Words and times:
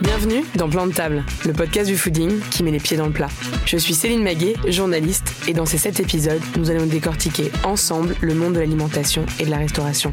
Bienvenue 0.00 0.44
dans 0.54 0.68
Plan 0.68 0.86
de 0.86 0.92
table, 0.92 1.24
le 1.46 1.52
podcast 1.52 1.88
du 1.88 1.96
fooding 1.96 2.40
qui 2.50 2.62
met 2.62 2.70
les 2.70 2.78
pieds 2.78 2.96
dans 2.96 3.06
le 3.06 3.12
plat. 3.12 3.28
Je 3.64 3.78
suis 3.78 3.94
Céline 3.94 4.22
Maguet, 4.22 4.54
journaliste, 4.68 5.29
et 5.48 5.52
dans 5.52 5.66
ces 5.66 5.78
sept 5.78 6.00
épisodes, 6.00 6.40
nous 6.56 6.70
allons 6.70 6.86
décortiquer 6.86 7.50
ensemble 7.64 8.14
le 8.20 8.34
monde 8.34 8.54
de 8.54 8.60
l'alimentation 8.60 9.24
et 9.38 9.44
de 9.44 9.50
la 9.50 9.58
restauration, 9.58 10.12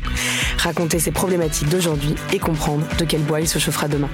raconter 0.57 0.99
ses 0.99 1.11
problématiques 1.11 1.69
d'aujourd'hui 1.69 2.15
et 2.33 2.39
comprendre 2.39 2.85
de 2.97 3.05
quel 3.05 3.21
bois 3.21 3.41
il 3.41 3.47
se 3.47 3.59
chauffera 3.59 3.87
demain. 3.87 4.09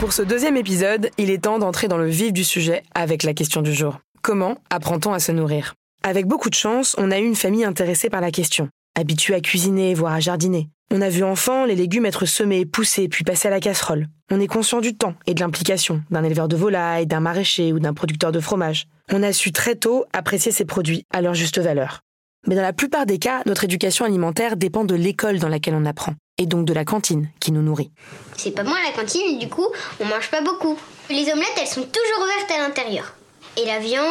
Pour 0.00 0.12
ce 0.12 0.22
deuxième 0.22 0.56
épisode, 0.56 1.10
il 1.16 1.30
est 1.30 1.44
temps 1.44 1.58
d'entrer 1.58 1.86
dans 1.86 1.98
le 1.98 2.08
vif 2.08 2.32
du 2.32 2.42
sujet 2.42 2.82
avec 2.94 3.22
la 3.22 3.34
question 3.34 3.62
du 3.62 3.72
jour. 3.72 4.00
Comment 4.20 4.58
apprend-on 4.70 5.12
à 5.12 5.20
se 5.20 5.32
nourrir? 5.32 5.74
Avec 6.02 6.26
beaucoup 6.26 6.50
de 6.50 6.54
chance, 6.54 6.96
on 6.98 7.10
a 7.10 7.20
eu 7.20 7.24
une 7.24 7.36
famille 7.36 7.64
intéressée 7.64 8.10
par 8.10 8.20
la 8.20 8.32
question, 8.32 8.68
habituée 8.98 9.34
à 9.34 9.40
cuisiner, 9.40 9.94
voire 9.94 10.14
à 10.14 10.20
jardiner. 10.20 10.68
On 10.94 11.00
a 11.00 11.08
vu 11.08 11.24
enfant 11.24 11.64
les 11.64 11.74
légumes 11.74 12.04
être 12.04 12.26
semés, 12.26 12.66
poussés, 12.66 13.08
puis 13.08 13.24
passés 13.24 13.48
à 13.48 13.50
la 13.50 13.60
casserole. 13.60 14.08
On 14.30 14.40
est 14.40 14.46
conscient 14.46 14.80
du 14.80 14.94
temps 14.94 15.14
et 15.26 15.34
de 15.34 15.40
l'implication 15.40 16.02
d'un 16.10 16.22
éleveur 16.22 16.48
de 16.48 16.56
volailles, 16.56 17.06
d'un 17.06 17.20
maraîcher 17.20 17.72
ou 17.72 17.78
d'un 17.78 17.94
producteur 17.94 18.30
de 18.30 18.40
fromage. 18.40 18.88
On 19.10 19.22
a 19.22 19.32
su 19.32 19.52
très 19.52 19.74
tôt 19.74 20.04
apprécier 20.12 20.52
ces 20.52 20.64
produits 20.64 21.04
à 21.12 21.20
leur 21.20 21.34
juste 21.34 21.58
valeur. 21.58 22.00
Mais 22.46 22.54
dans 22.56 22.62
la 22.62 22.72
plupart 22.72 23.06
des 23.06 23.18
cas, 23.18 23.42
notre 23.46 23.64
éducation 23.64 24.04
alimentaire 24.04 24.56
dépend 24.56 24.84
de 24.84 24.94
l'école 24.94 25.38
dans 25.38 25.48
laquelle 25.48 25.74
on 25.74 25.84
apprend, 25.86 26.14
et 26.38 26.46
donc 26.46 26.64
de 26.64 26.72
la 26.72 26.84
cantine 26.84 27.28
qui 27.40 27.52
nous 27.52 27.62
nourrit. 27.62 27.92
C'est 28.36 28.50
pas 28.52 28.62
à 28.62 28.64
la 28.64 28.92
cantine, 28.96 29.38
du 29.38 29.48
coup, 29.48 29.66
on 30.00 30.04
mange 30.06 30.28
pas 30.30 30.40
beaucoup. 30.40 30.76
Les 31.08 31.30
omelettes, 31.30 31.58
elles 31.60 31.66
sont 31.68 31.82
toujours 31.82 32.24
ouvertes 32.24 32.50
à 32.58 32.62
l'intérieur. 32.66 33.14
Et 33.60 33.66
la 33.66 33.78
viande, 33.78 34.06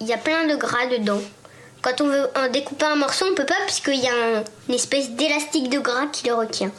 il 0.00 0.06
y 0.06 0.12
a 0.12 0.18
plein 0.18 0.46
de 0.46 0.54
gras 0.56 0.86
dedans. 0.86 1.20
Quand 1.82 2.00
on 2.00 2.06
veut 2.06 2.26
en 2.36 2.50
découper 2.50 2.86
un 2.86 2.96
morceau, 2.96 3.26
on 3.30 3.34
peut 3.34 3.44
pas 3.44 3.54
puisqu'il 3.66 4.00
y 4.02 4.06
a 4.06 4.38
un- 4.38 4.44
une 4.68 4.74
espèce 4.74 5.10
d'élastique 5.10 5.68
de 5.68 5.78
gras 5.78 6.06
qui 6.06 6.26
le 6.26 6.34
retient. 6.34 6.70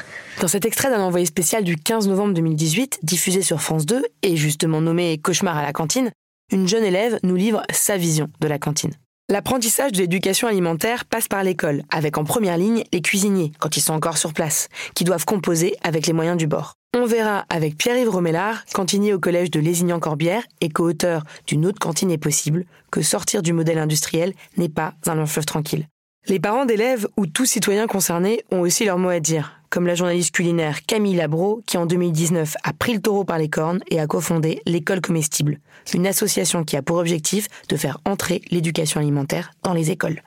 Dans 0.42 0.48
cet 0.48 0.66
extrait 0.66 0.90
d'un 0.90 1.02
envoyé 1.02 1.26
spécial 1.28 1.64
du 1.64 1.76
15 1.78 2.08
novembre 2.08 2.34
2018, 2.34 3.00
diffusé 3.04 3.42
sur 3.44 3.62
France 3.62 3.86
2 3.86 4.04
et 4.24 4.36
justement 4.38 4.82
nommé 4.82 5.20
Cauchemar 5.20 5.58
à 5.58 5.62
la 5.62 5.72
cantine, 5.74 6.10
une 6.52 6.68
jeune 6.68 6.84
élève 6.84 7.20
nous 7.24 7.36
livre 7.36 7.64
sa 7.72 7.98
vision 7.98 8.30
de 8.40 8.48
la 8.48 8.60
cantine. 8.60 8.94
L'apprentissage 9.28 9.92
de 9.92 9.98
l'éducation 9.98 10.48
alimentaire 10.48 11.06
passe 11.06 11.28
par 11.28 11.44
l'école, 11.44 11.82
avec 11.90 12.20
en 12.20 12.24
première 12.24 12.58
ligne 12.58 12.84
les 12.94 13.02
cuisiniers, 13.02 13.52
quand 13.60 13.76
ils 13.76 13.82
sont 13.82 13.94
encore 13.94 14.20
sur 14.20 14.34
place, 14.34 14.70
qui 14.94 15.04
doivent 15.04 15.26
composer 15.26 15.76
avec 15.82 16.06
les 16.06 16.14
moyens 16.14 16.38
du 16.38 16.46
bord. 16.46 16.74
On 16.96 17.06
verra 17.06 17.46
avec 17.50 17.76
Pierre-Yves 17.76 18.10
Romellard, 18.10 18.64
cantinier 18.74 19.14
au 19.14 19.20
collège 19.20 19.50
de 19.50 19.60
Lézignan-Corbière 19.60 20.44
et 20.62 20.70
co-auteur 20.70 21.24
d'une 21.48 21.66
autre 21.66 21.80
cantine 21.80 22.12
est 22.12 22.20
possible, 22.20 22.66
que 22.92 23.02
sortir 23.02 23.42
du 23.42 23.52
modèle 23.52 23.80
industriel 23.80 24.34
n'est 24.58 24.70
pas 24.70 24.94
un 25.08 25.16
long 25.16 25.26
fleuve 25.26 25.46
tranquille. 25.46 25.88
Les 26.28 26.40
parents 26.40 26.66
d'élèves 26.66 27.08
ou 27.18 27.26
tous 27.26 27.46
citoyens 27.46 27.88
concernés 27.88 28.44
ont 28.52 28.62
aussi 28.62 28.86
leur 28.86 29.00
mot 29.00 29.10
à 29.10 29.20
dire, 29.20 29.55
comme 29.76 29.88
la 29.88 29.96
journaliste 29.96 30.34
culinaire 30.34 30.86
Camille 30.86 31.18
Labro 31.18 31.62
qui 31.68 31.78
en 31.78 31.86
2019 31.86 32.56
a 32.64 32.72
pris 32.72 32.94
le 32.94 33.02
taureau 33.02 33.26
par 33.26 33.38
les 33.38 33.50
cornes 33.50 33.82
et 33.92 34.00
a 34.00 34.08
cofondé 34.08 34.62
l'école 34.66 35.02
comestible, 35.02 35.60
une 35.94 36.08
association 36.08 36.64
qui 36.64 36.78
a 36.78 36.82
pour 36.82 36.96
objectif 36.96 37.50
de 37.68 37.76
faire 37.76 38.00
entrer 38.06 38.42
l'éducation 38.52 39.02
alimentaire 39.02 39.52
dans 39.64 39.74
les 39.74 39.92
écoles. 39.92 40.22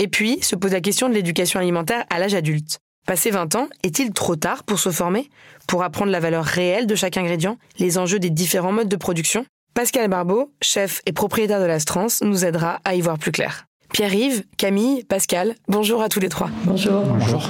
Et 0.00 0.08
puis 0.08 0.38
se 0.40 0.56
pose 0.56 0.72
la 0.72 0.80
question 0.80 1.10
de 1.10 1.14
l'éducation 1.14 1.60
alimentaire 1.60 2.06
à 2.08 2.18
l'âge 2.18 2.34
adulte. 2.34 2.78
Passé 3.06 3.30
20 3.30 3.54
ans, 3.56 3.68
est-il 3.82 4.14
trop 4.14 4.34
tard 4.34 4.64
pour 4.64 4.78
se 4.78 4.90
former, 4.90 5.28
pour 5.68 5.82
apprendre 5.82 6.10
la 6.10 6.20
valeur 6.20 6.46
réelle 6.46 6.86
de 6.86 6.94
chaque 6.94 7.18
ingrédient, 7.18 7.58
les 7.78 7.98
enjeux 7.98 8.18
des 8.18 8.30
différents 8.30 8.72
modes 8.72 8.88
de 8.88 8.96
production? 8.96 9.44
Pascal 9.74 10.08
Barbeau, 10.08 10.54
chef 10.62 11.02
et 11.04 11.12
propriétaire 11.12 11.60
de 11.60 11.66
l'Astrance, 11.66 12.22
nous 12.22 12.46
aidera 12.46 12.80
à 12.86 12.94
y 12.94 13.02
voir 13.02 13.18
plus 13.18 13.30
clair. 13.30 13.65
Pierre-Yves, 13.92 14.44
Camille, 14.56 15.04
Pascal, 15.04 15.54
bonjour 15.68 16.02
à 16.02 16.08
tous 16.08 16.20
les 16.20 16.28
trois. 16.28 16.50
Bonjour. 16.64 17.02
Bonjour. 17.02 17.48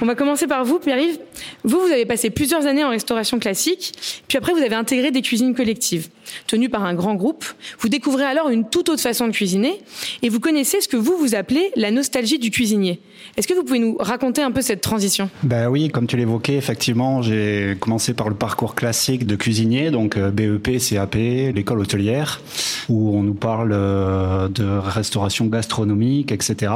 On 0.00 0.06
va 0.06 0.14
commencer 0.14 0.46
par 0.46 0.64
vous, 0.64 0.78
Pierre-Yves. 0.78 1.18
Vous, 1.64 1.80
vous 1.80 1.92
avez 1.92 2.06
passé 2.06 2.30
plusieurs 2.30 2.66
années 2.66 2.84
en 2.84 2.90
restauration 2.90 3.38
classique, 3.38 3.92
puis 4.28 4.38
après 4.38 4.52
vous 4.52 4.60
avez 4.60 4.74
intégré 4.74 5.10
des 5.10 5.22
cuisines 5.22 5.54
collectives, 5.54 6.08
tenues 6.46 6.68
par 6.68 6.84
un 6.84 6.94
grand 6.94 7.14
groupe. 7.14 7.44
Vous 7.80 7.88
découvrez 7.88 8.24
alors 8.24 8.48
une 8.48 8.68
toute 8.68 8.88
autre 8.88 9.02
façon 9.02 9.26
de 9.26 9.32
cuisiner, 9.32 9.80
et 10.22 10.28
vous 10.28 10.40
connaissez 10.40 10.80
ce 10.80 10.88
que 10.88 10.96
vous, 10.96 11.16
vous 11.16 11.34
appelez 11.34 11.70
la 11.76 11.90
nostalgie 11.90 12.38
du 12.38 12.50
cuisinier. 12.50 13.00
Est-ce 13.36 13.48
que 13.48 13.54
vous 13.54 13.64
pouvez 13.64 13.78
nous 13.78 13.96
raconter 13.98 14.42
un 14.42 14.50
peu 14.50 14.62
cette 14.62 14.80
transition? 14.80 15.30
Ben 15.42 15.68
oui, 15.68 15.88
comme 15.88 16.06
tu 16.06 16.16
l'évoquais, 16.16 16.56
effectivement, 16.56 17.22
j'ai 17.22 17.76
commencé 17.80 18.14
par 18.14 18.28
le 18.28 18.34
parcours 18.34 18.74
classique 18.74 19.26
de 19.26 19.36
cuisinier, 19.36 19.90
donc 19.90 20.16
euh, 20.16 20.30
BEP, 20.30 20.78
CAP, 20.78 21.14
l'école 21.14 21.80
hôtelière, 21.80 22.40
où 22.88 23.16
on 23.16 23.22
nous 23.22 23.34
parle 23.34 23.72
euh, 23.72 24.48
de 24.48 24.64
restauration 24.64 25.46
gastronomique, 25.46 26.32
etc. 26.32 26.72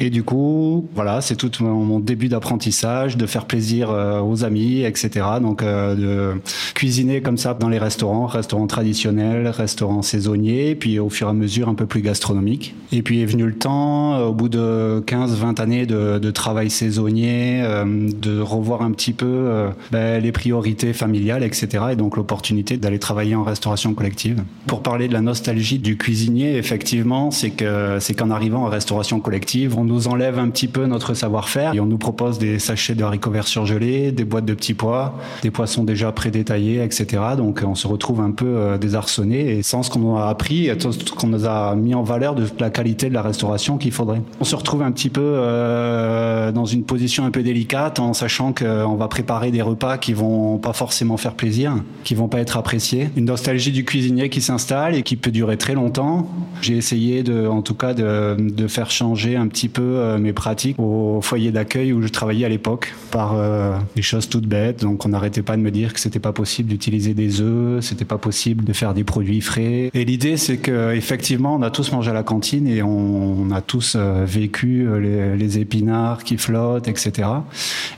Et 0.00 0.10
du 0.10 0.22
coup, 0.22 0.88
voilà, 0.94 1.20
c'est 1.20 1.36
tout 1.36 1.50
mon 1.60 2.00
début 2.00 2.28
d'apprentissage, 2.28 3.16
de 3.16 3.26
faire 3.26 3.46
plaisir 3.46 3.90
euh, 3.90 4.05
aux 4.22 4.44
amis, 4.44 4.82
etc. 4.82 5.26
Donc 5.40 5.62
euh, 5.62 5.94
de 5.94 6.40
cuisiner 6.74 7.20
comme 7.20 7.38
ça 7.38 7.54
dans 7.54 7.68
les 7.68 7.78
restaurants, 7.78 8.26
restaurants 8.26 8.66
traditionnels, 8.66 9.48
restaurants 9.48 10.02
saisonniers, 10.02 10.74
puis 10.74 10.98
au 10.98 11.08
fur 11.08 11.26
et 11.28 11.30
à 11.30 11.32
mesure 11.32 11.68
un 11.68 11.74
peu 11.74 11.86
plus 11.86 12.02
gastronomique. 12.02 12.74
Et 12.92 13.02
puis 13.02 13.22
est 13.22 13.26
venu 13.26 13.46
le 13.46 13.54
temps, 13.54 14.14
euh, 14.14 14.26
au 14.26 14.32
bout 14.32 14.48
de 14.48 15.02
15-20 15.06 15.60
années 15.60 15.86
de, 15.86 16.30
travail 16.30 16.70
saisonnier, 16.70 17.62
euh, 17.62 17.84
de 18.10 18.40
revoir 18.40 18.82
un 18.82 18.92
petit 18.92 19.12
peu 19.12 19.26
euh, 19.26 19.70
ben, 19.90 20.22
les 20.22 20.32
priorités 20.32 20.92
familiales, 20.92 21.42
etc. 21.42 21.84
Et 21.92 21.96
donc 21.96 22.16
l'opportunité 22.16 22.76
d'aller 22.76 22.98
travailler 22.98 23.34
en 23.34 23.42
restauration 23.42 23.94
collective. 23.94 24.42
Pour 24.66 24.82
parler 24.82 25.08
de 25.08 25.12
la 25.12 25.20
nostalgie 25.20 25.78
du 25.78 25.96
cuisinier, 25.96 26.56
effectivement, 26.56 27.30
c'est 27.30 27.50
que 27.50 27.98
c'est 28.00 28.14
qu'en 28.14 28.30
arrivant 28.30 28.64
en 28.64 28.68
restauration 28.68 29.20
collective, 29.20 29.78
on 29.78 29.84
nous 29.84 30.08
enlève 30.08 30.38
un 30.38 30.48
petit 30.50 30.68
peu 30.68 30.86
notre 30.86 31.14
savoir-faire 31.14 31.74
et 31.74 31.80
on 31.80 31.86
nous 31.86 31.98
propose 31.98 32.38
des 32.38 32.58
sachets 32.58 32.94
de 32.94 33.02
haricots 33.02 33.30
verts 33.30 33.48
surgelés, 33.48 33.95
des 34.12 34.24
boîtes 34.24 34.44
de 34.44 34.54
petits 34.54 34.74
pois, 34.74 35.14
des 35.42 35.50
poissons 35.50 35.84
déjà 35.84 36.12
prédétaillés, 36.12 36.82
etc. 36.82 37.22
Donc 37.36 37.62
on 37.66 37.74
se 37.74 37.86
retrouve 37.86 38.20
un 38.20 38.30
peu 38.30 38.46
euh, 38.46 38.78
désarçonné 38.78 39.58
et 39.58 39.62
sans 39.62 39.82
ce 39.82 39.90
qu'on 39.90 40.16
a 40.16 40.26
appris, 40.26 40.66
et 40.66 40.78
ce 40.78 41.12
qu'on 41.12 41.28
nous 41.28 41.46
a 41.46 41.74
mis 41.74 41.94
en 41.94 42.02
valeur 42.02 42.34
de 42.34 42.46
la 42.58 42.70
qualité 42.70 43.08
de 43.08 43.14
la 43.14 43.22
restauration 43.22 43.78
qu'il 43.78 43.92
faudrait. 43.92 44.22
On 44.40 44.44
se 44.44 44.56
retrouve 44.56 44.82
un 44.82 44.92
petit 44.92 45.10
peu 45.10 45.22
euh, 45.22 46.52
dans 46.52 46.64
une 46.64 46.84
position 46.84 47.24
un 47.24 47.30
peu 47.30 47.42
délicate 47.42 47.98
en 47.98 48.12
sachant 48.12 48.52
qu'on 48.52 48.94
va 48.94 49.08
préparer 49.08 49.50
des 49.50 49.62
repas 49.62 49.98
qui 49.98 50.12
vont 50.12 50.58
pas 50.58 50.72
forcément 50.72 51.16
faire 51.16 51.34
plaisir, 51.34 51.74
qui 52.04 52.14
vont 52.14 52.28
pas 52.28 52.38
être 52.38 52.56
appréciés. 52.56 53.10
Une 53.16 53.26
nostalgie 53.26 53.72
du 53.72 53.84
cuisinier 53.84 54.28
qui 54.28 54.40
s'installe 54.40 54.94
et 54.94 55.02
qui 55.02 55.16
peut 55.16 55.30
durer 55.30 55.56
très 55.56 55.74
longtemps. 55.74 56.28
J'ai 56.62 56.76
essayé 56.76 57.22
de, 57.22 57.46
en 57.46 57.62
tout 57.62 57.74
cas, 57.74 57.94
de, 57.94 58.36
faire 58.68 58.90
changer 58.90 59.36
un 59.36 59.46
petit 59.46 59.68
peu 59.68 59.82
euh, 59.82 60.18
mes 60.18 60.32
pratiques 60.32 60.78
au 60.78 61.20
foyer 61.22 61.52
d'accueil 61.52 61.92
où 61.92 62.02
je 62.02 62.08
travaillais 62.08 62.44
à 62.44 62.48
l'époque 62.48 62.94
par 63.10 63.34
euh, 63.34 63.76
des 63.94 64.02
choses 64.02 64.28
toutes 64.28 64.46
bêtes. 64.46 64.80
Donc 64.80 65.04
on 65.04 65.08
n'arrêtait 65.08 65.42
pas 65.42 65.56
de 65.56 65.62
me 65.62 65.70
dire 65.70 65.92
que 65.92 66.00
c'était 66.00 66.18
pas 66.18 66.32
possible 66.32 66.68
d'utiliser 66.68 67.14
des 67.14 67.40
œufs, 67.40 67.84
c'était 67.84 68.04
pas 68.04 68.18
possible 68.18 68.64
de 68.64 68.72
faire 68.72 68.94
des 68.94 69.04
produits 69.04 69.40
frais. 69.40 69.90
Et 69.94 70.04
l'idée 70.04 70.36
c'est 70.36 70.58
que 70.58 70.94
effectivement 70.94 71.54
on 71.54 71.62
a 71.62 71.70
tous 71.70 71.92
mangé 71.92 72.10
à 72.10 72.14
la 72.14 72.22
cantine 72.22 72.66
et 72.66 72.82
on, 72.82 73.50
a 73.50 73.60
tous 73.60 73.94
euh, 73.96 74.24
vécu 74.26 74.86
euh, 74.86 75.36
les, 75.36 75.58
épinards 75.58 76.24
qui 76.24 76.36
flottent, 76.36 76.88
etc. 76.88 77.28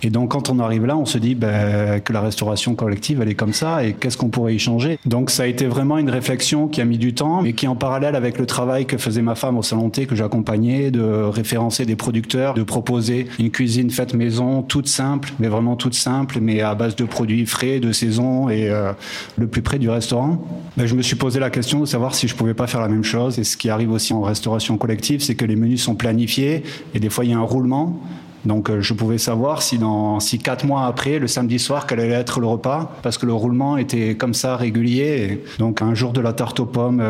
Et 0.03 0.11
donc 0.11 0.33
quand 0.33 0.51
on 0.51 0.59
arrive 0.59 0.85
là, 0.85 0.97
on 0.97 1.07
se 1.07 1.19
dit 1.19 1.35
ben, 1.35 2.01
que 2.01 2.13
la 2.13 2.21
restauration 2.21 2.75
collective 2.75 3.21
elle 3.23 3.29
est 3.29 3.35
comme 3.35 3.53
ça 3.53 3.85
et 3.85 3.95
qu'est-ce 3.95 4.17
qu'on 4.17 4.29
pourrait 4.29 4.55
y 4.55 4.59
changer? 4.59 4.99
Donc 5.07 5.31
ça 5.31 5.45
a 5.45 5.47
été 5.47 5.67
vraiment 5.67 5.99
une 5.99 6.11
réflexion 6.11 6.69
qui 6.69 6.81
a 6.81 6.85
mis 6.85 6.99
du 6.99 7.15
temps, 7.15 7.43
mais 7.43 7.53
qui 7.53 7.67
en 7.67 7.77
parallèle 7.77 8.15
avec 8.15 8.39
le 8.39 8.47
travail 8.47 8.87
que 8.87 8.99
faisait 8.99 9.23
ma 9.23 9.35
femme 9.35 9.57
au 9.57 9.63
salon 9.63 9.91
thé 9.91 10.07
que 10.07 10.15
j'accompagnais, 10.15 10.91
de 10.91 11.01
référencer 11.01 11.87
des 11.87 11.97
producteurs, 11.97 12.55
de 12.55 12.63
proposer 12.63 13.27
une 13.39 13.51
cuisine 13.51 13.91
faite 13.91 14.15
maison, 14.15 14.63
toute 14.63 14.89
simple, 14.89 15.33
mais 15.39 15.49
vraiment 15.49 15.77
toute 15.79 15.95
simple, 15.95 16.39
mais 16.41 16.61
à 16.61 16.75
base 16.75 16.97
de 16.97 17.05
produits 17.05 17.47
frais, 17.47 17.81
de 17.81 17.93
saison 17.93 18.49
et 18.49 18.69
euh, 18.69 18.93
le 19.39 19.47
plus 19.47 19.63
près 19.63 19.79
du 19.79 19.89
restaurant. 19.89 20.47
Ben, 20.77 20.87
je 20.87 20.95
me 20.95 21.03
suis 21.03 21.17
posé 21.17 21.41
la 21.41 21.51
question 21.51 21.81
de 21.81 21.87
savoir 21.87 22.15
si 22.15 22.29
je 22.29 22.35
pouvais 22.35 22.55
pas 22.55 22.67
faire 22.67 22.81
la 22.81 22.89
même 22.89 23.05
chose. 23.05 23.39
Et 23.39 23.45
ce 23.45 23.57
qui 23.57 23.71
arrive 23.71 23.91
aussi 23.91 24.13
en 24.13 24.21
restauration 24.21 24.77
collective, 24.77 25.23
c'est 25.23 25.35
que 25.35 25.45
les 25.45 25.57
menus 25.57 25.83
sont 25.83 25.95
planifiés 25.95 26.63
et 26.95 27.01
des 27.01 27.09
fois 27.09 27.25
il 27.25 27.31
y 27.31 27.35
a 27.35 27.39
un 27.39 27.43
roulement. 27.43 28.01
Donc 28.49 28.71
je 28.81 28.95
pouvais 28.95 29.19
savoir 29.19 29.63
si 29.63 29.79
dans 29.79 30.19
si 30.19 30.39
quatre 30.39 30.65
mois 30.65 30.87
après, 30.87 31.19
le 31.19 31.27
samedi 31.27 31.59
soir, 31.59 31.87
quel 31.87 32.01
allait 32.01 32.15
être 32.15 32.41
le 32.41 32.47
repas, 32.47 32.97
parce 33.03 33.19
que 33.19 33.27
le 33.27 33.35
roulement 33.35 33.77
était 33.77 34.17
comme 34.17 34.35
ça 34.35 34.57
régulier. 34.57 35.45
donc 35.59 35.83
un 35.83 35.95
jour 35.95 36.13
de 36.13 36.21
la 36.21 36.33
tarte 36.33 36.59
aux 36.59 36.67
pommes 36.67 37.03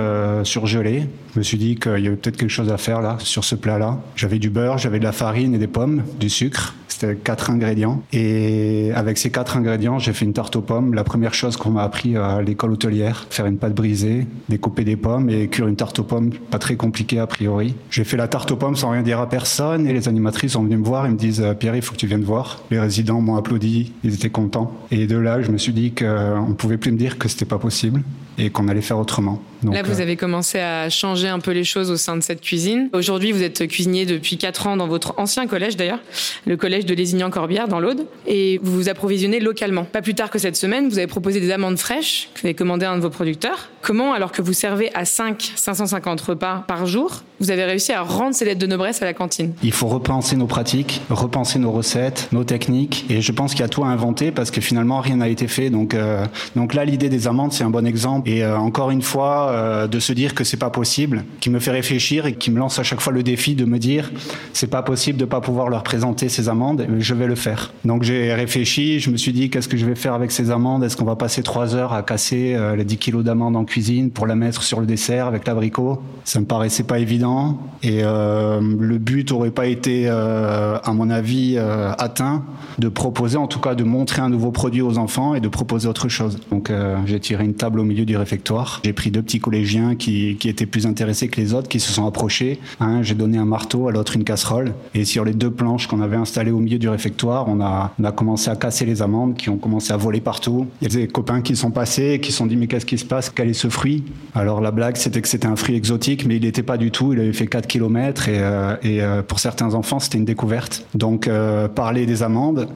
surgelée, 0.45 1.07
je 1.35 1.39
me 1.39 1.45
suis 1.45 1.59
dit 1.59 1.77
qu'il 1.77 2.01
y 2.01 2.09
avait 2.09 2.17
peut-être 2.17 2.37
quelque 2.37 2.51
chose 2.51 2.73
à 2.73 2.79
faire 2.79 3.01
là 3.01 3.17
sur 3.21 3.45
ce 3.45 3.55
plat-là. 3.55 3.99
J'avais 4.17 4.39
du 4.41 4.51
beurre, 4.51 4.79
j'avais 4.79 4.99
de 4.99 5.05
la 5.05 5.13
farine 5.13 5.55
et 5.55 5.59
des 5.59 5.67
pommes, 5.67 6.03
du 6.19 6.29
sucre. 6.29 6.75
C'était 6.89 7.15
quatre 7.15 7.51
ingrédients. 7.51 8.03
Et 8.13 8.91
avec 8.95 9.19
ces 9.19 9.31
quatre 9.31 9.57
ingrédients, 9.57 10.01
j'ai 10.01 10.13
fait 10.13 10.25
une 10.25 10.33
tarte 10.33 10.57
aux 10.57 10.63
pommes. 10.63 10.95
La 10.95 11.05
première 11.05 11.35
chose 11.35 11.57
qu'on 11.57 11.71
m'a 11.71 11.85
appris 11.85 12.17
à 12.17 12.43
l'école 12.43 12.73
hôtelière, 12.73 13.27
faire 13.31 13.47
une 13.47 13.57
pâte 13.57 13.75
brisée, 13.75 14.27
découper 14.49 14.83
des 14.83 14.97
pommes 14.97 15.31
et 15.31 15.47
cuire 15.47 15.69
une 15.69 15.77
tarte 15.77 16.01
aux 16.01 16.03
pommes, 16.03 16.31
pas 16.51 16.59
très 16.59 16.75
compliqué 16.75 17.21
a 17.21 17.29
priori. 17.29 17.77
J'ai 17.91 18.03
fait 18.03 18.17
la 18.17 18.27
tarte 18.27 18.51
aux 18.51 18.57
pommes 18.57 18.75
sans 18.75 18.91
rien 18.91 19.03
dire 19.03 19.21
à 19.21 19.29
personne 19.29 19.87
et 19.87 19.93
les 19.93 20.09
animatrices 20.09 20.53
sont 20.53 20.65
venues 20.65 20.79
me 20.79 20.85
voir 20.85 21.07
et 21.07 21.11
me 21.11 21.17
disent 21.17 21.28
euh, 21.41 21.55
Pierre, 21.55 21.77
il 21.77 21.83
faut 21.83 21.93
que 21.93 21.99
tu 21.99 22.07
viennes 22.07 22.25
voir. 22.25 22.63
Les 22.71 22.79
résidents 22.79 23.21
m'ont 23.21 23.37
applaudi, 23.37 23.93
ils 24.05 24.15
étaient 24.15 24.31
contents. 24.31 24.73
Et 24.91 25.07
de 25.07 25.17
là, 25.17 25.43
je 25.43 25.51
me 25.51 25.59
suis 25.59 25.73
dit 25.73 25.93
qu'on 25.93 26.49
ne 26.49 26.55
pouvait 26.55 26.79
plus 26.79 26.93
me 26.93 26.99
dire 26.99 27.19
que 27.19 27.29
c'était 27.29 27.45
pas 27.45 27.59
possible 27.59 28.03
et 28.39 28.51
qu'on 28.51 28.69
allait 28.69 28.81
faire 28.81 28.99
autrement. 28.99 29.43
là, 29.65 29.83
vous 29.83 29.99
euh, 29.99 30.03
avez 30.03 30.17
commencé 30.17 30.59
à 30.59 30.89
changer 30.91 31.29
un 31.29 31.41
peu 31.41 31.51
les 31.51 31.65
choses 31.65 31.91
au 31.91 31.97
sein 31.97 32.17
de 32.17 32.23
cette 32.23 32.41
cuisine. 32.41 32.89
Aujourd'hui, 32.93 33.33
vous 33.33 33.43
êtes 33.43 33.67
cuisinier 33.67 34.07
depuis 34.07 34.39
4 34.39 34.69
ans 34.69 34.77
dans 34.77 34.87
votre 34.87 35.15
ancien 35.19 35.47
collège 35.47 35.77
d'ailleurs, 35.77 36.01
le 36.47 36.57
collège 36.57 36.87
de 36.87 36.95
Lézignan-Corbière 36.95 37.69
dans 37.69 37.81
l'Aude, 37.81 38.07
et 38.27 38.61
vous 38.63 38.73
vous 38.73 38.89
approvisionnez 38.89 39.41
localement. 39.41 39.85
Pas 39.85 40.03
plus 40.03 40.15
tard 40.15 40.31
que 40.31 40.39
cette 40.39 40.57
semaine, 40.57 40.89
vous 40.89 40.99
avez 40.99 41.07
proposé 41.07 41.41
des 41.41 41.51
amandes 41.51 41.79
fraîches 41.79 42.31
que 42.35 42.41
vous 42.41 42.47
avez 42.47 42.55
commandées 42.55 42.87
à 42.87 42.93
un 42.93 42.97
de 42.97 43.03
vos 43.03 43.11
producteurs. 43.11 43.71
Comment, 43.83 44.13
alors 44.13 44.33
que 44.33 44.43
vous 44.43 44.53
servez 44.53 44.95
à 44.95 45.05
5 45.05 45.53
550 45.57 46.21
repas 46.21 46.65
par 46.67 46.87
jour, 46.87 47.23
vous 47.41 47.51
avez 47.51 47.65
réussi 47.65 47.93
à 47.93 48.03
rendre 48.03 48.35
ces 48.35 48.45
lettres 48.45 48.61
de 48.61 48.67
noblesse 48.67 49.03
à 49.03 49.05
la 49.05 49.15
cantine? 49.15 49.53
Il 49.63 49.73
faut 49.73 49.87
repenser 49.87 50.37
nos 50.37 50.47
pratiques, 50.47 51.01
repenser 51.11 51.59
nos 51.59 51.71
recettes, 51.71 52.29
nos 52.33 52.45
techniques, 52.45 53.07
et 53.11 53.21
je 53.21 53.33
pense 53.33 53.53
qu'il 53.53 53.61
y 53.61 53.65
a 53.65 53.69
tout 53.69 53.85
à 53.85 53.89
inventer 53.89 54.31
parce 54.31 54.51
que 54.51 54.61
finalement 54.61 55.01
rien 55.01 55.17
n'a 55.17 55.29
été 55.29 55.49
fait. 55.49 55.71
Donc, 55.71 55.95
euh, 55.95 56.25
donc 56.57 56.75
là, 56.75 56.85
l'idée 56.85 57.09
des 57.09 57.27
amandes, 57.27 57.53
c'est 57.53 57.65
un 57.65 57.71
bon 57.71 57.87
exemple. 57.87 58.28
Et 58.29 58.45
euh, 58.45 58.59
encore 58.59 58.91
une 58.91 59.01
fois, 59.01 59.49
euh, 59.53 59.87
de 59.87 59.99
se 59.99 60.13
dire 60.13 60.35
que 60.35 60.45
c'est 60.45 60.59
pas 60.59 60.69
possible, 60.69 61.25
qui 61.41 61.49
me 61.49 61.59
fait 61.59 61.71
réfléchir 61.71 62.27
et 62.27 62.35
qui 62.35 62.51
me 62.51 62.59
lance 62.59 62.79
à 62.79 62.83
chaque 62.83 63.01
fois 63.01 63.11
le 63.11 63.23
défi 63.23 63.55
de 63.55 63.65
me 63.65 63.79
dire 63.79 64.13
c'est 64.53 64.67
pas 64.67 64.83
possible 64.83 65.19
de 65.19 65.25
pas 65.25 65.41
pouvoir 65.41 65.71
leur 65.71 65.83
présenter 65.83 66.29
ces 66.29 66.51
amandes, 66.51 66.87
je 66.99 67.15
vais 67.15 67.27
le 67.27 67.37
faire. 67.37 67.73
Donc 67.87 68.03
j'ai 68.03 68.35
réfléchi, 68.35 69.01
je 69.01 69.09
me 69.09 69.17
suis 69.17 69.33
dit 69.33 69.49
qu'est-ce 69.49 69.67
que 69.67 69.79
je 69.79 69.87
vais 69.87 69.95
faire 69.95 70.13
avec 70.13 70.31
ces 70.31 70.51
amandes 70.51 70.85
Est-ce 70.85 70.95
qu'on 70.95 71.07
va 71.07 71.17
passer 71.17 71.43
trois 71.43 71.75
heures 71.75 71.95
à 71.95 72.03
casser 72.03 72.55
les 72.77 72.85
10 72.85 72.99
kilos 72.99 73.25
d'amandes 73.25 73.57
en 73.57 73.65
cuisine 73.65 74.11
pour 74.11 74.27
la 74.27 74.35
mettre 74.35 74.63
sur 74.63 74.81
le 74.81 74.87
dessert 74.87 75.27
avec 75.27 75.47
l'abricot? 75.47 76.03
Ça 76.25 76.39
me 76.39 76.45
paraissait 76.45 76.83
pas 76.83 76.99
évident 76.99 77.59
et 77.83 78.03
le 78.03 78.99
but 78.99 79.33
aurait 79.33 79.53
pas 79.53 79.67
été, 79.67 80.09
à 80.09 80.93
mon 80.93 81.09
avis, 81.09 81.57
atteint 81.57 82.45
de 82.79 82.89
proposer, 82.89 83.39
en 83.39 83.47
tout 83.47 83.61
cas 83.61 83.75
de 83.75 83.85
montrer 83.85 84.21
un 84.21 84.29
nouveau 84.29 84.51
produit 84.51 84.83
aux 84.83 84.99
enfants 84.99 85.35
et 85.35 85.41
de 85.41 85.49
proposer 85.49 85.89
autre 85.89 86.09
chose. 86.09 86.39
Donc 86.51 86.71
j'ai 87.07 87.21
tiré 87.21 87.45
une 87.45 87.55
table 87.55 87.81
au 87.81 87.85
milieu 87.85 88.05
du 88.05 88.18
réfectoire. 88.19 88.81
J'ai 88.85 88.93
pris 88.93 89.11
deux 89.11 89.23
petits 89.23 89.41
collégiens 89.41 89.95
qui, 89.95 90.37
étaient 90.45 90.67
plus 90.67 90.87
intéressés 90.87 91.29
que 91.29 91.41
les 91.41 91.55
autres, 91.55 91.69
qui 91.69 91.81
se 91.81 91.93
sont 91.93 92.07
approchés. 92.07 92.59
Un, 92.81 93.03
j'ai 93.03 93.15
donné 93.15 93.39
un 93.39 93.45
marteau, 93.45 93.89
à 93.89 93.93
l'autre 93.93 94.17
une 94.17 94.25
casserole. 94.25 94.73
Et 94.95 95.05
sur 95.05 95.25
les 95.25 95.35
deux 95.35 95.51
planches 95.51 95.87
qu'on 95.87 96.01
avait 96.01 96.17
installées 96.17 96.51
au 96.51 96.59
milieu 96.59 96.79
du 96.79 96.89
réfectoire, 96.89 97.49
on 97.49 97.61
a, 97.61 97.93
commencé 98.13 98.51
à 98.51 98.57
casser 98.57 98.85
les 98.85 99.03
amandes 99.03 99.37
qui 99.37 99.49
ont 99.51 99.59
commencé 99.59 99.93
à 99.93 99.97
voler 99.97 100.21
partout. 100.21 100.67
Il 100.81 100.93
y 100.93 100.97
a 100.97 101.01
des 101.01 101.09
copains 101.09 101.43
qui 101.43 101.55
sont 101.55 101.71
passés 101.71 102.13
et 102.15 102.21
qui 102.21 102.33
se 102.33 102.39
sont 102.39 102.47
dit 102.47 102.57
mais 102.57 102.67
qu'est-ce 102.67 102.87
qui 102.87 102.99
se 102.99 103.05
passe? 103.05 103.31
Quel 103.31 103.49
est 103.49 103.55
ce 103.55 103.69
fruit? 103.69 104.05
Alors 104.35 104.61
la 104.61 104.71
blague 104.71 104.97
c'était 104.97 105.21
que 105.21 105.29
c'était 105.29 105.47
un 105.47 105.57
fruit 105.57 105.77
exotique, 105.77 106.27
mais 106.27 106.37
il 106.37 106.43
n'était 106.43 106.63
pas 106.63 106.79
du 106.79 106.91
tout. 106.91 107.13
Il 107.13 107.21
avait 107.21 107.33
fait 107.33 107.47
4 107.47 107.67
km 107.67 108.29
et, 108.29 108.39
euh, 108.41 108.75
euh, 108.85 109.23
pour 109.23 109.39
certains 109.39 109.75
enfants 109.75 109.99
c'était 109.99 110.19
une 110.19 110.25
découverte. 110.25 110.87
Donc 110.95 111.29
euh, 111.29 111.69
parler 111.69 112.07
des 112.07 112.23
amandes, 112.23 112.69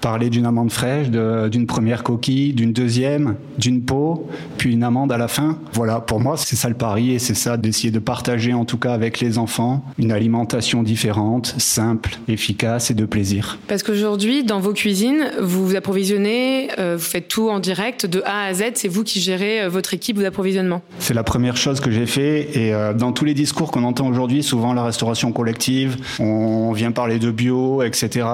parler 0.00 0.30
d'une 0.30 0.46
amande 0.46 0.72
fraîche, 0.72 1.08
d'une 1.08 1.66
première 1.66 2.02
coquille, 2.02 2.52
d'une 2.52 2.72
deuxième, 2.72 3.36
d'une 3.58 3.82
peau, 3.82 4.28
puis 4.58 4.72
une 4.72 4.82
amande 4.82 5.12
à 5.12 5.18
la 5.18 5.28
fin. 5.28 5.58
Voilà, 5.72 6.00
pour 6.00 6.20
moi, 6.20 6.36
c'est 6.36 6.56
ça 6.56 6.68
le 6.68 6.74
pari 6.74 7.12
et 7.12 7.18
c'est 7.18 7.34
ça 7.34 7.56
d'essayer 7.56 7.90
de 7.90 7.98
partager 7.98 8.52
en 8.52 8.64
tout 8.64 8.78
cas 8.78 8.92
avec 8.92 9.20
les 9.20 9.38
enfants 9.38 9.84
une 9.98 10.12
alimentation 10.12 10.82
différente, 10.82 11.54
simple, 11.58 12.18
efficace 12.28 12.90
et 12.90 12.94
de 12.94 13.04
plaisir. 13.04 13.58
Parce 13.68 13.82
qu'aujourd'hui, 13.82 14.44
dans 14.44 14.60
vos 14.60 14.72
cuisines, 14.72 15.30
vous 15.40 15.66
vous 15.66 15.76
approvisionnez, 15.76 16.70
euh, 16.78 16.96
vous 16.96 17.04
faites 17.04 17.28
tout 17.28 17.50
en 17.50 17.60
direct 17.60 18.06
de 18.06 18.22
A 18.24 18.44
à 18.44 18.54
Z, 18.54 18.62
c'est 18.74 18.88
vous 18.88 19.04
qui 19.04 19.20
gérez 19.20 19.62
euh, 19.62 19.68
votre 19.68 19.94
équipe 19.94 20.18
d'approvisionnement. 20.18 20.82
C'est 20.98 21.14
la 21.14 21.22
première 21.22 21.56
chose 21.56 21.80
que 21.80 21.90
j'ai 21.90 22.06
fait 22.06 22.56
et 22.56 22.72
euh, 22.72 22.94
dans 22.94 23.12
tous 23.12 23.24
les 23.24 23.34
discours 23.34 23.70
qu'on 23.70 23.84
entend 23.84 24.08
aujourd'hui, 24.08 24.42
souvent 24.42 24.72
la 24.72 24.84
restauration 24.84 25.32
collective, 25.32 25.96
on 26.18 26.72
vient 26.72 26.92
parler 26.92 27.18
de 27.18 27.30
bio, 27.30 27.82
etc. 27.82 28.26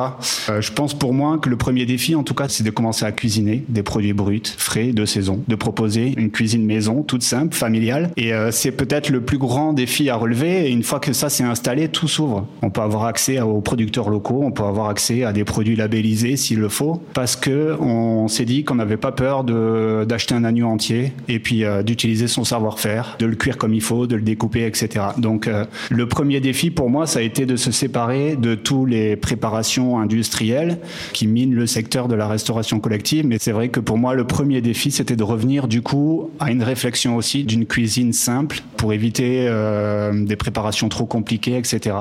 je 0.48 0.72
pense 0.72 0.94
pour 0.94 1.12
moi 1.12 1.38
que 1.38 1.48
le 1.48 1.55
premier 1.56 1.86
défi, 1.86 2.14
en 2.14 2.22
tout 2.22 2.34
cas, 2.34 2.48
c'est 2.48 2.64
de 2.64 2.70
commencer 2.70 3.04
à 3.04 3.12
cuisiner 3.12 3.64
des 3.68 3.82
produits 3.82 4.12
bruts, 4.12 4.42
frais, 4.56 4.92
de 4.92 5.04
saison, 5.04 5.42
de 5.48 5.54
proposer 5.54 6.14
une 6.16 6.30
cuisine 6.30 6.64
maison 6.64 7.02
toute 7.02 7.22
simple, 7.22 7.54
familiale. 7.54 8.10
Et 8.16 8.32
euh, 8.32 8.50
c'est 8.50 8.72
peut-être 8.72 9.10
le 9.10 9.20
plus 9.20 9.38
grand 9.38 9.72
défi 9.72 10.10
à 10.10 10.16
relever. 10.16 10.66
Et 10.66 10.70
une 10.70 10.82
fois 10.82 11.00
que 11.00 11.12
ça 11.12 11.28
s'est 11.28 11.44
installé, 11.44 11.88
tout 11.88 12.08
s'ouvre. 12.08 12.46
On 12.62 12.70
peut 12.70 12.80
avoir 12.80 13.04
accès 13.04 13.40
aux 13.40 13.60
producteurs 13.60 14.10
locaux, 14.10 14.42
on 14.42 14.50
peut 14.50 14.64
avoir 14.64 14.88
accès 14.88 15.24
à 15.24 15.32
des 15.32 15.44
produits 15.44 15.76
labellisés 15.76 16.36
s'il 16.36 16.58
le 16.58 16.68
faut, 16.68 17.02
parce 17.14 17.36
que 17.36 17.76
on 17.80 18.28
s'est 18.28 18.44
dit 18.44 18.64
qu'on 18.64 18.76
n'avait 18.76 18.96
pas 18.96 19.12
peur 19.12 19.44
d'acheter 19.44 20.34
un 20.34 20.44
agneau 20.44 20.66
entier 20.66 21.12
et 21.28 21.38
puis 21.38 21.64
euh, 21.64 21.82
d'utiliser 21.82 22.28
son 22.28 22.44
savoir-faire, 22.44 23.16
de 23.18 23.26
le 23.26 23.36
cuire 23.36 23.56
comme 23.56 23.74
il 23.74 23.82
faut, 23.82 24.06
de 24.06 24.16
le 24.16 24.22
découper, 24.22 24.66
etc. 24.66 25.06
Donc 25.18 25.46
euh, 25.46 25.64
le 25.90 26.06
premier 26.06 26.40
défi 26.40 26.70
pour 26.70 26.90
moi, 26.90 27.06
ça 27.06 27.20
a 27.20 27.22
été 27.22 27.46
de 27.46 27.56
se 27.56 27.70
séparer 27.70 28.36
de 28.36 28.54
tous 28.54 28.86
les 28.86 29.16
préparations 29.16 29.98
industrielles 29.98 30.78
qui 31.12 31.26
minent 31.26 31.45
le 31.54 31.66
secteur 31.66 32.08
de 32.08 32.14
la 32.14 32.28
restauration 32.28 32.80
collective. 32.80 33.26
Mais 33.26 33.38
c'est 33.40 33.52
vrai 33.52 33.68
que 33.68 33.80
pour 33.80 33.98
moi, 33.98 34.14
le 34.14 34.26
premier 34.26 34.60
défi, 34.60 34.90
c'était 34.90 35.16
de 35.16 35.22
revenir 35.22 35.68
du 35.68 35.82
coup 35.82 36.30
à 36.40 36.50
une 36.50 36.62
réflexion 36.62 37.16
aussi 37.16 37.44
d'une 37.44 37.66
cuisine 37.66 38.12
simple 38.12 38.60
pour 38.76 38.92
éviter 38.92 39.46
euh, 39.48 40.24
des 40.24 40.36
préparations 40.36 40.88
trop 40.88 41.06
compliquées, 41.06 41.56
etc. 41.56 41.96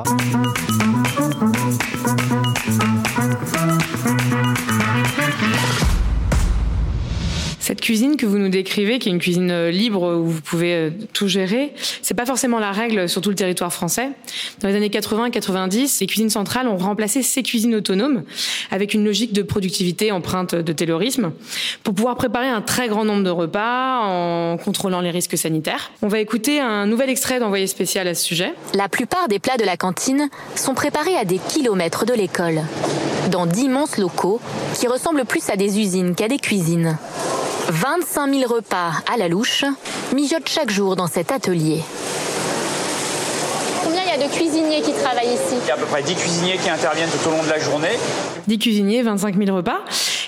Cette 7.65 7.81
cuisine 7.81 8.15
que 8.15 8.27
vous 8.27 8.37
nous 8.37 8.49
décrivez, 8.49 8.99
qui 8.99 9.09
est 9.09 9.11
une 9.11 9.17
cuisine 9.17 9.49
euh, 9.49 9.71
libre 9.71 10.17
où 10.19 10.25
vous 10.25 10.41
pouvez 10.41 10.75
euh, 10.75 10.91
tout 11.13 11.27
gérer, 11.27 11.73
c'est 12.03 12.13
pas 12.13 12.27
forcément 12.27 12.59
la 12.59 12.71
règle 12.71 13.09
sur 13.09 13.21
tout 13.21 13.29
le 13.29 13.35
territoire 13.35 13.73
français. 13.73 14.11
Dans 14.59 14.67
les 14.67 14.75
années 14.75 14.91
80 14.91 15.25
et 15.25 15.31
90, 15.31 15.99
les 15.99 16.05
cuisines 16.05 16.29
centrales 16.29 16.67
ont 16.67 16.77
remplacé 16.77 17.23
ces 17.23 17.41
cuisines 17.41 17.73
autonomes 17.73 18.21
avec 18.69 18.93
une 18.93 19.03
logique 19.03 19.33
de 19.33 19.41
productivité 19.41 20.11
empreinte 20.11 20.53
de 20.53 20.73
taylorisme 20.73 21.31
pour 21.83 21.95
pouvoir 21.95 22.17
préparer 22.17 22.49
un 22.49 22.61
très 22.61 22.87
grand 22.87 23.03
nombre 23.03 23.23
de 23.23 23.31
repas 23.31 24.01
en 24.03 24.57
contrôlant 24.57 25.01
les 25.01 25.09
risques 25.09 25.35
sanitaires. 25.35 25.91
On 26.03 26.07
va 26.07 26.19
écouter 26.19 26.59
un 26.59 26.85
nouvel 26.85 27.09
extrait 27.09 27.39
d'envoyé 27.39 27.65
spécial 27.65 28.07
à 28.07 28.13
ce 28.13 28.23
sujet. 28.23 28.53
La 28.75 28.89
plupart 28.89 29.27
des 29.27 29.39
plats 29.39 29.57
de 29.57 29.65
la 29.65 29.75
cantine 29.75 30.29
sont 30.53 30.75
préparés 30.75 31.15
à 31.15 31.25
des 31.25 31.39
kilomètres 31.39 32.05
de 32.05 32.13
l'école, 32.13 32.61
dans 33.31 33.47
d'immenses 33.47 33.97
locaux 33.97 34.39
qui 34.75 34.85
ressemblent 34.85 35.25
plus 35.25 35.49
à 35.49 35.55
des 35.55 35.79
usines 35.79 36.13
qu'à 36.13 36.27
des 36.27 36.37
cuisines. 36.37 36.99
25 37.69 38.33
000 38.33 38.53
repas 38.53 38.91
à 39.11 39.17
la 39.17 39.27
louche 39.27 39.65
mijotent 40.13 40.47
chaque 40.47 40.69
jour 40.69 40.95
dans 40.95 41.07
cet 41.07 41.31
atelier. 41.31 41.81
Combien 43.83 44.01
il 44.03 44.09
y 44.09 44.23
a 44.23 44.27
de 44.27 44.31
cuisiniers 44.31 44.81
qui 44.81 44.93
travaillent 44.93 45.33
ici? 45.33 45.55
Il 45.63 45.67
y 45.67 45.71
a 45.71 45.73
à 45.73 45.77
peu 45.77 45.85
près 45.85 46.03
10 46.03 46.15
cuisiniers 46.15 46.57
qui 46.57 46.69
interviennent 46.69 47.09
tout 47.09 47.27
au 47.27 47.31
long 47.31 47.43
de 47.43 47.49
la 47.49 47.59
journée. 47.59 47.97
10 48.47 48.59
cuisiniers, 48.59 49.01
25 49.01 49.35
000 49.37 49.55
repas. 49.55 49.79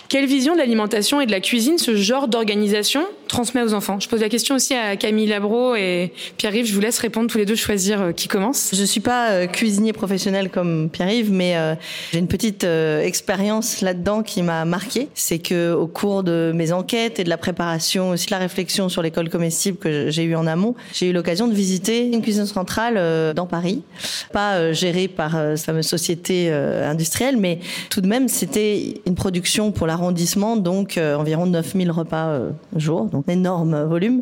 Quelle 0.09 0.25
vision 0.25 0.53
de 0.53 0.59
l'alimentation 0.59 1.19
et 1.19 1.25
de 1.25 1.31
la 1.31 1.41
cuisine 1.41 1.77
ce 1.77 1.93
genre 1.97 2.29
d'organisation 2.29 3.03
transmet 3.27 3.61
aux 3.61 3.73
enfants? 3.73 3.99
Je 3.99 4.07
pose 4.07 4.21
la 4.21 4.29
question 4.29 4.55
aussi 4.55 4.73
à 4.73 4.95
Camille 4.95 5.27
Labro 5.27 5.75
et 5.75 6.13
Pierre-Yves. 6.37 6.65
Je 6.65 6.73
vous 6.73 6.79
laisse 6.79 6.97
répondre 6.99 7.29
tous 7.29 7.37
les 7.37 7.45
deux, 7.45 7.55
choisir 7.55 8.01
euh, 8.01 8.11
qui 8.13 8.29
commence. 8.29 8.71
Je 8.73 8.83
suis 8.85 9.01
pas 9.01 9.31
euh, 9.31 9.47
cuisinier 9.47 9.91
professionnel 9.91 10.49
comme 10.49 10.89
Pierre-Yves, 10.89 11.33
mais 11.33 11.57
euh, 11.57 11.75
j'ai 12.13 12.19
une 12.19 12.29
petite 12.29 12.63
expérience 12.63 13.81
là-dedans 13.81 14.23
qui 14.23 14.43
m'a 14.43 14.63
marqué. 14.63 15.09
C'est 15.13 15.39
que 15.39 15.73
au 15.73 15.87
cours 15.87 16.23
de 16.23 16.53
mes 16.55 16.71
enquêtes 16.71 17.19
et 17.19 17.25
de 17.25 17.29
la 17.29 17.37
préparation, 17.37 18.11
aussi 18.11 18.27
de 18.27 18.31
la 18.31 18.37
réflexion 18.37 18.87
sur 18.87 19.01
l'école 19.01 19.29
comestible 19.29 19.77
que 19.77 20.09
j'ai 20.09 20.23
eu 20.23 20.35
en 20.35 20.47
amont, 20.47 20.73
j'ai 20.93 21.09
eu 21.09 21.13
l'occasion 21.13 21.49
de 21.49 21.53
visiter 21.53 22.05
une 22.05 22.21
cuisine 22.21 22.45
centrale 22.45 23.33
dans 23.33 23.45
Paris, 23.45 23.81
pas 24.31 24.71
gérée 24.71 25.09
par 25.09 25.31
cette 25.55 25.65
fameuse 25.65 25.87
société 25.87 26.49
industrielle, 26.49 27.35
mais 27.35 27.59
tout 27.89 27.99
de 27.99 28.07
même 28.07 28.29
c'était 28.29 29.01
une 29.05 29.15
production 29.15 29.71
pour 29.71 29.85
la 29.85 29.96
donc 30.57 30.97
euh, 30.97 31.15
environ 31.15 31.45
9000 31.45 31.91
repas 31.91 32.27
euh, 32.27 32.51
jour, 32.75 33.05
donc 33.05 33.27
énorme 33.27 33.83
volume. 33.83 34.21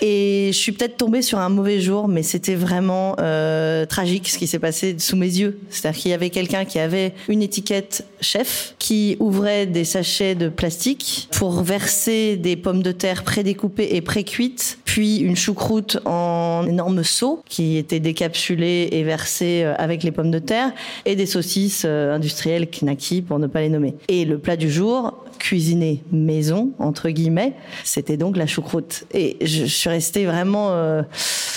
Et 0.00 0.50
je 0.52 0.58
suis 0.58 0.72
peut-être 0.72 0.96
tombée 0.96 1.22
sur 1.22 1.38
un 1.38 1.48
mauvais 1.48 1.80
jour, 1.80 2.08
mais 2.08 2.22
c'était 2.22 2.54
vraiment 2.54 3.16
euh, 3.20 3.86
tragique 3.86 4.28
ce 4.28 4.38
qui 4.38 4.46
s'est 4.46 4.58
passé 4.58 4.96
sous 4.98 5.16
mes 5.16 5.26
yeux. 5.26 5.58
C'est-à-dire 5.70 6.00
qu'il 6.00 6.10
y 6.10 6.14
avait 6.14 6.30
quelqu'un 6.30 6.64
qui 6.64 6.78
avait 6.78 7.14
une 7.28 7.42
étiquette 7.42 8.04
chef, 8.22 8.74
qui 8.78 9.16
ouvrait 9.20 9.66
des 9.66 9.84
sachets 9.84 10.34
de 10.34 10.48
plastique 10.48 11.28
pour 11.32 11.62
verser 11.62 12.36
des 12.36 12.56
pommes 12.56 12.82
de 12.82 12.92
terre 12.92 13.24
prédécoupées 13.24 13.96
et 13.96 14.00
pré-cuites, 14.00 14.78
puis 14.84 15.18
une 15.18 15.36
choucroute 15.36 15.98
en 16.04 16.66
énorme 16.66 17.02
seau 17.02 17.42
qui 17.48 17.76
était 17.76 18.00
décapsulée 18.00 18.88
et 18.92 19.02
versée 19.02 19.62
euh, 19.64 19.74
avec 19.78 20.02
les 20.02 20.12
pommes 20.12 20.30
de 20.30 20.38
terre, 20.38 20.72
et 21.04 21.16
des 21.16 21.26
saucisses 21.26 21.84
euh, 21.86 22.14
industrielles 22.14 22.68
knacky 22.68 23.22
pour 23.22 23.38
ne 23.38 23.46
pas 23.46 23.60
les 23.60 23.68
nommer. 23.68 23.94
Et 24.08 24.24
le 24.24 24.38
plat 24.38 24.56
du 24.56 24.70
jour, 24.70 25.24
cuisiné 25.38 26.02
maison 26.12 26.72
entre 26.78 27.10
guillemets, 27.10 27.54
c'était 27.84 28.16
donc 28.16 28.36
la 28.36 28.46
choucroute. 28.46 29.04
Et 29.12 29.36
je, 29.40 29.64
suis 29.64 29.88
restée 29.88 30.26
vraiment 30.26 30.70
euh, 30.70 31.02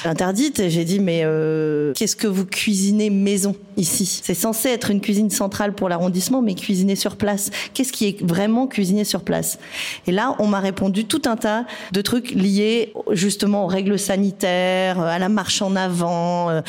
interdite. 0.03 0.59
Et 0.59 0.69
j'ai 0.69 0.85
dit 0.85 0.99
mais 0.99 1.21
euh, 1.23 1.93
qu'est-ce 1.93 2.15
que 2.15 2.27
vous 2.27 2.45
cuisinez 2.45 3.09
maison 3.09 3.55
ici? 3.77 4.21
C'est 4.23 4.33
censé 4.33 4.69
être 4.69 4.91
une 4.91 5.01
cuisine 5.01 5.29
centrale 5.29 5.73
pour 5.73 5.89
l'arrondissement, 5.89 6.41
mais 6.41 6.55
cuisiner 6.55 6.95
sur 6.95 7.15
place. 7.15 7.49
Qu'est-ce 7.73 7.91
qui 7.91 8.05
est 8.07 8.23
vraiment 8.23 8.67
cuisiné 8.67 9.03
sur 9.03 9.21
place? 9.21 9.59
Et 10.07 10.11
là, 10.11 10.35
on 10.39 10.47
m'a 10.47 10.59
répondu 10.59 11.05
tout 11.05 11.21
un 11.25 11.35
tas 11.35 11.65
de 11.91 12.01
trucs 12.01 12.31
liés 12.31 12.93
justement 13.11 13.65
aux 13.65 13.67
règles 13.67 13.99
sanitaires, 13.99 14.99
à 14.99 15.19
la 15.19 15.29
marche 15.29 15.61
en 15.61 15.75
avant, 15.75 16.49
euh, 16.49 16.61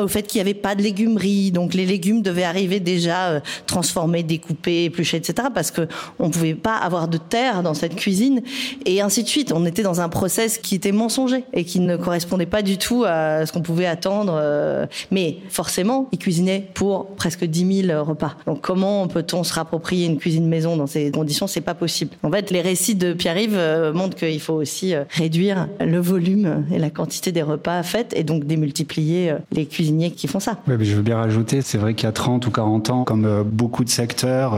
au 0.00 0.08
fait 0.08 0.22
qu'il 0.22 0.38
n'y 0.38 0.42
avait 0.42 0.54
pas 0.54 0.74
de 0.74 0.82
légumerie, 0.82 1.50
donc 1.50 1.74
les 1.74 1.86
légumes 1.86 2.22
devaient 2.22 2.44
arriver 2.44 2.80
déjà 2.80 3.40
transformés, 3.66 4.22
découpés, 4.22 4.84
épluchés, 4.84 5.16
etc. 5.16 5.48
Parce 5.54 5.70
que 5.70 5.88
pouvait 6.36 6.54
pas 6.54 6.76
avoir 6.76 7.08
de 7.08 7.16
terre 7.16 7.62
dans 7.62 7.74
cette 7.74 7.96
cuisine 7.96 8.42
et 8.84 9.00
ainsi 9.00 9.22
de 9.22 9.28
suite. 9.28 9.52
On 9.52 9.64
était 9.64 9.82
dans 9.82 10.00
un 10.00 10.08
process 10.08 10.58
qui 10.58 10.74
était 10.74 10.92
mensonger 10.92 11.44
et 11.52 11.64
qui 11.64 11.80
ne 11.80 11.96
correspondait 11.96 12.46
pas 12.46 12.62
du 12.62 12.76
tout 12.78 13.04
à 13.06 13.46
ce 13.46 13.52
qu'on 13.52 13.62
pouvait 13.62 13.86
attendre. 13.86 14.34
Euh, 14.36 14.86
mais 15.10 15.38
forcément, 15.48 16.08
ils 16.12 16.18
cuisinaient 16.18 16.68
pour 16.74 17.06
presque 17.16 17.44
10 17.44 17.86
000 17.86 18.04
repas. 18.04 18.36
Donc 18.46 18.60
comment 18.60 19.08
peut-on 19.08 19.44
se 19.44 19.54
rapproprier 19.54 20.06
une 20.06 20.18
cuisine 20.18 20.46
maison 20.46 20.76
dans 20.76 20.86
ces 20.86 21.10
conditions? 21.10 21.46
C'est 21.46 21.60
pas 21.60 21.74
possible. 21.74 22.12
En 22.22 22.30
fait, 22.30 22.50
les 22.50 22.60
récits 22.60 22.94
de 22.94 23.12
Pierre-Yves 23.12 23.56
euh, 23.56 23.92
montrent 23.92 24.16
qu'il 24.16 24.40
faut 24.40 24.54
aussi 24.54 24.94
euh, 24.94 25.04
réduire 25.10 25.68
le 25.80 25.98
volume 25.98 26.66
et 26.70 26.78
la 26.78 26.90
quantité 26.90 27.32
des 27.32 27.42
repas 27.42 27.82
faits 27.82 28.12
et 28.14 28.24
donc 28.24 28.44
démultiplier 28.44 29.34
les 29.52 29.66
cuisiniers 29.66 30.10
qui 30.10 30.28
font 30.28 30.40
ça. 30.40 30.58
Je 30.66 30.94
veux 30.94 31.02
bien 31.02 31.16
rajouter, 31.16 31.62
c'est 31.62 31.78
vrai 31.78 31.94
qu'il 31.94 32.04
y 32.04 32.08
a 32.08 32.12
30 32.12 32.46
ou 32.46 32.50
40 32.50 32.90
ans, 32.90 33.04
comme 33.04 33.42
beaucoup 33.44 33.84
de 33.84 33.88
secteurs, 33.88 34.56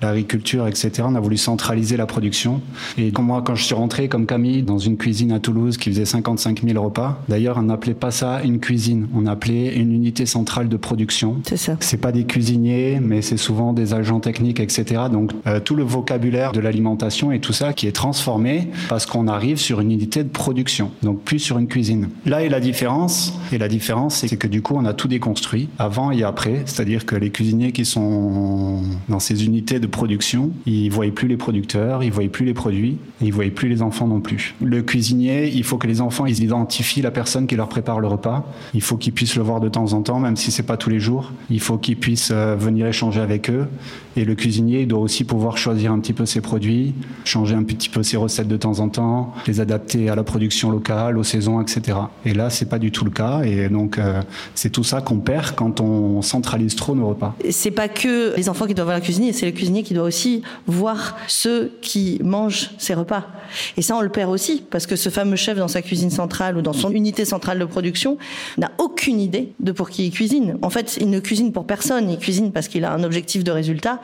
l'agriculture, 0.00 0.66
etc., 0.66 1.02
a 1.16 1.20
voulu 1.20 1.36
centraliser 1.36 1.96
la 1.96 2.06
production. 2.06 2.60
Et 2.98 3.12
moi, 3.18 3.42
quand 3.44 3.54
je 3.54 3.64
suis 3.64 3.74
rentré 3.74 4.08
comme 4.08 4.26
Camille 4.26 4.62
dans 4.62 4.78
une 4.78 4.96
cuisine 4.96 5.32
à 5.32 5.40
Toulouse 5.40 5.76
qui 5.76 5.90
faisait 5.90 6.04
55 6.04 6.62
000 6.62 6.82
repas, 6.82 7.22
d'ailleurs, 7.28 7.58
on 7.58 7.62
n'appelait 7.62 7.94
pas 7.94 8.10
ça 8.10 8.42
une 8.44 8.60
cuisine, 8.60 9.08
on 9.14 9.26
appelait 9.26 9.74
une 9.74 9.92
unité 9.92 10.26
centrale 10.26 10.68
de 10.68 10.76
production. 10.76 11.38
C'est 11.44 11.56
ça. 11.56 11.76
C'est 11.80 11.96
pas 11.96 12.12
des 12.12 12.24
cuisiniers, 12.24 13.00
mais 13.00 13.22
c'est 13.22 13.36
souvent 13.36 13.72
des 13.72 13.94
agents 13.94 14.20
techniques, 14.20 14.60
etc. 14.60 15.02
Donc 15.10 15.32
euh, 15.46 15.60
tout 15.60 15.74
le 15.74 15.82
vocabulaire 15.82 16.52
de 16.52 16.60
l'alimentation 16.60 17.32
et 17.32 17.40
tout 17.40 17.52
ça 17.52 17.72
qui 17.72 17.86
est 17.86 17.92
transformé 17.92 18.68
parce 18.88 19.06
qu'on 19.06 19.28
arrive 19.28 19.58
sur 19.58 19.80
une 19.80 19.90
unité 19.90 20.22
de 20.22 20.28
production, 20.28 20.90
donc 21.02 21.22
plus 21.22 21.38
sur 21.38 21.58
une 21.58 21.68
cuisine. 21.68 22.08
Là 22.24 22.44
est 22.44 22.48
la 22.48 22.60
différence, 22.60 23.34
et 23.52 23.58
la 23.58 23.68
différence 23.68 24.16
c'est 24.16 24.36
que 24.36 24.46
du 24.46 24.62
coup 24.62 24.74
on 24.76 24.84
a 24.84 24.94
tout 24.94 25.08
déconstruit 25.08 25.68
avant 25.78 26.10
et 26.10 26.22
après, 26.22 26.62
c'est-à-dire 26.66 27.06
que 27.06 27.16
les 27.16 27.30
cuisiniers 27.30 27.72
qui 27.72 27.84
sont 27.84 28.82
dans 29.08 29.20
ces 29.20 29.44
unités 29.44 29.80
de 29.80 29.86
production, 29.86 30.50
ils 30.66 30.90
voyaient 30.90 31.05
plus 31.10 31.28
les 31.28 31.36
producteurs, 31.36 32.02
ils 32.02 32.12
voyaient 32.12 32.28
plus 32.28 32.44
les 32.44 32.54
produits, 32.54 32.98
et 33.20 33.26
ils 33.26 33.32
voyaient 33.32 33.50
plus 33.50 33.68
les 33.68 33.82
enfants 33.82 34.06
non 34.06 34.20
plus. 34.20 34.54
Le 34.62 34.82
cuisinier, 34.82 35.48
il 35.48 35.64
faut 35.64 35.78
que 35.78 35.86
les 35.86 36.00
enfants 36.00 36.26
ils 36.26 36.42
identifient 36.42 37.02
la 37.02 37.10
personne 37.10 37.46
qui 37.46 37.56
leur 37.56 37.68
prépare 37.68 38.00
le 38.00 38.08
repas. 38.08 38.46
Il 38.74 38.82
faut 38.82 38.96
qu'ils 38.96 39.12
puissent 39.12 39.36
le 39.36 39.42
voir 39.42 39.60
de 39.60 39.68
temps 39.68 39.92
en 39.92 40.02
temps, 40.02 40.18
même 40.18 40.36
si 40.36 40.50
c'est 40.50 40.62
pas 40.62 40.76
tous 40.76 40.90
les 40.90 41.00
jours. 41.00 41.32
Il 41.50 41.60
faut 41.60 41.78
qu'ils 41.78 41.96
puissent 41.96 42.30
euh, 42.32 42.56
venir 42.56 42.86
échanger 42.86 43.20
avec 43.20 43.50
eux. 43.50 43.66
Et 44.16 44.24
le 44.24 44.34
cuisinier, 44.34 44.82
il 44.82 44.88
doit 44.88 45.00
aussi 45.00 45.24
pouvoir 45.24 45.58
choisir 45.58 45.92
un 45.92 46.00
petit 46.00 46.14
peu 46.14 46.24
ses 46.24 46.40
produits, 46.40 46.94
changer 47.24 47.54
un 47.54 47.64
petit 47.64 47.90
peu 47.90 48.02
ses 48.02 48.16
recettes 48.16 48.48
de 48.48 48.56
temps 48.56 48.80
en 48.80 48.88
temps, 48.88 49.34
les 49.46 49.60
adapter 49.60 50.08
à 50.08 50.14
la 50.14 50.22
production 50.22 50.70
locale, 50.70 51.18
aux 51.18 51.22
saisons, 51.22 51.60
etc. 51.60 51.98
Et 52.24 52.32
là, 52.32 52.48
c'est 52.48 52.68
pas 52.68 52.78
du 52.78 52.90
tout 52.90 53.04
le 53.04 53.10
cas. 53.10 53.42
Et 53.42 53.68
donc, 53.68 53.98
euh, 53.98 54.22
c'est 54.54 54.70
tout 54.70 54.84
ça 54.84 55.02
qu'on 55.02 55.18
perd 55.18 55.54
quand 55.54 55.80
on 55.80 56.22
centralise 56.22 56.76
trop 56.76 56.94
nos 56.94 57.08
repas. 57.08 57.36
C'est 57.50 57.70
pas 57.70 57.88
que 57.88 58.34
les 58.36 58.48
enfants 58.48 58.66
qui 58.66 58.74
doivent 58.74 58.86
voir 58.86 58.98
le 58.98 59.04
cuisinier, 59.04 59.34
c'est 59.34 59.46
le 59.46 59.52
cuisinier 59.52 59.82
qui 59.82 59.92
doit 59.92 60.04
aussi 60.04 60.42
voir 60.66 60.95
ceux 61.28 61.72
qui 61.80 62.20
mangent 62.22 62.70
ses 62.78 62.94
repas. 62.94 63.26
Et 63.76 63.82
ça, 63.82 63.96
on 63.96 64.00
le 64.00 64.08
perd 64.08 64.30
aussi, 64.30 64.62
parce 64.70 64.86
que 64.86 64.96
ce 64.96 65.08
fameux 65.08 65.36
chef 65.36 65.58
dans 65.58 65.68
sa 65.68 65.82
cuisine 65.82 66.10
centrale 66.10 66.56
ou 66.56 66.62
dans 66.62 66.72
son 66.72 66.90
unité 66.90 67.24
centrale 67.24 67.58
de 67.58 67.64
production 67.64 68.18
n'a 68.58 68.70
aucune 68.78 69.20
idée 69.20 69.52
de 69.60 69.72
pour 69.72 69.90
qui 69.90 70.06
il 70.06 70.10
cuisine. 70.10 70.58
En 70.62 70.70
fait, 70.70 70.98
il 71.00 71.10
ne 71.10 71.20
cuisine 71.20 71.52
pour 71.52 71.66
personne, 71.66 72.10
il 72.10 72.18
cuisine 72.18 72.52
parce 72.52 72.68
qu'il 72.68 72.84
a 72.84 72.92
un 72.92 73.04
objectif 73.04 73.44
de 73.44 73.50
résultat. 73.50 74.00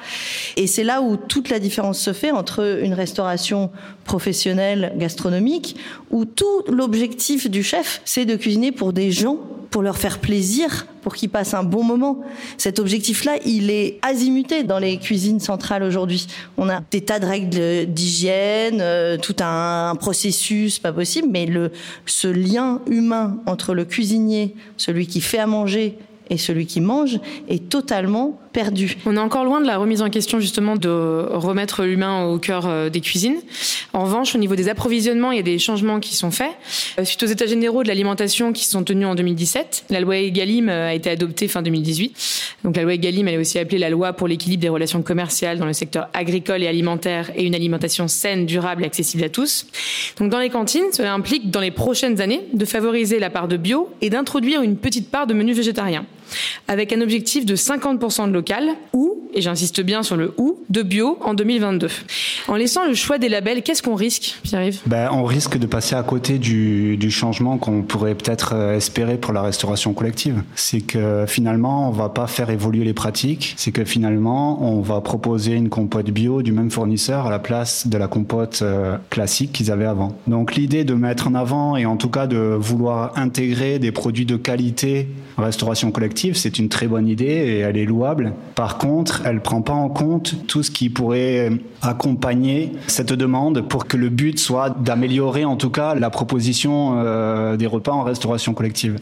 Et 0.56 0.66
c'est 0.66 0.84
là 0.84 1.02
où 1.02 1.16
toute 1.16 1.48
la 1.48 1.58
différence 1.58 1.98
se 1.98 2.12
fait 2.12 2.30
entre 2.30 2.80
une 2.82 2.94
restauration 2.94 3.70
professionnelle 4.04 4.92
gastronomique, 4.96 5.76
où 6.10 6.24
tout 6.24 6.62
l'objectif 6.68 7.50
du 7.50 7.62
chef, 7.62 8.00
c'est 8.04 8.24
de 8.24 8.36
cuisiner 8.36 8.72
pour 8.72 8.92
des 8.92 9.10
gens 9.10 9.38
pour 9.72 9.82
leur 9.82 9.96
faire 9.96 10.18
plaisir, 10.18 10.86
pour 11.00 11.14
qu'ils 11.14 11.30
passent 11.30 11.54
un 11.54 11.64
bon 11.64 11.82
moment. 11.82 12.20
Cet 12.58 12.78
objectif-là, 12.78 13.38
il 13.46 13.70
est 13.70 13.98
azimuté 14.02 14.62
dans 14.64 14.78
les 14.78 14.98
cuisines 14.98 15.40
centrales 15.40 15.82
aujourd'hui. 15.82 16.26
On 16.58 16.68
a 16.68 16.81
des 16.90 17.02
tas 17.02 17.18
de 17.18 17.26
règles 17.26 17.86
d'hygiène, 17.86 18.80
euh, 18.80 19.16
tout 19.16 19.36
un 19.40 19.94
processus, 19.96 20.78
pas 20.78 20.92
possible, 20.92 21.28
mais 21.30 21.46
le, 21.46 21.70
ce 22.06 22.28
lien 22.28 22.80
humain 22.86 23.38
entre 23.46 23.74
le 23.74 23.84
cuisinier, 23.84 24.54
celui 24.76 25.06
qui 25.06 25.20
fait 25.20 25.38
à 25.38 25.46
manger, 25.46 25.98
et 26.32 26.38
celui 26.38 26.64
qui 26.64 26.80
mange 26.80 27.20
est 27.48 27.68
totalement 27.68 28.40
perdu. 28.54 28.96
On 29.04 29.16
est 29.16 29.20
encore 29.20 29.44
loin 29.44 29.60
de 29.60 29.66
la 29.66 29.76
remise 29.76 30.00
en 30.00 30.08
question 30.08 30.40
justement 30.40 30.76
de 30.76 30.88
remettre 30.88 31.84
l'humain 31.84 32.24
au 32.24 32.38
cœur 32.38 32.66
euh, 32.66 32.88
des 32.88 33.00
cuisines. 33.00 33.36
En 33.92 34.04
revanche, 34.04 34.34
au 34.34 34.38
niveau 34.38 34.56
des 34.56 34.70
approvisionnements, 34.70 35.30
il 35.30 35.36
y 35.36 35.40
a 35.40 35.44
des 35.44 35.58
changements 35.58 36.00
qui 36.00 36.16
sont 36.16 36.30
faits. 36.30 36.52
Euh, 36.98 37.04
suite 37.04 37.22
aux 37.22 37.26
états 37.26 37.46
généraux 37.46 37.82
de 37.82 37.88
l'alimentation 37.88 38.52
qui 38.52 38.64
sont 38.64 38.82
tenus 38.82 39.06
en 39.06 39.14
2017, 39.14 39.84
la 39.90 40.00
loi 40.00 40.16
Egalim 40.16 40.70
euh, 40.70 40.88
a 40.88 40.94
été 40.94 41.10
adoptée 41.10 41.48
fin 41.48 41.60
2018. 41.60 42.16
Donc 42.64 42.76
la 42.76 42.82
loi 42.82 42.94
Egalim, 42.94 43.28
elle 43.28 43.34
est 43.34 43.38
aussi 43.38 43.58
appelée 43.58 43.78
la 43.78 43.90
loi 43.90 44.14
pour 44.14 44.26
l'équilibre 44.26 44.62
des 44.62 44.70
relations 44.70 45.02
commerciales 45.02 45.58
dans 45.58 45.66
le 45.66 45.74
secteur 45.74 46.08
agricole 46.14 46.62
et 46.62 46.66
alimentaire 46.66 47.30
et 47.36 47.44
une 47.44 47.54
alimentation 47.54 48.08
saine, 48.08 48.46
durable 48.46 48.84
et 48.84 48.86
accessible 48.86 49.24
à 49.24 49.28
tous. 49.28 49.66
Donc 50.18 50.30
dans 50.30 50.40
les 50.40 50.50
cantines, 50.50 50.92
cela 50.92 51.12
implique 51.12 51.50
dans 51.50 51.60
les 51.60 51.70
prochaines 51.70 52.22
années 52.22 52.40
de 52.54 52.64
favoriser 52.64 53.18
la 53.18 53.28
part 53.28 53.48
de 53.48 53.58
bio 53.58 53.90
et 54.00 54.08
d'introduire 54.08 54.62
une 54.62 54.76
petite 54.78 55.10
part 55.10 55.26
de 55.26 55.34
menus 55.34 55.56
végétariens 55.56 56.06
avec 56.68 56.92
un 56.92 57.00
objectif 57.00 57.46
de 57.46 57.56
50% 57.56 58.28
de 58.28 58.32
local 58.32 58.68
ou, 58.92 59.20
et 59.34 59.40
j'insiste 59.40 59.80
bien 59.80 60.02
sur 60.02 60.16
le 60.16 60.34
ou, 60.36 60.58
de 60.68 60.82
bio 60.82 61.18
en 61.22 61.34
2022. 61.34 61.88
En 62.48 62.56
laissant 62.56 62.86
le 62.86 62.94
choix 62.94 63.18
des 63.18 63.28
labels, 63.28 63.62
qu'est-ce 63.62 63.82
qu'on 63.82 63.94
risque, 63.94 64.38
Pierre-Yves? 64.42 64.80
Ben, 64.86 65.10
On 65.12 65.24
risque 65.24 65.58
de 65.58 65.66
passer 65.66 65.94
à 65.94 66.02
côté 66.02 66.38
du, 66.38 66.98
changement 67.10 67.58
qu'on 67.58 67.82
pourrait 67.82 68.14
peut-être 68.14 68.54
euh, 68.54 68.76
espérer 68.76 69.18
pour 69.18 69.34
la 69.34 69.42
restauration 69.42 69.92
collective. 69.92 70.42
C'est 70.54 70.80
que 70.80 71.26
finalement, 71.28 71.88
on 71.88 71.92
va 71.92 72.08
pas 72.08 72.26
faire 72.26 72.48
évoluer 72.48 72.84
les 72.84 72.94
pratiques, 72.94 73.54
c'est 73.58 73.70
que 73.70 73.84
finalement, 73.84 74.62
on 74.62 74.80
va 74.80 75.00
proposer 75.02 75.52
une 75.52 75.68
compote 75.68 76.10
bio 76.10 76.42
du 76.42 76.52
même 76.52 76.70
fournisseur 76.70 77.26
à 77.26 77.30
la 77.30 77.38
place 77.38 77.86
de 77.86 77.98
la 77.98 78.08
compote 78.08 78.60
euh, 78.62 78.96
classique 79.10 79.52
qu'ils 79.52 79.70
avaient 79.70 79.86
avant. 79.86 80.16
Donc 80.26 80.54
l'idée 80.54 80.84
de 80.84 80.94
mettre 80.94 81.28
en 81.28 81.34
avant 81.34 81.76
et 81.76 81.84
en 81.84 81.96
tout 81.96 82.08
cas 82.08 82.26
de 82.26 82.38
vouloir 82.38 83.18
intégrer 83.18 83.78
des 83.78 83.92
produits 83.92 84.26
de 84.26 84.36
qualité 84.36 85.08
restauration 85.38 85.90
collective, 85.90 86.21
c'est 86.34 86.58
une 86.58 86.68
très 86.68 86.86
bonne 86.86 87.08
idée 87.08 87.24
et 87.24 87.58
elle 87.58 87.76
est 87.76 87.84
louable. 87.84 88.32
Par 88.54 88.78
contre, 88.78 89.22
elle 89.24 89.40
prend 89.40 89.62
pas 89.62 89.72
en 89.72 89.88
compte 89.88 90.46
tout 90.46 90.62
ce 90.62 90.70
qui 90.70 90.88
pourrait 90.88 91.50
accompagner 91.82 92.72
cette 92.86 93.12
demande 93.12 93.62
pour 93.68 93.86
que 93.86 93.96
le 93.96 94.08
but 94.08 94.38
soit 94.38 94.70
d'améliorer 94.70 95.44
en 95.44 95.56
tout 95.56 95.70
cas 95.70 95.94
la 95.94 96.10
proposition 96.10 96.94
euh, 96.98 97.56
des 97.56 97.66
repas 97.66 97.92
en 97.92 98.02
restauration 98.02 98.54
collective. 98.54 98.98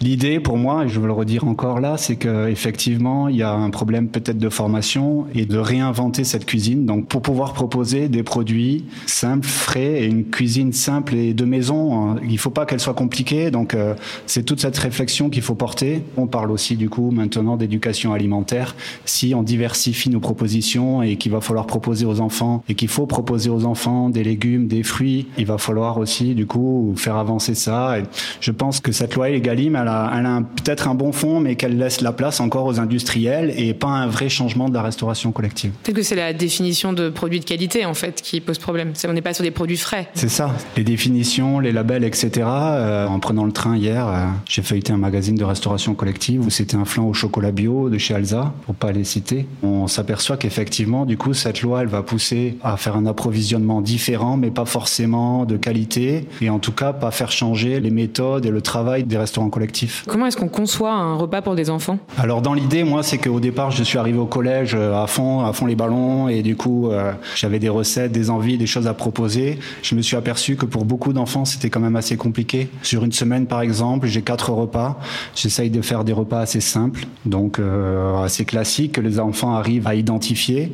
L'idée 0.00 0.40
pour 0.40 0.56
moi, 0.56 0.84
et 0.84 0.88
je 0.88 1.00
veux 1.00 1.06
le 1.06 1.12
redire 1.12 1.46
encore 1.46 1.80
là, 1.80 1.96
c'est 1.96 2.16
qu'effectivement, 2.16 3.28
il 3.28 3.36
y 3.36 3.42
a 3.42 3.52
un 3.52 3.70
problème 3.70 4.08
peut-être 4.08 4.38
de 4.38 4.48
formation 4.48 5.26
et 5.34 5.46
de 5.46 5.58
réinventer 5.58 6.24
cette 6.24 6.46
cuisine. 6.46 6.86
Donc 6.86 7.06
pour 7.06 7.22
pouvoir 7.22 7.52
proposer 7.52 8.08
des 8.08 8.22
produits 8.22 8.84
simples, 9.06 9.46
frais 9.46 10.02
et 10.02 10.06
une 10.06 10.24
cuisine 10.24 10.72
simple 10.72 11.14
et 11.14 11.34
de 11.34 11.44
maison, 11.44 12.10
hein, 12.10 12.16
il 12.28 12.38
faut 12.38 12.50
pas 12.50 12.66
qu'elle 12.66 12.80
soit 12.80 12.94
compliquée. 12.94 13.50
Donc 13.50 13.74
euh, 13.74 13.94
c'est 14.26 14.42
toute 14.42 14.60
cette 14.60 14.76
réflexion 14.78 15.30
qu'il 15.30 15.42
faut 15.42 15.54
porter. 15.54 16.02
On 16.16 16.26
parle 16.26 16.49
parle 16.50 16.54
aussi 16.54 16.76
du 16.76 16.88
coup 16.88 17.10
maintenant 17.10 17.56
d'éducation 17.56 18.12
alimentaire. 18.12 18.74
Si 19.04 19.34
on 19.34 19.42
diversifie 19.42 20.10
nos 20.10 20.20
propositions 20.20 21.02
et 21.02 21.16
qu'il 21.16 21.32
va 21.32 21.40
falloir 21.40 21.66
proposer 21.66 22.06
aux 22.06 22.20
enfants 22.20 22.62
et 22.68 22.74
qu'il 22.74 22.88
faut 22.88 23.06
proposer 23.06 23.50
aux 23.50 23.64
enfants 23.64 24.10
des 24.10 24.24
légumes, 24.24 24.66
des 24.66 24.82
fruits, 24.82 25.26
il 25.38 25.46
va 25.46 25.58
falloir 25.58 25.98
aussi 25.98 26.34
du 26.34 26.46
coup 26.46 26.94
faire 26.96 27.16
avancer 27.16 27.54
ça. 27.54 27.98
Et 27.98 28.02
je 28.40 28.50
pense 28.50 28.80
que 28.80 28.92
cette 28.92 29.14
loi 29.14 29.30
Egalim, 29.30 29.76
elle 29.76 29.88
a, 29.88 30.12
elle 30.16 30.26
a 30.26 30.42
peut-être 30.56 30.88
un 30.88 30.94
bon 30.94 31.12
fond, 31.12 31.40
mais 31.40 31.56
qu'elle 31.56 31.78
laisse 31.78 32.00
la 32.00 32.12
place 32.12 32.40
encore 32.40 32.66
aux 32.66 32.80
industriels 32.80 33.52
et 33.56 33.74
pas 33.74 33.88
un 33.88 34.06
vrai 34.06 34.28
changement 34.28 34.68
de 34.68 34.74
la 34.74 34.82
restauration 34.82 35.32
collective. 35.32 35.72
Peut-être 35.82 35.96
que 35.96 36.02
c'est 36.02 36.16
la 36.16 36.32
définition 36.32 36.92
de 36.92 37.10
produits 37.10 37.40
de 37.40 37.44
qualité 37.44 37.84
en 37.84 37.94
fait 37.94 38.20
qui 38.22 38.40
pose 38.40 38.58
problème. 38.58 38.92
On 39.08 39.12
n'est 39.12 39.22
pas 39.22 39.34
sur 39.34 39.44
des 39.44 39.50
produits 39.50 39.76
frais. 39.76 40.08
C'est 40.14 40.28
ça. 40.28 40.54
Les 40.76 40.84
définitions, 40.84 41.60
les 41.60 41.72
labels, 41.72 42.04
etc. 42.04 42.30
Euh, 42.46 43.06
en 43.06 43.18
prenant 43.20 43.44
le 43.44 43.52
train 43.52 43.76
hier, 43.76 44.08
euh, 44.08 44.26
j'ai 44.48 44.62
feuilleté 44.62 44.92
un 44.92 44.98
magazine 44.98 45.34
de 45.34 45.44
restauration 45.44 45.94
collective 45.94 46.39
c'était 46.48 46.76
un 46.76 46.84
flan 46.84 47.06
au 47.06 47.12
chocolat 47.12 47.50
bio 47.50 47.90
de 47.90 47.98
chez 47.98 48.14
Alza, 48.14 48.52
pour 48.64 48.74
pas 48.74 48.92
les 48.92 49.04
citer. 49.04 49.46
On 49.62 49.86
s'aperçoit 49.86 50.36
qu'effectivement, 50.36 51.04
du 51.04 51.16
coup, 51.16 51.34
cette 51.34 51.62
loi, 51.62 51.82
elle 51.82 51.88
va 51.88 52.02
pousser 52.02 52.56
à 52.62 52.76
faire 52.76 52.96
un 52.96 53.06
approvisionnement 53.06 53.80
différent, 53.82 54.36
mais 54.36 54.50
pas 54.50 54.64
forcément 54.64 55.44
de 55.44 55.56
qualité, 55.56 56.26
et 56.40 56.50
en 56.50 56.58
tout 56.58 56.72
cas 56.72 56.92
pas 56.92 57.10
faire 57.10 57.32
changer 57.32 57.80
les 57.80 57.90
méthodes 57.90 58.46
et 58.46 58.50
le 58.50 58.62
travail 58.62 59.04
des 59.04 59.18
restaurants 59.18 59.50
collectifs. 59.50 60.04
Comment 60.06 60.26
est-ce 60.26 60.36
qu'on 60.36 60.48
conçoit 60.48 60.92
un 60.92 61.16
repas 61.16 61.42
pour 61.42 61.54
des 61.54 61.68
enfants? 61.68 61.98
Alors 62.16 62.42
dans 62.42 62.54
l'idée, 62.54 62.84
moi, 62.84 63.02
c'est 63.02 63.18
qu'au 63.18 63.40
départ, 63.40 63.70
je 63.70 63.82
suis 63.82 63.98
arrivé 63.98 64.18
au 64.18 64.26
collège 64.26 64.74
euh, 64.74 65.02
à 65.02 65.06
fond, 65.06 65.40
à 65.40 65.52
fond 65.52 65.66
les 65.66 65.76
ballons, 65.76 66.28
et 66.28 66.42
du 66.42 66.56
coup, 66.56 66.90
j'avais 67.34 67.58
des 67.58 67.68
recettes, 67.68 68.12
des 68.12 68.30
envies, 68.30 68.58
des 68.58 68.66
choses 68.66 68.86
à 68.86 68.94
proposer. 68.94 69.58
Je 69.82 69.94
me 69.94 70.02
suis 70.02 70.16
aperçu 70.16 70.56
que 70.56 70.66
pour 70.66 70.84
beaucoup 70.84 71.12
d'enfants, 71.12 71.44
c'était 71.44 71.70
quand 71.70 71.80
même 71.80 71.96
assez 71.96 72.16
compliqué. 72.16 72.68
Sur 72.82 73.04
une 73.04 73.12
semaine, 73.12 73.46
par 73.46 73.60
exemple, 73.60 74.06
j'ai 74.06 74.22
quatre 74.22 74.50
repas. 74.50 74.98
J'essaye 75.34 75.70
de 75.70 75.80
faire 75.82 76.04
des 76.04 76.12
repas 76.20 76.40
assez 76.40 76.60
simples, 76.60 77.06
donc 77.24 77.58
euh, 77.58 78.22
assez 78.22 78.44
classiques, 78.44 78.92
que 78.92 79.00
les 79.00 79.18
enfants 79.18 79.54
arrivent 79.54 79.86
à 79.86 79.94
identifier. 79.94 80.72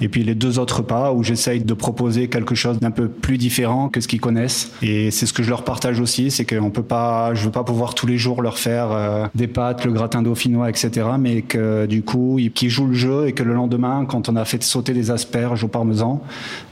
Et 0.00 0.08
puis 0.08 0.22
les 0.22 0.34
deux 0.34 0.58
autres 0.58 0.82
pas 0.82 1.12
où 1.12 1.22
j'essaye 1.22 1.60
de 1.60 1.74
proposer 1.74 2.28
quelque 2.28 2.54
chose 2.54 2.78
d'un 2.78 2.90
peu 2.90 3.08
plus 3.08 3.38
différent 3.38 3.88
que 3.88 4.00
ce 4.00 4.08
qu'ils 4.08 4.20
connaissent. 4.20 4.72
Et 4.82 5.10
c'est 5.10 5.26
ce 5.26 5.32
que 5.32 5.42
je 5.42 5.50
leur 5.50 5.64
partage 5.64 6.00
aussi, 6.00 6.30
c'est 6.30 6.44
qu'on 6.44 6.70
peut 6.70 6.82
pas, 6.82 7.34
je 7.34 7.44
veux 7.44 7.50
pas 7.50 7.64
pouvoir 7.64 7.94
tous 7.94 8.06
les 8.06 8.18
jours 8.18 8.42
leur 8.42 8.58
faire 8.58 8.92
euh, 8.92 9.26
des 9.34 9.46
pâtes, 9.46 9.84
le 9.84 9.92
gratin 9.92 10.22
dauphinois, 10.22 10.68
etc. 10.70 11.06
Mais 11.18 11.42
que 11.42 11.86
du 11.86 12.02
coup, 12.02 12.38
qu'ils 12.54 12.70
jouent 12.70 12.86
le 12.86 12.94
jeu 12.94 13.26
et 13.26 13.32
que 13.32 13.42
le 13.42 13.54
lendemain, 13.54 14.04
quand 14.06 14.28
on 14.28 14.36
a 14.36 14.44
fait 14.44 14.62
sauter 14.62 14.92
des 14.92 15.10
asperges 15.10 15.64
au 15.64 15.68
parmesan, 15.68 16.22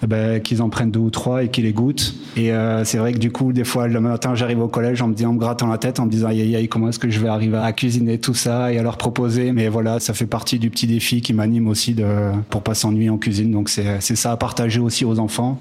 eh 0.02 0.06
ben, 0.06 0.40
qu'ils 0.40 0.62
en 0.62 0.68
prennent 0.68 0.90
deux 0.90 1.00
ou 1.00 1.10
trois 1.10 1.42
et 1.42 1.48
qu'ils 1.48 1.64
les 1.64 1.72
goûtent. 1.72 2.14
Et 2.36 2.52
euh, 2.52 2.84
c'est 2.84 2.98
vrai 2.98 3.12
que 3.12 3.18
du 3.18 3.30
coup, 3.30 3.52
des 3.52 3.64
fois, 3.64 3.88
le 3.88 4.00
matin, 4.00 4.34
j'arrive 4.34 4.60
au 4.60 4.68
collège 4.68 5.02
en 5.02 5.08
me 5.08 5.14
disant, 5.14 5.30
en 5.30 5.34
me 5.34 5.38
grattant 5.38 5.66
la 5.66 5.78
tête, 5.78 6.00
en 6.00 6.06
me 6.06 6.10
disant, 6.10 6.28
aïe, 6.28 6.54
aïe, 6.54 6.68
comment 6.68 6.88
est-ce 6.88 6.98
que 6.98 7.08
je 7.08 7.20
vais 7.20 7.28
arriver 7.28 7.58
à 7.58 7.72
cuisiner 7.72 8.18
tout 8.18 8.34
ça 8.34 8.72
et 8.72 8.78
à 8.78 8.82
leur 8.82 8.96
proposer? 8.96 9.52
Mais 9.52 9.68
voilà, 9.68 10.00
ça 10.00 10.14
fait 10.14 10.26
partie 10.26 10.58
du 10.58 10.70
petit 10.70 10.86
défi 10.86 11.20
qui 11.20 11.32
m'anime 11.32 11.68
aussi 11.68 11.94
de, 11.94 12.04
pour 12.50 12.62
pas 12.62 12.74
s'ennuyer 12.74 13.10
cuisine. 13.18 13.50
Donc 13.50 13.68
c'est 13.68 14.00
ça 14.00 14.32
à 14.32 14.36
partager 14.36 14.80
aussi 14.80 15.04
aux 15.04 15.18
enfants. 15.18 15.58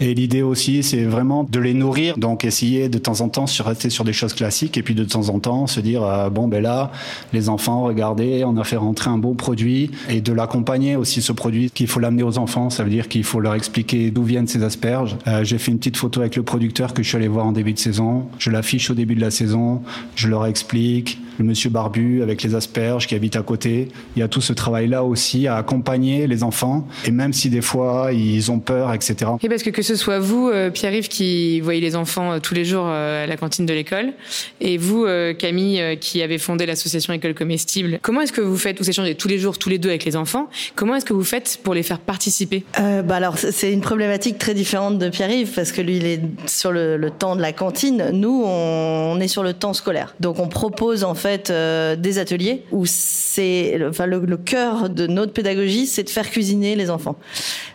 Et 0.00 0.14
l'idée 0.14 0.42
aussi, 0.42 0.82
c'est 0.82 1.04
vraiment 1.04 1.44
de 1.44 1.58
les 1.58 1.74
nourrir. 1.74 2.18
Donc 2.18 2.44
essayer 2.44 2.88
de 2.88 2.98
temps 2.98 3.20
en 3.20 3.28
temps 3.28 3.44
de 3.44 3.62
rester 3.62 3.90
sur 3.90 4.04
des 4.04 4.12
choses 4.12 4.34
classiques 4.34 4.76
et 4.76 4.82
puis 4.82 4.94
de 4.94 5.04
temps 5.04 5.28
en 5.28 5.38
temps 5.38 5.66
se 5.66 5.80
dire 5.80 6.02
euh, 6.02 6.30
bon 6.30 6.48
ben 6.48 6.62
là, 6.62 6.90
les 7.32 7.48
enfants, 7.48 7.82
regardez, 7.82 8.44
on 8.44 8.56
a 8.56 8.64
fait 8.64 8.76
rentrer 8.76 9.10
un 9.10 9.18
bon 9.18 9.34
produit 9.34 9.90
et 10.08 10.20
de 10.20 10.32
l'accompagner 10.32 10.96
aussi 10.96 11.22
ce 11.22 11.32
produit 11.32 11.70
qu'il 11.70 11.86
faut 11.86 12.00
l'amener 12.00 12.22
aux 12.22 12.38
enfants. 12.38 12.70
Ça 12.70 12.84
veut 12.84 12.90
dire 12.90 13.08
qu'il 13.08 13.24
faut 13.24 13.40
leur 13.40 13.54
expliquer 13.54 14.10
d'où 14.10 14.22
viennent 14.22 14.48
ces 14.48 14.62
asperges. 14.62 15.16
Euh, 15.26 15.44
j'ai 15.44 15.58
fait 15.58 15.72
une 15.72 15.78
petite 15.78 15.96
photo 15.96 16.20
avec 16.20 16.36
le 16.36 16.42
producteur 16.42 16.94
que 16.94 17.02
je 17.02 17.08
suis 17.08 17.16
allé 17.16 17.28
voir 17.28 17.46
en 17.46 17.52
début 17.52 17.72
de 17.72 17.78
saison. 17.78 18.26
Je 18.38 18.50
l'affiche 18.50 18.90
au 18.90 18.94
début 18.94 19.14
de 19.14 19.20
la 19.20 19.30
saison. 19.30 19.82
Je 20.14 20.28
leur 20.28 20.46
explique 20.46 21.18
le 21.38 21.44
monsieur 21.44 21.70
barbu 21.70 22.22
avec 22.22 22.42
les 22.42 22.54
asperges 22.54 23.06
qui 23.06 23.14
habite 23.14 23.36
à 23.36 23.42
côté. 23.42 23.88
Il 24.14 24.20
y 24.20 24.22
a 24.22 24.28
tout 24.28 24.40
ce 24.40 24.52
travail-là 24.52 25.04
aussi 25.04 25.46
à 25.46 25.56
accompagner 25.56 26.26
les 26.26 26.42
enfants. 26.42 26.86
Et 27.04 27.10
même 27.10 27.32
si 27.32 27.50
des 27.50 27.60
fois 27.60 28.10
ils 28.12 28.50
ont 28.50 28.58
peur, 28.58 28.92
etc. 28.94 29.30
Et 29.42 29.48
parce 29.48 29.62
que 29.62 29.70
que 29.70 29.82
ce 29.82 29.96
soit 29.96 30.18
vous, 30.18 30.48
euh, 30.48 30.70
Pierre-Yves, 30.70 31.08
qui 31.08 31.60
voyez 31.60 31.80
les 31.80 31.96
enfants 31.96 32.32
euh, 32.32 32.38
tous 32.38 32.54
les 32.54 32.64
jours 32.64 32.86
euh, 32.86 33.24
à 33.24 33.26
la 33.26 33.36
cantine 33.36 33.66
de 33.66 33.72
l'école, 33.72 34.12
et 34.60 34.76
vous, 34.76 35.06
Camille, 35.38 35.98
qui 36.00 36.22
avez 36.22 36.38
fondé 36.38 36.66
l'association 36.66 37.12
École 37.12 37.34
Comestible, 37.34 37.98
comment 38.02 38.20
est-ce 38.20 38.32
que 38.32 38.40
vous 38.40 38.56
faites, 38.56 38.78
vous 38.78 38.88
échangez 38.88 39.14
tous 39.14 39.28
les 39.28 39.38
jours, 39.38 39.58
tous 39.58 39.68
les 39.68 39.78
deux 39.78 39.88
avec 39.88 40.04
les 40.04 40.16
enfants, 40.16 40.48
comment 40.74 40.94
est-ce 40.94 41.04
que 41.04 41.12
vous 41.12 41.24
faites 41.24 41.60
pour 41.62 41.74
les 41.74 41.82
faire 41.82 41.98
participer? 41.98 42.64
Bah 42.76 43.16
Alors, 43.16 43.38
c'est 43.38 43.72
une 43.72 43.80
problématique 43.80 44.38
très 44.38 44.54
différente 44.54 44.98
de 44.98 45.08
Pierre-Yves, 45.08 45.52
parce 45.54 45.72
que 45.72 45.80
lui, 45.80 45.96
il 45.96 46.06
est 46.06 46.20
sur 46.46 46.72
le, 46.72 46.96
le 46.96 47.10
temps 47.10 47.36
de 47.36 47.40
la 47.40 47.52
cantine. 47.52 48.10
Nous, 48.12 48.42
on, 48.44 49.14
on, 49.14 49.20
est 49.20 49.28
sur 49.28 49.42
le 49.42 49.52
temps 49.52 49.72
scolaire. 49.72 50.14
Donc, 50.20 50.38
on 50.38 50.48
propose 50.48 51.04
en 51.04 51.14
fait 51.14 51.50
euh, 51.50 51.96
des 51.96 52.18
ateliers 52.18 52.64
où 52.70 52.84
c'est, 52.86 53.80
enfin, 53.88 54.06
le, 54.06 54.20
le, 54.20 54.36
cœur 54.36 54.90
de 54.90 55.06
notre 55.06 55.32
pédagogie, 55.32 55.86
c'est 55.86 56.04
de 56.04 56.10
faire 56.10 56.30
cuisiner 56.30 56.76
les 56.80 56.90
enfants. 56.90 57.16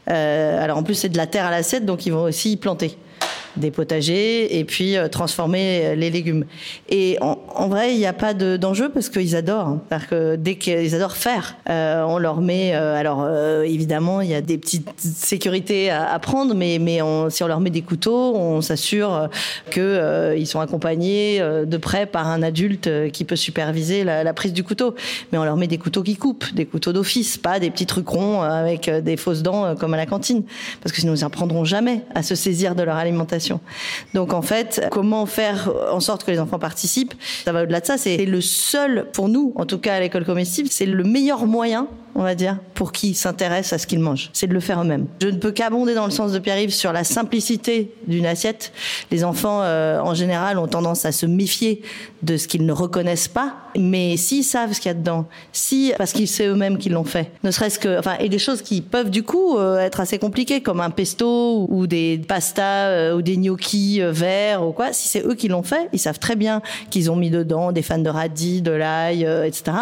Euh, 0.10 0.64
alors 0.64 0.78
en 0.78 0.84
plus, 0.84 0.96
c'est 0.96 1.10
de 1.10 1.18
la 1.18 1.28
terre 1.28 1.46
à 1.46 1.52
l'assiette, 1.52 1.86
donc 1.86 2.06
ils 2.06 2.12
vont 2.12 2.24
aussi 2.24 2.54
y 2.54 2.58
planter 2.58 2.98
des 3.58 3.72
potagers 3.72 4.58
et 4.58 4.64
puis 4.66 4.98
euh, 4.98 5.08
transformer 5.08 5.82
euh, 5.84 5.96
les 5.96 6.10
légumes. 6.10 6.46
Et 6.90 7.18
en, 7.22 7.68
vrai, 7.68 7.94
il 7.94 7.98
n'y 7.98 8.06
a 8.06 8.14
pas 8.14 8.34
d'enjeu 8.34 8.90
parce 8.90 9.10
qu'ils 9.10 9.36
adorent. 9.36 9.68
Hein. 9.68 9.82
Parce 9.90 10.06
que 10.06 10.36
dès 10.36 10.56
qu'ils 10.56 10.94
adorent 10.96 11.16
faire, 11.16 11.56
euh, 11.70 12.04
on 12.04 12.18
leur 12.18 12.42
met. 12.42 12.74
Alors 12.74 13.28
évidemment, 13.64 14.22
il 14.22 14.30
y 14.30 14.34
a 14.34 14.42
des 14.42 14.58
petites 14.58 14.88
sécurités 14.98 15.90
à, 15.90 16.18
prendre, 16.20 16.54
mais 16.54 16.78
mais 16.80 17.00
si 17.30 17.44
on 17.44 17.48
leur 17.48 17.60
met 17.60 17.70
des 17.70 17.82
couteaux, 17.82 18.36
on 18.36 18.62
s'assure 18.62 19.30
que 19.72 20.36
ils 20.38 20.48
sont 20.48 20.60
accompagnés 20.60 21.40
de 21.40 21.78
près 21.78 22.06
par 22.06 22.28
un 22.28 22.44
adulte 22.44 22.90
qui 23.12 23.24
peut 23.24 23.36
superviser 23.36 24.04
la, 24.04 24.24
la, 24.24 24.34
prise 24.34 24.54
du 24.54 24.64
couteau. 24.64 24.96
Mais 25.32 25.38
on 25.38 25.44
leur 25.44 25.58
met 25.58 25.68
des 25.68 25.78
couteaux 25.78 26.04
qui 26.04 26.16
coupent, 26.16 26.54
des 26.54 26.66
couteaux 26.66 26.94
d'office, 26.94 27.38
pas 27.38 27.60
des 27.60 27.70
petits 27.70 27.86
trucs 27.86 28.08
ronds 28.08 28.42
avec 28.42 28.90
des 28.90 29.18
fausses 29.18 29.44
dents 29.44 29.76
comme 29.76 29.94
à 29.94 29.98
la 29.98 30.06
cantine, 30.06 30.44
parce 30.82 30.92
que 30.92 31.00
sinon 31.00 31.16
ils 31.16 31.22
n'apprendront 31.22 31.66
jamais 31.66 32.02
à 32.14 32.24
se 32.24 32.36
saisir 32.36 32.76
de 32.76 32.84
leur 32.84 32.96
alimentation. 32.96 33.45
Donc 34.14 34.34
en 34.34 34.42
fait, 34.42 34.88
comment 34.92 35.26
faire 35.26 35.72
en 35.92 36.00
sorte 36.00 36.24
que 36.24 36.32
les 36.32 36.40
enfants 36.40 36.60
participent 36.60 37.14
Ça 37.44 37.52
va 37.52 37.64
au-delà 37.64 37.82
de 37.82 37.86
ça. 37.86 37.98
C'est 37.98 38.26
le 38.26 38.42
seul, 38.42 39.08
pour 39.12 39.30
nous, 39.30 39.54
en 39.56 39.66
tout 39.66 39.78
cas 39.78 39.96
à 39.96 40.00
l'école 40.00 40.26
comestible, 40.26 40.70
c'est 40.72 40.86
le 40.86 41.04
meilleur 41.04 41.46
moyen 41.46 41.88
on 42.16 42.24
va 42.24 42.36
dire, 42.36 42.58
pour 42.74 42.92
qui 42.92 43.14
s'intéresse 43.14 43.74
à 43.74 43.78
ce 43.78 43.88
qu'ils 43.88 44.00
mangent. 44.00 44.30
C'est 44.34 44.48
de 44.48 44.54
le 44.54 44.60
faire 44.60 44.82
eux-mêmes. 44.82 45.08
Je 45.22 45.28
ne 45.28 45.38
peux 45.38 45.52
qu'abonder 45.52 45.94
dans 45.94 46.06
le 46.06 46.12
sens 46.12 46.32
de 46.32 46.40
Pierre-Yves 46.40 46.74
sur 46.74 46.94
la 46.94 47.04
simplicité 47.04 47.94
d'une 48.08 48.26
assiette. 48.26 48.72
Les 49.12 49.24
enfants, 49.24 49.62
euh, 49.62 50.00
en 50.00 50.14
général, 50.14 50.58
ont 50.58 50.68
tendance 50.68 51.06
à 51.06 51.12
se 51.12 51.26
méfier 51.26 51.82
de 52.24 52.38
ce 52.38 52.48
qu'ils 52.48 52.66
ne 52.66 52.74
reconnaissent 52.74 53.28
pas, 53.28 53.54
mais 53.78 54.18
s'ils 54.18 54.44
savent 54.44 54.74
ce 54.74 54.80
qu'il 54.80 54.90
y 54.90 54.92
a 54.92 54.96
dedans, 54.96 55.28
si 55.52 55.94
parce 55.98 56.14
qu'ils 56.14 56.28
savent 56.28 56.48
eux-mêmes 56.48 56.78
qu'ils 56.78 56.94
l'ont 56.94 57.04
fait, 57.04 57.32
ne 57.44 57.52
serait-ce 57.52 57.78
que, 57.78 58.00
enfin, 58.00 58.16
et 58.20 58.30
des 58.30 58.40
choses 58.40 58.62
qui 58.62 58.82
peuvent 58.82 59.10
du 59.10 59.24
coup 59.24 59.58
euh, 59.58 59.78
être 59.78 60.00
assez 60.00 60.18
compliquées, 60.18 60.62
comme 60.62 60.82
un 60.82 60.90
pesto 60.90 61.68
ou 61.70 61.86
des 61.86 62.22
pastas 62.26 62.90
euh, 62.90 63.16
ou 63.16 63.22
des 63.22 63.38
gnocchis 63.38 64.02
euh, 64.02 64.12
verts 64.12 64.66
ou 64.66 64.72
quoi. 64.72 64.94
Si 64.94 65.08
c'est 65.08 65.26
eux 65.26 65.36
qui 65.36 65.48
l'ont 65.48 65.64
fait, 65.64 65.90
ils 65.94 66.00
savent 66.00 66.20
très 66.20 66.36
bien 66.36 66.62
qu'ils 66.90 67.12
ont 67.12 67.16
mis 67.16 67.30
dedans 67.30 67.72
des 67.72 67.82
fans 67.82 67.98
de 67.98 68.10
radis, 68.10 68.62
de 68.62 68.72
l'ail, 68.72 69.26
euh, 69.26 69.46
etc. 69.46 69.78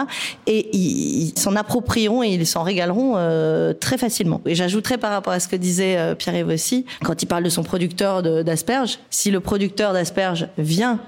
Et 0.47 0.75
ils 0.75 1.33
s'en 1.37 1.55
approprieront 1.55 2.22
et 2.23 2.33
ils 2.33 2.47
s'en 2.47 2.63
régaleront 2.63 3.13
euh, 3.15 3.73
très 3.73 3.97
facilement. 3.97 4.41
Et 4.45 4.55
j'ajouterais 4.55 4.97
par 4.97 5.11
rapport 5.11 5.33
à 5.33 5.39
ce 5.39 5.47
que 5.47 5.55
disait 5.55 5.97
euh, 5.97 6.15
Pierre-Yves 6.15 6.83
quand 7.03 7.21
il 7.21 7.25
parle 7.25 7.43
de 7.43 7.49
son 7.49 7.63
producteur 7.63 8.23
d'asperges, 8.23 8.99
si 9.09 9.31
le 9.31 9.39
producteur 9.39 9.93
d'asperges 9.93 10.47
vient 10.57 10.99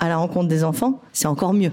à 0.00 0.08
la 0.08 0.16
rencontre 0.16 0.48
des 0.48 0.64
enfants, 0.64 1.00
c'est 1.12 1.26
encore 1.26 1.52
mieux. 1.52 1.70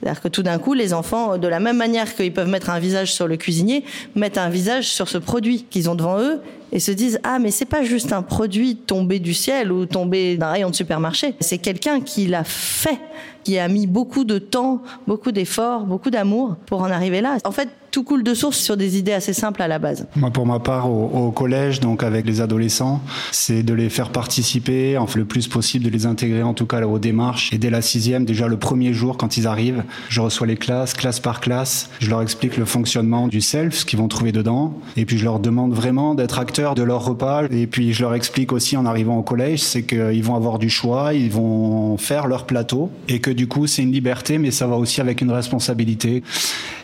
C'est-à-dire 0.00 0.20
que 0.20 0.28
tout 0.28 0.42
d'un 0.42 0.58
coup, 0.58 0.74
les 0.74 0.92
enfants, 0.92 1.38
de 1.38 1.48
la 1.48 1.58
même 1.58 1.76
manière 1.76 2.14
qu'ils 2.14 2.32
peuvent 2.32 2.48
mettre 2.48 2.70
un 2.70 2.78
visage 2.78 3.12
sur 3.12 3.26
le 3.26 3.36
cuisinier, 3.36 3.84
mettent 4.14 4.38
un 4.38 4.50
visage 4.50 4.88
sur 4.88 5.08
ce 5.08 5.18
produit 5.18 5.64
qu'ils 5.68 5.88
ont 5.88 5.94
devant 5.94 6.18
eux 6.20 6.40
et 6.72 6.80
se 6.80 6.90
disent 6.90 7.18
ah 7.22 7.38
mais 7.38 7.50
c'est 7.50 7.64
pas 7.64 7.82
juste 7.82 8.12
un 8.12 8.22
produit 8.22 8.76
tombé 8.76 9.18
du 9.18 9.34
ciel 9.34 9.72
ou 9.72 9.86
tombé 9.86 10.36
d'un 10.36 10.50
rayon 10.50 10.70
de 10.70 10.74
supermarché, 10.74 11.34
c'est 11.40 11.58
quelqu'un 11.58 12.00
qui 12.00 12.26
l'a 12.26 12.44
fait, 12.44 12.98
qui 13.44 13.58
a 13.58 13.68
mis 13.68 13.86
beaucoup 13.86 14.24
de 14.24 14.38
temps, 14.38 14.82
beaucoup 15.06 15.32
d'efforts, 15.32 15.84
beaucoup 15.84 16.10
d'amour 16.10 16.56
pour 16.66 16.82
en 16.82 16.90
arriver 16.90 17.20
là. 17.20 17.38
En 17.44 17.52
fait, 17.52 17.68
tout 17.96 18.04
coule 18.04 18.22
de 18.22 18.34
source 18.34 18.58
sur 18.58 18.76
des 18.76 18.98
idées 18.98 19.14
assez 19.14 19.32
simples 19.32 19.62
à 19.62 19.68
la 19.68 19.78
base. 19.78 20.06
Moi, 20.16 20.30
pour 20.30 20.44
ma 20.44 20.58
part, 20.58 20.90
au, 20.90 21.28
au 21.28 21.30
collège, 21.30 21.80
donc 21.80 22.02
avec 22.02 22.26
les 22.26 22.42
adolescents, 22.42 23.00
c'est 23.32 23.62
de 23.62 23.72
les 23.72 23.88
faire 23.88 24.10
participer, 24.10 24.98
enfin 24.98 25.18
le 25.18 25.24
plus 25.24 25.48
possible, 25.48 25.82
de 25.82 25.88
les 25.88 26.04
intégrer 26.04 26.42
en 26.42 26.52
tout 26.52 26.66
cas 26.66 26.82
aux 26.82 26.98
démarches. 26.98 27.50
Et 27.54 27.56
dès 27.56 27.70
la 27.70 27.80
sixième, 27.80 28.26
déjà 28.26 28.48
le 28.48 28.58
premier 28.58 28.92
jour, 28.92 29.16
quand 29.16 29.38
ils 29.38 29.46
arrivent, 29.46 29.82
je 30.10 30.20
reçois 30.20 30.46
les 30.46 30.58
classes, 30.58 30.92
classe 30.92 31.20
par 31.20 31.40
classe, 31.40 31.88
je 31.98 32.10
leur 32.10 32.20
explique 32.20 32.58
le 32.58 32.66
fonctionnement 32.66 33.28
du 33.28 33.40
self, 33.40 33.74
ce 33.74 33.86
qu'ils 33.86 33.98
vont 33.98 34.08
trouver 34.08 34.30
dedans, 34.30 34.74
et 34.98 35.06
puis 35.06 35.16
je 35.16 35.24
leur 35.24 35.40
demande 35.40 35.72
vraiment 35.72 36.14
d'être 36.14 36.38
acteurs 36.38 36.74
de 36.74 36.82
leur 36.82 37.02
repas. 37.02 37.44
Et 37.50 37.66
puis 37.66 37.94
je 37.94 38.02
leur 38.02 38.12
explique 38.12 38.52
aussi 38.52 38.76
en 38.76 38.84
arrivant 38.84 39.16
au 39.16 39.22
collège, 39.22 39.62
c'est 39.62 39.84
qu'ils 39.84 40.22
vont 40.22 40.34
avoir 40.34 40.58
du 40.58 40.68
choix, 40.68 41.14
ils 41.14 41.30
vont 41.30 41.96
faire 41.96 42.26
leur 42.26 42.44
plateau, 42.44 42.90
et 43.08 43.20
que 43.20 43.30
du 43.30 43.48
coup 43.48 43.66
c'est 43.66 43.80
une 43.80 43.92
liberté, 43.92 44.36
mais 44.36 44.50
ça 44.50 44.66
va 44.66 44.76
aussi 44.76 45.00
avec 45.00 45.22
une 45.22 45.30
responsabilité. 45.30 46.22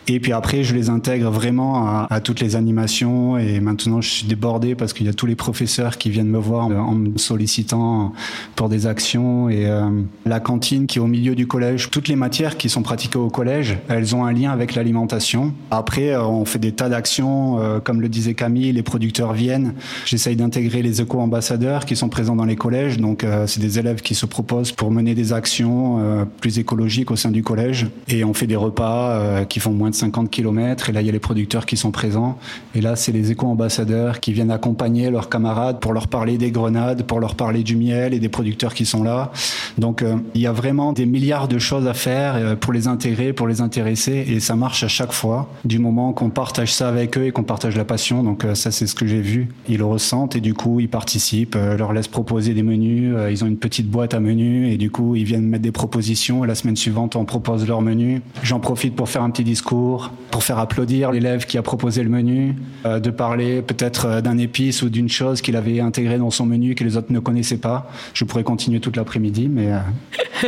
Et 0.07 0.19
puis 0.19 0.33
après, 0.33 0.63
je 0.63 0.75
les 0.75 0.89
intègre 0.89 1.29
vraiment 1.29 1.87
à, 2.09 2.19
toutes 2.19 2.41
les 2.41 2.55
animations. 2.55 3.37
Et 3.37 3.59
maintenant, 3.59 4.01
je 4.01 4.09
suis 4.09 4.27
débordé 4.27 4.75
parce 4.75 4.91
qu'il 4.91 5.05
y 5.05 5.09
a 5.09 5.13
tous 5.13 5.25
les 5.25 5.35
professeurs 5.35 5.97
qui 5.97 6.09
viennent 6.09 6.27
me 6.27 6.39
voir 6.39 6.67
en 6.67 6.93
me 6.93 7.17
sollicitant 7.17 8.13
pour 8.55 8.67
des 8.67 8.85
actions. 8.85 9.49
Et 9.49 9.65
euh, 9.65 9.89
la 10.25 10.39
cantine 10.39 10.87
qui 10.87 10.97
est 10.97 11.01
au 11.01 11.07
milieu 11.07 11.35
du 11.35 11.47
collège, 11.47 11.89
toutes 11.89 12.09
les 12.09 12.15
matières 12.15 12.57
qui 12.57 12.67
sont 12.67 12.81
pratiquées 12.81 13.17
au 13.17 13.29
collège, 13.29 13.77
elles 13.87 14.15
ont 14.15 14.25
un 14.25 14.33
lien 14.33 14.51
avec 14.51 14.75
l'alimentation. 14.75 15.53
Après, 15.71 16.09
euh, 16.09 16.23
on 16.23 16.43
fait 16.43 16.59
des 16.59 16.73
tas 16.73 16.89
d'actions, 16.89 17.59
euh, 17.59 17.79
comme 17.79 18.01
le 18.01 18.09
disait 18.09 18.33
Camille, 18.33 18.73
les 18.73 18.83
producteurs 18.83 19.31
viennent. 19.31 19.73
J'essaye 20.05 20.35
d'intégrer 20.35 20.81
les 20.81 21.01
éco-ambassadeurs 21.01 21.85
qui 21.85 21.95
sont 21.95 22.09
présents 22.09 22.35
dans 22.35 22.45
les 22.45 22.57
collèges. 22.57 22.97
Donc, 22.97 23.25
c'est 23.47 23.59
des 23.59 23.79
élèves 23.79 24.01
qui 24.01 24.15
se 24.15 24.25
proposent 24.25 24.71
pour 24.71 24.91
mener 24.91 25.15
des 25.15 25.33
actions 25.33 26.27
plus 26.41 26.59
écologiques 26.59 27.11
au 27.11 27.15
sein 27.15 27.31
du 27.31 27.43
collège. 27.43 27.87
Et 28.07 28.23
on 28.23 28.33
fait 28.33 28.47
des 28.47 28.55
repas 28.55 29.45
qui 29.45 29.59
font 29.59 29.71
moins 29.71 29.92
de 29.93 29.97
50 29.97 30.29
km. 30.29 30.89
Et 30.89 30.91
là, 30.91 31.01
il 31.01 31.05
y 31.05 31.09
a 31.09 31.13
les 31.13 31.19
producteurs 31.19 31.65
qui 31.65 31.77
sont 31.77 31.91
présents. 31.91 32.37
Et 32.75 32.81
là, 32.81 32.95
c'est 32.95 33.11
les 33.11 33.31
éco-ambassadeurs 33.31 34.19
qui 34.19 34.33
viennent 34.33 34.51
accompagner 34.51 35.09
leurs 35.09 35.29
camarades 35.29 35.79
pour 35.79 35.93
leur 35.93 36.07
parler 36.07 36.37
des 36.37 36.51
grenades, 36.51 37.03
pour 37.03 37.19
leur 37.19 37.35
parler 37.35 37.63
du 37.63 37.75
miel 37.75 38.13
et 38.13 38.19
des 38.19 38.29
producteurs 38.29 38.73
qui 38.73 38.85
sont 38.85 39.03
là. 39.03 39.31
Donc, 39.77 40.01
euh, 40.01 40.17
il 40.35 40.41
y 40.41 40.47
a 40.47 40.51
vraiment 40.51 40.93
des 40.93 41.05
milliards 41.05 41.47
de 41.47 41.59
choses 41.59 41.87
à 41.87 41.93
faire 41.93 42.35
euh, 42.35 42.55
pour 42.55 42.73
les 42.73 42.87
intégrer, 42.87 43.33
pour 43.33 43.47
les 43.47 43.61
intéresser. 43.61 44.25
Et 44.27 44.39
ça 44.39 44.55
marche 44.55 44.83
à 44.83 44.87
chaque 44.87 45.13
fois, 45.13 45.49
du 45.65 45.79
moment 45.79 46.13
qu'on 46.13 46.29
partage 46.29 46.73
ça 46.73 46.89
avec 46.89 47.17
eux 47.17 47.25
et 47.25 47.31
qu'on 47.31 47.43
partage 47.43 47.75
la 47.75 47.85
passion. 47.85 48.23
Donc, 48.23 48.43
euh, 48.43 48.55
ça, 48.55 48.71
c'est 48.71 48.87
ce 48.87 48.95
que 48.95 49.07
j'ai 49.07 49.21
vu. 49.21 49.49
Ils 49.69 49.77
le 49.77 49.85
ressentent 49.85 50.35
et 50.35 50.41
du 50.41 50.53
coup, 50.53 50.79
ils 50.79 50.89
participent, 50.89 51.55
leur 51.55 51.93
laisse 51.93 52.07
proposer 52.07 52.53
des 52.53 52.63
menus. 52.63 53.15
Ils 53.29 53.43
ont 53.43 53.47
une 53.47 53.57
petite 53.57 53.89
boîte 53.89 54.13
à 54.13 54.19
menus 54.19 54.73
et 54.73 54.77
du 54.77 54.89
coup, 54.89 55.15
ils 55.15 55.23
viennent 55.23 55.47
mettre 55.47 55.63
des 55.63 55.71
propositions. 55.71 56.43
Et 56.43 56.47
la 56.47 56.55
semaine 56.55 56.75
suivante, 56.75 57.15
on 57.15 57.25
propose 57.25 57.67
leur 57.67 57.81
menu. 57.81 58.21
J'en 58.41 58.59
profite 58.59 58.95
pour 58.95 59.09
faire 59.09 59.23
un 59.23 59.29
petit 59.29 59.43
discours, 59.43 59.82
pour 60.31 60.43
faire 60.43 60.59
applaudir 60.59 61.11
l'élève 61.11 61.45
qui 61.45 61.57
a 61.57 61.61
proposé 61.61 62.03
le 62.03 62.09
menu, 62.09 62.55
euh, 62.85 62.99
de 62.99 63.09
parler 63.09 63.61
peut-être 63.61 64.05
euh, 64.05 64.21
d'un 64.21 64.37
épice 64.37 64.81
ou 64.81 64.89
d'une 64.89 65.09
chose 65.09 65.41
qu'il 65.41 65.55
avait 65.55 65.79
intégré 65.79 66.17
dans 66.17 66.31
son 66.31 66.45
menu 66.45 66.75
que 66.75 66.83
les 66.83 66.97
autres 66.97 67.11
ne 67.11 67.19
connaissaient 67.19 67.57
pas. 67.57 67.89
Je 68.13 68.25
pourrais 68.25 68.43
continuer 68.43 68.79
toute 68.79 68.95
l'après-midi, 68.95 69.49
mais 69.49 69.71
euh, 69.71 69.79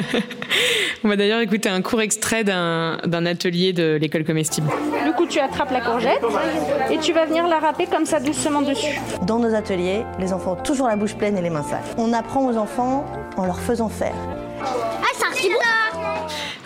On 1.03 1.07
va 1.07 1.15
d'ailleurs 1.17 1.39
écouter 1.39 1.69
un 1.69 1.81
court 1.81 2.01
extrait 2.01 2.43
d'un 2.43 2.97
d'un 3.05 3.27
atelier 3.27 3.73
de 3.73 3.97
l'école 4.01 4.23
comestible. 4.23 4.67
Du 5.05 5.11
coup, 5.11 5.27
tu 5.27 5.39
attrapes 5.39 5.71
la 5.71 5.81
courgette 5.81 6.23
et 6.91 6.97
tu 6.97 7.13
vas 7.13 7.25
venir 7.25 7.47
la 7.47 7.59
râper 7.59 7.85
comme 7.85 8.05
ça 8.05 8.19
doucement 8.19 8.63
dessus. 8.63 8.99
Dans 9.27 9.37
nos 9.37 9.53
ateliers, 9.53 10.03
les 10.19 10.33
enfants 10.33 10.53
ont 10.53 10.63
toujours 10.63 10.87
la 10.87 10.95
bouche 10.95 11.13
pleine 11.13 11.37
et 11.37 11.41
les 11.41 11.51
mains 11.51 11.63
sales. 11.63 11.83
On 11.97 12.11
apprend 12.11 12.47
aux 12.47 12.57
enfants 12.57 13.05
en 13.37 13.45
leur 13.45 13.59
faisant 13.59 13.89
faire. 13.89 14.15
Ah, 14.61 15.05
bout 15.31 15.84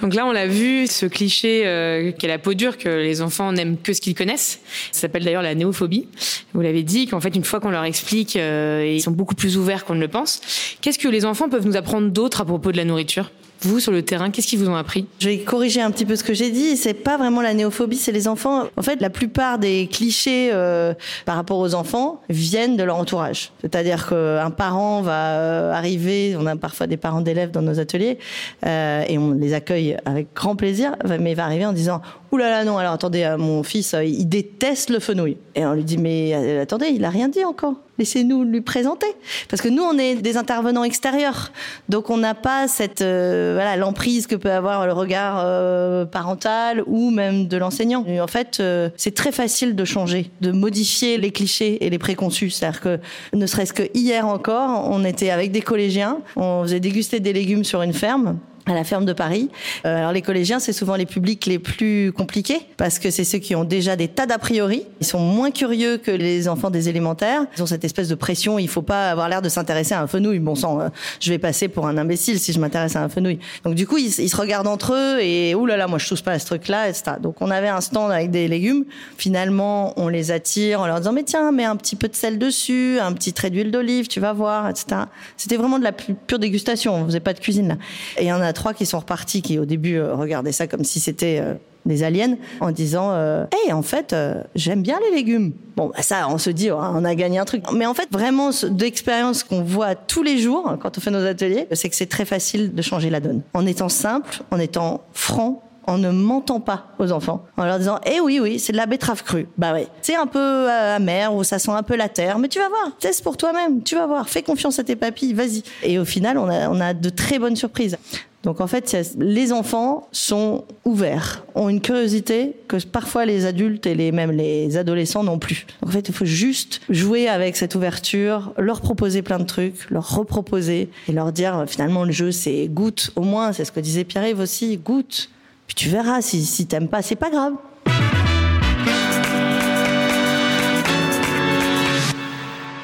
Donc 0.01 0.13
là, 0.13 0.25
on 0.25 0.31
l'a 0.31 0.47
vu, 0.47 0.88
ce 0.88 1.05
cliché 1.05 1.63
euh, 1.65 2.12
qu'est 2.17 2.27
la 2.27 2.39
peau 2.39 2.53
dure, 2.53 2.77
que 2.77 2.89
les 2.89 3.21
enfants 3.21 3.51
n'aiment 3.51 3.77
que 3.77 3.93
ce 3.93 4.01
qu'ils 4.01 4.15
connaissent. 4.15 4.62
Ça 4.91 5.01
s'appelle 5.01 5.23
d'ailleurs 5.23 5.41
la 5.41 5.55
néophobie. 5.55 6.07
Vous 6.53 6.62
l'avez 6.62 6.83
dit, 6.83 7.07
qu'en 7.07 7.19
fait, 7.19 7.35
une 7.35 7.43
fois 7.43 7.59
qu'on 7.59 7.71
leur 7.71 7.83
explique, 7.83 8.35
euh, 8.35 8.85
ils 8.88 9.01
sont 9.01 9.12
beaucoup 9.12 9.35
plus 9.35 9.57
ouverts 9.57 9.85
qu'on 9.85 9.95
ne 9.95 10.01
le 10.01 10.07
pense. 10.07 10.41
Qu'est-ce 10.81 10.99
que 10.99 11.07
les 11.07 11.25
enfants 11.25 11.49
peuvent 11.49 11.65
nous 11.65 11.75
apprendre 11.75 12.09
d'autre 12.09 12.41
à 12.41 12.45
propos 12.45 12.71
de 12.71 12.77
la 12.77 12.85
nourriture? 12.85 13.31
Vous, 13.62 13.80
sur 13.80 13.91
le 13.91 14.04
terrain, 14.04 14.30
qu'est-ce 14.32 14.48
qu'ils 14.48 14.60
vous 14.60 14.69
ont 14.69 14.76
appris? 14.76 15.06
Je 15.19 15.30
vais 15.30 15.39
corriger 15.39 15.82
un 15.82 15.91
petit 15.91 16.06
peu 16.06 16.15
ce 16.15 16.24
que 16.24 16.34
j'ai 16.34 16.50
dit. 16.50 16.78
C'est 16.78 16.93
pas 16.93 17.17
vraiment 17.17 17.41
la 17.41 17.54
néophobie, 17.54 17.98
c'est 17.98 18.12
les 18.12 18.28
enfants. 18.28 18.67
En 18.78 18.82
fait, 18.82 19.02
la 19.02 19.10
plupart 19.10 19.60
des 19.60 19.89
clichés 19.91 20.50
euh, 20.54 20.93
par 21.26 21.36
rapport 21.36 21.60
aux 21.60 21.76
enfants 21.76 22.22
viennent 22.30 22.78
de 22.78 22.84
leur 22.84 22.95
entourage. 22.95 23.52
C'est-à-dire 23.62 24.08
qu'un 24.08 24.50
parent 24.52 25.02
va 25.02 25.32
euh, 25.34 25.74
arriver, 25.74 26.36
on 26.39 26.45
a 26.45 26.56
parfois 26.56 26.88
des 26.88 26.98
parents 26.98 27.22
d'élèves 27.22 27.52
dans 27.52 27.62
nos 27.62 27.80
ateliers, 27.80 28.17
euh, 28.65 29.04
et 29.08 29.17
on 29.17 29.34
les 29.34 29.54
accueille 29.54 29.98
avec 30.06 30.34
grand 30.34 30.56
plaisir, 30.56 30.95
mais 31.19 31.34
va 31.34 31.45
arriver 31.45 31.65
en 31.65 31.74
disant 31.74 32.02
Ouh 32.32 32.38
là 32.38 32.50
là, 32.50 32.63
non, 32.63 32.78
alors 32.78 32.93
attendez, 32.93 33.24
euh, 33.24 33.38
mon 33.38 33.63
fils, 33.63 33.93
euh, 33.93 34.04
il 34.04 34.26
déteste 34.26 34.89
le 34.89 35.00
fenouil. 35.00 35.38
Et 35.56 35.65
on 35.65 35.74
lui 35.74 35.84
dit 35.84 35.98
Mais 35.98 36.60
attendez, 36.60 36.88
il 36.88 37.04
a 37.04 37.10
rien 37.10 37.28
dit 37.28 37.43
encore. 37.43 37.76
Laissez-nous 37.99 38.43
lui 38.43 38.62
présenter. 38.62 39.07
Parce 39.49 39.62
que 39.62 39.67
nous, 39.67 39.83
on 39.83 39.97
est 39.97 40.15
des 40.15 40.38
intervenants 40.38 40.85
extérieurs. 40.85 41.51
Donc, 41.89 42.09
on 42.09 42.17
n'a 42.17 42.33
pas 42.33 42.67
cette, 42.67 43.01
euh, 43.01 43.51
voilà, 43.55 43.75
l'emprise 43.75 44.25
que 44.25 44.35
peut 44.35 44.51
avoir 44.51 44.88
le 44.88 44.93
regard 44.93 45.41
euh, 45.43 46.05
parental 46.05 46.81
ou 46.88 47.12
même 47.12 47.47
de 47.47 47.57
l'enseignant. 47.57 48.05
En 48.21 48.27
fait, 48.27 48.59
euh, 48.62 48.89
c'est 48.95 49.13
très 49.13 49.33
facile 49.33 49.75
de 49.75 49.85
changer, 49.85 50.31
de 50.39 50.51
modifier 50.51 51.17
les 51.17 51.31
clichés 51.31 51.85
et 51.85 51.89
les 51.89 51.99
préconçus. 51.99 52.49
C'est-à-dire 52.51 52.81
que, 52.81 52.99
ne 53.33 53.45
serait-ce 53.45 53.73
que 53.73 53.83
hier 53.93 54.25
encore, 54.25 54.89
on 54.89 55.03
était 55.03 55.29
avec 55.29 55.51
des 55.51 55.62
collégiens, 55.62 56.19
on 56.38 56.63
faisait 56.63 56.79
déguster 56.79 57.19
des 57.19 57.33
légumes 57.33 57.65
sur 57.65 57.81
une 57.81 57.93
ferme 57.93 58.39
à 58.69 58.75
la 58.75 58.84
ferme 58.84 59.05
de 59.05 59.13
Paris. 59.13 59.49
Euh, 59.86 59.97
alors 59.97 60.12
les 60.12 60.21
collégiens, 60.21 60.60
c'est 60.60 60.73
souvent 60.73 60.95
les 60.95 61.05
publics 61.05 61.45
les 61.45 61.60
plus 61.60 62.12
compliqués 62.12 62.62
parce 62.77 62.99
que 62.99 63.12
c'est 63.12 63.23
ceux 63.23 63.39
qui 63.39 63.55
ont 63.55 63.63
déjà 63.63 63.95
des 63.95 64.08
tas 64.08 64.25
d'a 64.25 64.38
priori. 64.38 64.84
Ils 65.01 65.08
sont 65.08 65.19
moins 65.19 65.51
curieux 65.51 65.97
que 65.97 66.12
les 66.12 66.47
enfants 66.47 66.69
des 66.69 66.89
élémentaires. 66.89 67.45
Ils 67.58 67.63
ont 67.63 67.65
cette 67.65 67.84
espèce 67.84 68.08
de 68.08 68.15
pression. 68.15 68.60
Il 68.60 68.67
faut 68.67 68.82
pas 68.82 69.12
avoir 69.12 69.29
l'air 69.29 69.41
de 69.41 69.49
s'intéresser 69.49 69.93
à 69.93 70.01
un 70.01 70.08
fenouil. 70.08 70.39
Bon 70.39 70.55
sang, 70.55 70.79
euh, 70.79 70.89
je 71.19 71.29
vais 71.32 71.38
passer 71.38 71.67
pour 71.67 71.88
un 71.88 71.97
imbécile 71.97 72.39
si 72.39 72.53
je 72.53 72.60
m'intéresse 72.60 72.95
à 72.95 73.03
un 73.03 73.10
fenouil. 73.10 73.39
Donc 73.63 73.75
du 73.75 73.88
coup, 73.88 73.97
ils, 73.97 74.12
se 74.12 74.36
regardent 74.36 74.67
entre 74.67 74.93
eux 74.93 75.21
et 75.21 75.55
ouh 75.55 75.65
là 75.65 75.77
là, 75.77 75.88
moi 75.88 75.99
je 75.99 76.08
touche 76.08 76.23
pas 76.23 76.34
à 76.34 76.39
ce 76.39 76.45
truc-là, 76.45 76.89
etc. 76.89 77.13
Donc 77.21 77.36
on 77.41 77.51
avait 77.51 77.67
un 77.67 77.82
stand 77.82 78.12
avec 78.12 78.32
des 78.32 78.47
légumes. 78.47 78.86
Finalement, 79.17 79.93
on 79.97 80.08
les 80.08 80.32
attire 80.32 80.82
en 80.82 80.88
leur 80.88 80.97
disant 80.97 81.13
mais 81.13 81.23
tiens, 81.23 81.51
mets 81.51 81.65
un 81.65 81.75
petit 81.75 81.95
peu 81.95 82.08
de 82.08 82.15
sel 82.15 82.38
dessus, 82.38 82.99
un 82.99 83.13
petit 83.13 83.34
trait 83.34 83.49
d'huile 83.49 83.71
d'olive, 83.71 84.08
tu 84.08 84.19
vas 84.19 84.34
voir, 84.34 84.69
etc. 84.69 85.01
C'était 85.38 85.58
vraiment 85.58 85.79
de 85.79 85.84
la 85.84 85.91
pu- 85.91 86.13
pure 86.13 86.39
dégustation. 86.39 86.95
On 86.95 87.05
faisait 87.05 87.19
pas 87.19 87.34
de 87.34 87.39
cuisine 87.39 87.69
là. 87.69 87.75
Et 88.17 88.32
en 88.32 88.41
a 88.41 88.53
trois 88.60 88.74
qui 88.74 88.86
sont 88.86 89.00
repartis 89.00 89.41
qui 89.41 89.58
au 89.58 89.65
début 89.65 89.95
euh, 89.98 90.13
regardaient 90.15 90.52
ça 90.52 90.67
comme 90.67 90.84
si 90.84 91.00
c'était 91.00 91.39
euh, 91.41 91.54
des 91.86 92.04
aliens 92.04 92.36
en 92.60 92.72
disant 92.72 93.12
euh, 93.12 93.45
hey 93.65 93.72
en 93.74 93.82
fait 93.82 94.12
euh, 94.13 94.43
j'aime 94.54 94.82
bien 94.82 95.00
les 95.10 95.15
légumes 95.15 95.54
bon 95.78 95.88
bah, 95.95 96.02
ça 96.02 96.28
on 96.30 96.38
se 96.38 96.50
dit 96.50 96.69
oh, 96.72 96.78
on 96.78 97.06
a 97.06 97.15
gagné 97.15 97.39
un 97.39 97.45
truc 97.45 97.63
mais 97.74 97.86
en 97.86 97.93
fait 97.93 98.10
vraiment 98.12 98.52
ce- 98.52 98.65
d'expérience 98.67 99.43
qu'on 99.43 99.62
voit 99.63 99.95
tous 99.95 100.22
les 100.24 100.38
jours 100.39 100.76
quand 100.82 100.98
on 100.98 101.02
fait 101.02 101.10
nos 101.12 101.26
ateliers 101.26 101.67
c'est 101.72 101.89
que 101.89 101.95
c'est 101.95 102.06
très 102.10 102.26
facile 102.26 102.76
de 102.76 102.82
changer 102.82 103.10
la 103.10 103.22
donne 103.22 103.41
en 103.54 103.65
étant 103.65 103.88
simple 103.89 104.41
en 104.52 104.60
étant 104.60 105.02
franc 105.13 105.63
en 105.88 105.98
ne 105.98 106.12
mentant 106.12 106.60
pas 106.60 106.89
aux 107.00 107.12
enfants, 107.12 107.45
en 107.58 107.65
leur 107.65 107.80
disant 107.80 108.00
Eh 108.06 108.19
oui, 108.19 108.39
oui, 108.39 108.60
c'est 108.60 108.74
de 108.74 108.78
la 108.78 108.86
betterave 108.86 109.24
crue. 109.24 109.48
Bah 109.58 109.74
ouais. 109.74 109.88
C'est 110.04 110.15
un 110.15 110.28
peu 110.28 110.69
amer 110.69 111.34
ou 111.34 111.43
ça 111.43 111.58
sent 111.58 111.72
un 111.72 111.82
peu 111.82 111.95
la 111.95 112.10
terre, 112.10 112.38
mais 112.38 112.48
tu 112.48 112.60
vas 112.60 112.67
voir, 112.69 112.91
teste 113.00 113.24
pour 113.24 113.38
toi-même, 113.38 113.82
tu 113.82 113.95
vas 113.95 114.06
voir, 114.06 114.30
fais 114.30 114.43
confiance 114.43 114.78
à 114.78 114.84
tes 114.84 114.95
papilles, 114.95 115.34
vas-y. 115.34 115.63
Et 115.82 115.98
au 115.98 116.06
final, 116.06 116.38
on 116.38 116.48
a, 116.48 116.69
on 116.69 116.80
a 116.80 116.93
de 116.93 117.10
très 117.10 117.39
bonnes 117.39 117.56
surprises. 117.56 117.98
Donc 118.43 118.62
en 118.62 118.67
fait, 118.67 118.97
les 119.17 119.52
enfants 119.52 120.08
sont 120.13 120.63
ouverts, 120.86 121.43
ont 121.56 121.67
une 121.67 121.82
curiosité 121.82 122.54
que 122.69 122.78
parfois 122.86 123.25
les 123.25 123.45
adultes 123.45 123.86
et 123.86 123.95
les, 123.95 124.13
même 124.13 124.32
les 124.32 124.78
adolescents 124.78 125.23
n'ont 125.23 125.39
plus. 125.39 125.65
Donc 125.82 125.89
en 125.89 125.93
fait, 125.93 126.08
il 126.08 126.13
faut 126.15 126.25
juste 126.25 126.80
jouer 126.89 127.28
avec 127.28 127.58
cette 127.58 127.75
ouverture, 127.75 128.54
leur 128.58 128.80
proposer 128.80 129.21
plein 129.21 129.39
de 129.39 129.45
trucs, 129.45 129.89
leur 129.89 130.15
reproposer 130.15 130.89
et 131.10 131.12
leur 131.12 131.34
dire 131.34 131.58
euh, 131.58 131.65
finalement 131.65 132.06
le 132.06 132.13
jeu 132.13 132.32
c'est 132.32 132.67
goûte 132.67 133.12
au 133.17 133.23
moins, 133.23 133.52
c'est 133.52 133.65
ce 133.65 133.73
que 133.73 133.82
disait 133.82 134.06
Pierre-Yves 134.06 134.39
aussi, 134.39 134.78
goûte. 134.78 135.30
Puis 135.67 135.75
tu 135.75 135.89
verras 135.89 136.21
si, 136.21 136.45
si 136.45 136.65
t'aimes 136.65 136.88
pas, 136.88 137.02
c'est 137.02 137.17
pas 137.17 137.30
grave. 137.30 137.54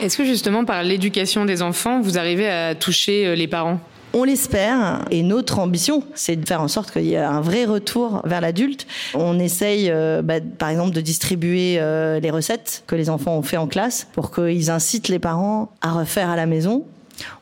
Est-ce 0.02 0.18
que 0.18 0.26
justement, 0.26 0.66
par 0.66 0.84
l'éducation 0.84 1.46
des 1.46 1.62
enfants, 1.62 2.02
vous 2.02 2.18
arrivez 2.18 2.48
à 2.48 2.76
toucher 2.76 3.26
euh, 3.26 3.36
les 3.36 3.48
parents? 3.48 3.80
On 4.18 4.24
l'espère 4.24 5.04
et 5.12 5.24
notre 5.24 5.60
ambition, 5.60 6.02
c'est 6.14 6.38
de 6.38 6.48
faire 6.48 6.62
en 6.62 6.70
sorte 6.70 6.90
qu'il 6.90 7.04
y 7.04 7.16
ait 7.16 7.18
un 7.18 7.42
vrai 7.42 7.66
retour 7.66 8.22
vers 8.24 8.40
l'adulte. 8.40 8.88
On 9.14 9.38
essaye, 9.40 9.92
euh, 9.92 10.22
bah, 10.22 10.36
par 10.40 10.70
exemple, 10.70 10.96
de 10.96 11.02
distribuer 11.02 11.76
euh, 11.80 12.22
les 12.22 12.32
recettes 12.32 12.86
que 12.88 12.96
les 12.96 13.10
enfants 13.10 13.36
ont 13.36 13.42
fait 13.42 13.58
en 13.58 13.68
classe 13.68 14.08
pour 14.14 14.32
qu'ils 14.32 14.72
incitent 14.72 15.10
les 15.10 15.20
parents 15.20 15.74
à 15.82 15.92
refaire 15.92 16.30
à 16.30 16.38
la 16.38 16.46
maison. 16.46 16.86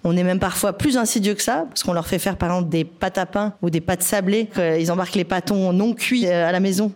On 0.03 0.17
est 0.17 0.23
même 0.23 0.39
parfois 0.39 0.73
plus 0.73 0.97
insidieux 0.97 1.36
que 1.36 1.43
ça, 1.43 1.65
parce 1.69 1.83
qu'on 1.83 1.93
leur 1.93 2.07
fait 2.07 2.17
faire 2.17 2.38
par 2.38 2.49
exemple 2.49 2.69
des 2.69 2.86
pâtes 2.86 3.19
à 3.19 3.27
pain 3.27 3.53
ou 3.62 3.69
des 3.69 3.81
pâtes 3.81 4.01
sablées. 4.01 4.49
Ils 4.57 4.91
embarquent 4.91 5.13
les 5.13 5.25
pâtons 5.25 5.73
non 5.73 5.93
cuits 5.93 6.25
euh, 6.25 6.49
à 6.49 6.51
la 6.51 6.59
maison 6.59 6.91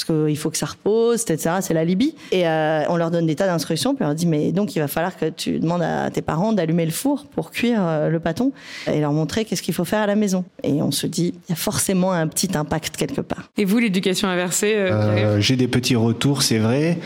parce 0.00 0.04
qu'il 0.26 0.36
faut 0.36 0.50
que 0.50 0.56
ça 0.56 0.66
repose, 0.66 1.22
etc. 1.22 1.56
C'est 1.60 1.74
la 1.74 1.84
Libye. 1.84 2.14
Et 2.32 2.46
euh, 2.46 2.84
on 2.88 2.96
leur 2.96 3.10
donne 3.10 3.26
des 3.26 3.34
tas 3.34 3.46
d'instructions, 3.46 3.94
puis 3.94 4.04
on 4.04 4.08
leur 4.08 4.14
dit, 4.14 4.26
mais 4.26 4.52
donc 4.52 4.74
il 4.76 4.78
va 4.78 4.88
falloir 4.88 5.16
que 5.16 5.26
tu 5.26 5.58
demandes 5.58 5.82
à 5.82 6.10
tes 6.10 6.22
parents 6.22 6.52
d'allumer 6.52 6.84
le 6.84 6.90
four 6.90 7.26
pour 7.26 7.50
cuire 7.50 7.80
euh, 7.80 8.08
le 8.08 8.20
pâton 8.20 8.52
et 8.86 9.00
leur 9.00 9.12
montrer 9.12 9.44
qu'est-ce 9.44 9.62
qu'il 9.62 9.74
faut 9.74 9.84
faire 9.84 10.00
à 10.00 10.06
la 10.06 10.16
maison. 10.16 10.44
Et 10.62 10.82
on 10.82 10.90
se 10.90 11.06
dit, 11.06 11.34
il 11.48 11.50
y 11.50 11.52
a 11.52 11.56
forcément 11.56 12.12
un 12.12 12.26
petit 12.28 12.56
impact 12.56 12.96
quelque 12.96 13.20
part. 13.20 13.50
Et 13.58 13.64
vous, 13.64 13.78
l'éducation 13.78 14.28
inversée 14.28 14.74
euh, 14.76 14.90
Euh, 14.90 15.40
J'ai 15.40 15.56
des 15.56 15.68
petits 15.68 15.96
retours, 15.96 16.42
c'est 16.42 16.58
vrai, 16.58 16.98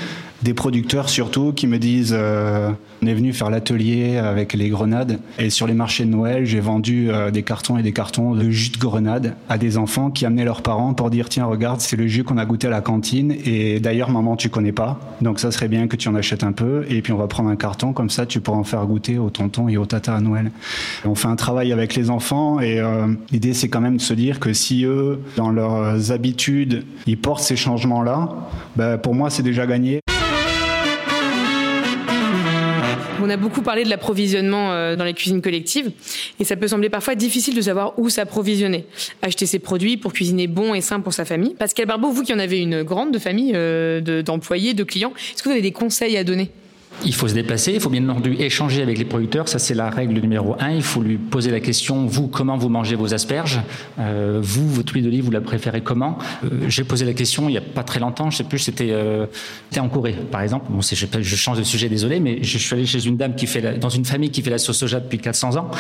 des 0.43 0.55
producteurs 0.55 1.09
surtout 1.09 1.53
qui 1.53 1.67
me 1.67 1.79
disent 1.79 2.15
euh, 2.17 2.71
On 3.05 3.07
est 3.07 3.13
venu 3.13 3.35
faire 3.35 3.51
l'atelier 3.51 4.17
avec 4.17 4.55
les 4.55 4.71
grenades. 4.71 5.19
Et 5.39 5.51
sur 5.51 5.67
les 5.67 5.75
marchés 5.75 6.07
de 6.07 6.09
Noël, 6.09 6.47
j'ai 6.47 6.61
vendu 6.61 7.11
euh, 7.11 7.31
des 7.31 7.43
cartons 7.43 7.77
et 7.77 7.83
des 7.83 7.93
cartons 7.93 8.35
de 8.35 8.49
jus 8.49 8.71
de 8.71 8.79
grenade 8.79 9.35
à 9.51 9.59
des 9.59 9.77
enfants 9.77 10.11
qui 10.11 10.25
amenaient 10.25 10.47
leurs 10.47 10.63
parents 10.63 10.95
pour 10.95 11.11
dire 11.11 11.29
tiens 11.29 11.45
regarde 11.45 11.83
c'est 11.83 11.97
le 11.97 12.07
jus 12.07 12.25
qu'on 12.25 12.39
a 12.39 12.47
goûté 12.47 12.67
à 12.69 12.71
la 12.71 12.81
cantine. 12.81 13.37
Et 13.45 13.79
d'ailleurs 13.79 14.09
maman 14.09 14.37
tu 14.37 14.49
connais 14.49 14.73
pas. 14.73 14.99
Donc 15.21 15.39
ça 15.39 15.51
serait 15.51 15.69
bien 15.69 15.87
que 15.87 15.97
tu 15.97 16.09
en 16.09 16.15
achètes 16.15 16.45
un 16.45 16.53
peu. 16.53 16.87
Et 16.89 17.03
puis 17.03 17.13
on 17.13 17.19
va 17.19 17.27
prendre 17.27 17.51
un 17.51 17.57
carton. 17.57 17.93
Comme 17.93 18.09
ça 18.09 18.25
tu 18.25 18.41
pourras 18.41 18.57
en 18.57 18.65
faire 18.65 18.87
goûter 18.87 19.19
au 19.19 19.29
tonton 19.29 19.69
et 19.69 19.77
au 19.77 19.85
tata 19.85 20.15
à 20.15 20.21
Noël. 20.23 20.51
On 21.05 21.15
fait 21.15 21.29
un 21.29 21.37
travail 21.37 21.75
avec 21.75 21.97
les 21.97 22.09
enfants. 22.09 22.59
Et 22.61 22.81
euh, 22.81 23.09
l'idée 23.31 23.53
c'est 23.53 23.69
quand 23.69 23.83
même 23.83 23.99
de 23.99 24.03
se 24.03 24.15
dire 24.15 24.41
que 24.41 24.55
si 24.55 24.87
eux 24.87 25.21
dans 25.37 25.51
leurs 25.51 26.11
habitudes 26.11 26.87
ils 27.07 27.19
portent 27.19 27.43
ces 27.43 27.57
changements 27.57 28.03
là, 28.03 28.31
ben, 28.77 28.97
pour 28.97 29.15
moi 29.15 29.29
c'est 29.29 29.43
déjà 29.43 29.67
gagné. 29.67 30.01
On 33.25 33.31
a 33.31 33.39
beaucoup 33.39 33.63
parlé 33.63 33.85
de 33.85 33.89
l'approvisionnement 33.89 34.73
euh, 34.73 34.97
dans 34.97 35.05
les 35.05 35.15
cuisines 35.15 35.41
collectives 35.41 35.91
et 36.39 36.45
ça 36.45 36.57
peut 36.57 36.69
sembler 36.69 36.91
parfois 36.91 37.15
difficile 37.15 37.55
de 37.55 37.63
savoir 37.63 37.99
où 37.99 38.11
s'approvisionner. 38.11 38.85
Acheter 39.23 39.47
ses 39.47 39.59
produits 39.59 39.97
pour 39.97 40.13
cuisiner 40.13 40.47
bon 40.47 40.75
et 40.75 40.83
sain 40.83 41.01
pour 41.01 41.15
sa 41.15 41.25
famille. 41.25 41.55
Pascal 41.55 41.87
Barbeau, 41.87 42.11
vous 42.11 42.23
qui 42.23 42.35
en 42.35 42.39
avez 42.39 42.61
une 42.61 42.83
grande 42.83 43.13
de 43.13 43.19
famille, 43.19 43.53
euh, 43.55 44.21
d'employés, 44.21 44.75
de 44.75 44.85
clients, 44.85 45.15
est-ce 45.17 45.43
que 45.43 45.49
vous 45.49 45.55
avez 45.55 45.63
des 45.63 45.73
conseils 45.73 46.19
à 46.19 46.25
donner? 46.25 46.51
Il 47.05 47.15
faut 47.15 47.29
se 47.29 47.35
déplacer, 47.35 47.73
il 47.73 47.81
faut 47.81 47.91
bien 47.91 48.09
entendu 48.09 48.35
échanger 48.39 48.83
avec 48.83 48.99
les 48.99 49.05
producteurs, 49.05 49.49
ça 49.49 49.59
c'est 49.59 49.75
la 49.75 49.91
règle 49.91 50.19
numéro 50.21 50.57
un. 50.59 50.71
Il 50.71 50.83
faut 50.83 51.03
lui 51.03 51.17
poser 51.17 51.51
la 51.51 51.61
question, 51.61 52.07
vous, 52.07 52.29
comment 52.29 52.57
vous 52.57 52.69
mangez 52.69 52.97
vos 52.97 53.13
asperges? 53.13 53.61
Euh, 53.99 54.41
Vous, 54.43 54.69
votre 54.69 54.93
huile 54.95 55.05
d'olive, 55.05 55.25
vous 55.25 55.31
la 55.31 55.41
préférez 55.41 55.83
comment? 55.83 56.19
Euh, 56.45 56.69
J'ai 56.69 56.85
posé 56.85 57.05
la 57.05 57.13
question 57.13 57.49
il 57.49 57.53
n'y 57.53 57.59
a 57.59 57.63
pas 57.63 57.83
très 57.83 58.01
longtemps, 58.01 58.31
je 58.31 58.39
sais 58.39 58.45
plus, 58.45 58.59
c'était 58.59 58.91
euh, 58.91 59.27
en 59.79 59.89
Corée 59.89 60.15
par 60.31 60.43
exemple. 60.43 60.67
Bon, 60.71 60.81
je, 60.81 60.95
je, 60.95 61.37
change 61.37 61.59
de 61.59 61.65
sujet, 61.65 61.89
désolé, 61.89 62.21
mais 62.21 62.39
je 62.43 62.59
suis 62.59 62.75
allé 62.75 62.87
chez 62.87 63.05
une 63.07 63.17
dame 63.17 63.35
qui 63.35 63.47
fait 63.47 63.79
dans 63.79 63.89
une 63.89 64.05
famille 64.05 64.31
qui 64.31 64.43
fait 64.43 64.51
la 64.51 64.59
sauce 64.59 64.79
soja 64.79 65.01
depuis 65.01 65.19
400 65.19 65.57
ans 65.57 65.71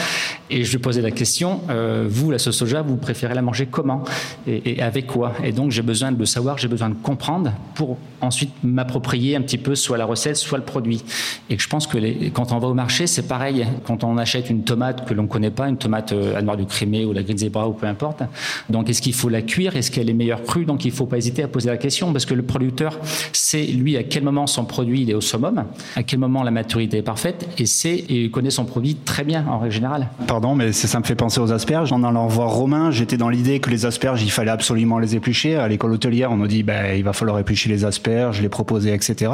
et 0.50 0.64
je 0.64 0.72
lui 0.72 0.78
posais 0.78 1.00
la 1.00 1.10
question, 1.10 1.60
vous, 2.08 2.30
la 2.30 2.38
sauce 2.38 2.56
soja, 2.56 2.82
vous 2.82 2.96
préférez 2.96 3.34
la 3.34 3.42
manger 3.42 3.66
comment? 3.66 4.02
Et, 4.46 4.74
et 4.74 4.82
avec 4.82 5.06
quoi? 5.06 5.32
Et 5.42 5.52
donc 5.52 5.70
j'ai 5.70 5.82
besoin 5.82 6.12
de 6.12 6.18
le 6.18 6.26
savoir, 6.26 6.58
j'ai 6.58 6.68
besoin 6.68 6.90
de 6.90 6.94
comprendre 6.94 7.52
pour 7.74 7.96
ensuite 8.20 8.50
m'approprier 8.62 9.36
un 9.36 9.42
petit 9.42 9.58
peu 9.58 9.74
soit 9.74 9.98
la 9.98 10.04
recette, 10.04 10.36
soit 10.36 10.58
le 10.58 10.64
produit. 10.64 11.03
Et 11.50 11.58
je 11.58 11.68
pense 11.68 11.86
que 11.86 11.98
les, 11.98 12.30
quand 12.30 12.52
on 12.52 12.58
va 12.58 12.68
au 12.68 12.74
marché, 12.74 13.06
c'est 13.06 13.28
pareil. 13.28 13.66
Quand 13.86 14.04
on 14.04 14.16
achète 14.18 14.50
une 14.50 14.64
tomate 14.64 15.06
que 15.06 15.14
l'on 15.14 15.24
ne 15.24 15.28
connaît 15.28 15.50
pas, 15.50 15.68
une 15.68 15.76
tomate 15.76 16.12
euh, 16.12 16.36
à 16.36 16.42
noir 16.42 16.56
du 16.56 16.66
crémé 16.66 17.04
ou 17.04 17.12
la 17.12 17.22
green 17.22 17.38
zebra 17.38 17.68
ou 17.68 17.72
peu 17.72 17.86
importe, 17.86 18.22
donc 18.70 18.88
est-ce 18.88 19.02
qu'il 19.02 19.14
faut 19.14 19.28
la 19.28 19.42
cuire? 19.42 19.76
Est-ce 19.76 19.90
qu'elle 19.90 20.10
est 20.10 20.14
meilleure 20.14 20.42
crue? 20.42 20.64
Donc 20.64 20.84
il 20.84 20.90
ne 20.90 20.96
faut 20.96 21.06
pas 21.06 21.18
hésiter 21.18 21.42
à 21.42 21.48
poser 21.48 21.68
la 21.68 21.76
question 21.76 22.12
parce 22.12 22.26
que 22.26 22.34
le 22.34 22.42
producteur 22.42 22.98
sait, 23.32 23.64
lui, 23.64 23.96
à 23.96 24.02
quel 24.02 24.22
moment 24.22 24.46
son 24.46 24.64
produit 24.64 25.02
il 25.02 25.10
est 25.10 25.14
au 25.14 25.20
summum, 25.20 25.64
à 25.96 26.02
quel 26.02 26.18
moment 26.18 26.42
la 26.42 26.50
maturité 26.50 26.98
est 26.98 27.02
parfaite 27.02 27.48
et 27.58 27.66
sait 27.66 28.04
et 28.08 28.30
connaît 28.30 28.50
son 28.50 28.64
produit 28.64 28.96
très 28.96 29.24
bien 29.24 29.44
en 29.48 29.58
règle 29.58 29.74
générale. 29.74 30.08
Pardon, 30.26 30.54
mais 30.54 30.72
ça 30.72 30.98
me 30.98 31.04
fait 31.04 31.14
penser 31.14 31.40
aux 31.40 31.52
asperges. 31.52 31.92
En 31.92 32.02
allant 32.02 32.26
voir 32.26 32.50
Romain, 32.50 32.90
j'étais 32.90 33.16
dans 33.16 33.28
l'idée 33.28 33.60
que 33.60 33.70
les 33.70 33.86
asperges, 33.86 34.22
il 34.22 34.30
fallait 34.30 34.50
absolument 34.50 34.98
les 34.98 35.16
éplucher. 35.16 35.56
À 35.56 35.68
l'école 35.68 35.92
hôtelière, 35.92 36.32
on 36.32 36.36
nous 36.36 36.46
dit, 36.46 36.62
ben, 36.62 36.96
il 36.96 37.04
va 37.04 37.12
falloir 37.12 37.38
éplucher 37.38 37.68
les 37.68 37.84
asperges, 37.84 38.40
les 38.40 38.48
proposer, 38.48 38.92
etc. 38.92 39.32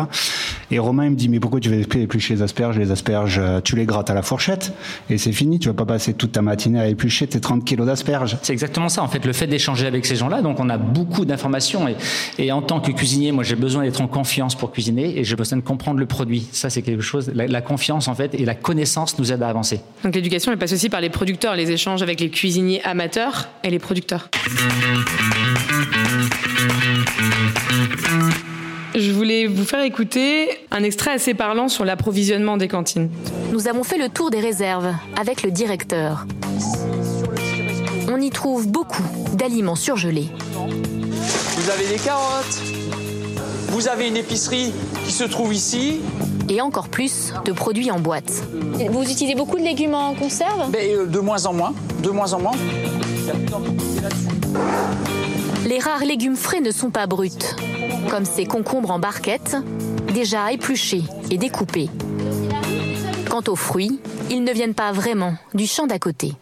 Et 0.71 0.79
Romain, 0.79 1.05
il 1.05 1.11
me 1.11 1.17
dit, 1.17 1.29
mais 1.29 1.41
pourquoi 1.41 1.60
tu 1.61 1.69
veux 1.69 1.81
éplucher 1.99 2.35
les 2.35 2.43
asperges 2.43 2.79
Les 2.79 2.91
asperges, 2.91 3.39
euh, 3.39 3.61
tu 3.61 3.77
les 3.77 3.87
grattes 3.87 4.11
à 4.11 4.15
la 4.15 4.23
fourchette 4.23 4.73
et 5.09 5.19
c'est 5.19 5.33
fini. 5.33 5.59
Tu 5.59 5.69
vas 5.69 5.75
pas 5.75 5.85
passer 5.85 6.15
toute 6.15 6.33
ta 6.33 6.43
matinée 6.43 6.81
à 6.81 6.89
éplucher 6.89 7.27
tes 7.27 7.41
30 7.41 7.65
kilos 7.65 7.87
d'asperges. 7.87 8.39
C'est 8.43 8.53
exactement 8.53 8.89
ça. 8.89 9.03
En 9.03 9.09
fait, 9.09 9.25
le 9.25 9.33
fait 9.33 9.47
d'échanger 9.47 9.87
avec 9.87 10.07
ces 10.07 10.17
gens-là, 10.17 10.43
donc 10.43 10.59
on 10.61 10.69
a 10.69 10.79
beaucoup 10.79 11.25
d'informations 11.25 11.89
et, 11.89 11.97
et, 12.39 12.53
en 12.53 12.63
tant 12.63 12.81
que 12.81 12.93
cuisinier, 12.93 13.33
moi 13.33 13.45
j'ai 13.45 13.57
besoin 13.57 13.85
d'être 13.85 14.01
en 14.01 14.09
confiance 14.09 14.55
pour 14.55 14.73
cuisiner 14.73 15.19
et 15.19 15.25
j'ai 15.25 15.37
besoin 15.37 15.59
de 15.59 15.63
comprendre 15.63 15.99
le 15.99 16.07
produit. 16.07 16.49
Ça, 16.53 16.71
c'est 16.71 16.83
quelque 16.83 17.03
chose. 17.03 17.31
La, 17.35 17.47
la, 17.47 17.61
confiance, 17.61 18.09
en 18.09 18.15
fait, 18.15 18.35
et 18.35 18.45
la 18.45 18.55
connaissance 18.55 19.19
nous 19.19 19.33
aide 19.33 19.43
à 19.43 19.49
avancer. 19.49 19.81
Donc 20.05 20.15
l'éducation, 20.15 20.53
elle 20.53 20.59
passe 20.59 20.73
aussi 20.73 20.89
par 20.89 21.01
les 21.01 21.11
producteurs, 21.11 21.55
les 21.55 21.71
échanges 21.71 22.03
avec 22.03 22.21
les 22.21 22.31
cuisiniers 22.31 22.83
amateurs 22.85 23.49
et 23.63 23.71
les 23.71 23.79
producteurs. 23.79 24.29
Je 28.95 29.13
voulais 29.13 29.47
vous 29.47 29.65
faire 29.65 29.83
écouter 29.83 30.49
un 30.71 30.83
extrait 30.83 31.13
assez 31.13 31.35
parlant 31.35 31.69
sur 31.69 31.85
l'approvisionnement 31.85 32.57
des 32.57 32.69
cantines. 32.69 33.09
Nous 33.53 33.69
avons 33.69 33.85
fait 33.85 33.99
le 33.99 34.09
tour 34.09 34.31
des 34.31 34.41
réserves 34.41 34.93
avec 35.19 35.43
le 35.43 35.51
directeur. 35.51 36.27
On 38.09 38.21
y 38.21 38.31
trouve 38.31 38.67
beaucoup 38.67 39.05
d'aliments 39.35 39.77
surgelés. 39.77 40.29
Vous 40.55 41.71
avez 41.71 41.87
des 41.87 41.99
carottes. 42.03 42.61
Vous 43.69 43.87
avez 43.87 44.09
une 44.09 44.17
épicerie 44.17 44.73
qui 45.07 45.13
se 45.13 45.25
trouve 45.25 45.55
ici. 45.55 46.01
Et 46.49 46.61
encore 46.61 46.89
plus 46.89 47.33
de 47.45 47.53
produits 47.53 47.93
en 47.93 48.01
boîte. 48.01 48.43
Vous 48.91 49.03
utilisez 49.05 49.37
beaucoup 49.37 49.57
de 49.57 49.63
légumes 49.63 49.95
en 49.95 50.15
conserve? 50.15 50.69
Mais 50.73 50.95
euh, 50.97 51.07
De 51.07 51.21
moins 51.21 51.47
en 51.47 51.53
moins. 51.53 51.73
De 52.03 52.11
moins 52.11 52.33
en 52.33 52.41
moins. 52.41 52.53
Les 55.65 55.79
rares 55.79 56.05
légumes 56.05 56.35
frais 56.35 56.61
ne 56.61 56.73
sont 56.73 56.91
pas 56.91 57.07
bruts, 57.07 57.31
comme 58.09 58.25
ces 58.25 58.45
concombres 58.47 58.91
en 58.91 58.99
barquette, 58.99 59.57
déjà 60.15 60.53
épluchés 60.53 61.03
et 61.31 61.39
découpés. 61.39 61.89
Quant 63.29 63.43
aux 63.49 63.57
fruits, 63.57 64.01
ils 64.31 64.43
ne 64.43 64.53
viennent 64.53 64.75
pas 64.75 64.93
vraiment 64.93 65.35
du 65.55 65.67
champ 65.67 65.87
d'à 65.87 65.99
côté. 65.99 66.33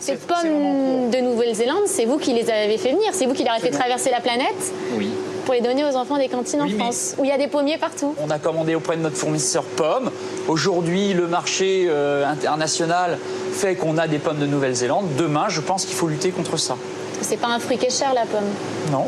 Ces 0.00 0.16
pommes 0.16 1.10
de 1.12 1.20
Nouvelle-Zélande, 1.20 1.82
c'est 1.86 2.06
vous 2.06 2.18
qui 2.18 2.32
les 2.32 2.50
avez 2.50 2.76
fait 2.76 2.90
venir, 2.90 3.10
c'est 3.12 3.26
vous 3.26 3.34
qui 3.34 3.44
les 3.44 3.48
avez 3.50 3.60
fait 3.60 3.70
traverser 3.70 4.10
la 4.10 4.20
planète 4.20 4.72
Oui. 4.98 5.08
pour 5.44 5.54
les 5.54 5.60
donner 5.60 5.84
aux 5.84 5.94
enfants 5.94 6.18
des 6.18 6.26
cantines 6.26 6.60
Oui, 6.64 6.74
en 6.74 6.78
France, 6.78 7.14
où 7.18 7.24
il 7.24 7.28
y 7.28 7.32
a 7.32 7.38
des 7.38 7.46
pommiers 7.46 7.78
partout. 7.78 8.12
On 8.20 8.28
a 8.30 8.40
commandé 8.40 8.74
auprès 8.74 8.96
de 8.96 9.02
notre 9.02 9.16
fournisseur 9.16 9.62
pommes. 9.62 10.10
Aujourd'hui, 10.48 11.12
le 11.14 11.28
marché 11.28 11.86
euh, 11.88 12.26
international 12.26 13.16
fait 13.52 13.76
qu'on 13.76 13.96
a 13.96 14.08
des 14.08 14.18
pommes 14.18 14.38
de 14.40 14.46
Nouvelle-Zélande. 14.46 15.06
Demain, 15.16 15.44
je 15.48 15.60
pense 15.60 15.84
qu'il 15.84 15.94
faut 15.94 16.08
lutter 16.08 16.30
contre 16.30 16.56
ça. 16.56 16.76
C'est 17.20 17.36
pas 17.36 17.48
un 17.48 17.60
fruit 17.60 17.78
qui 17.78 17.86
est 17.86 17.96
cher, 17.96 18.12
la 18.12 18.22
pomme. 18.26 18.50
Non. 18.90 19.06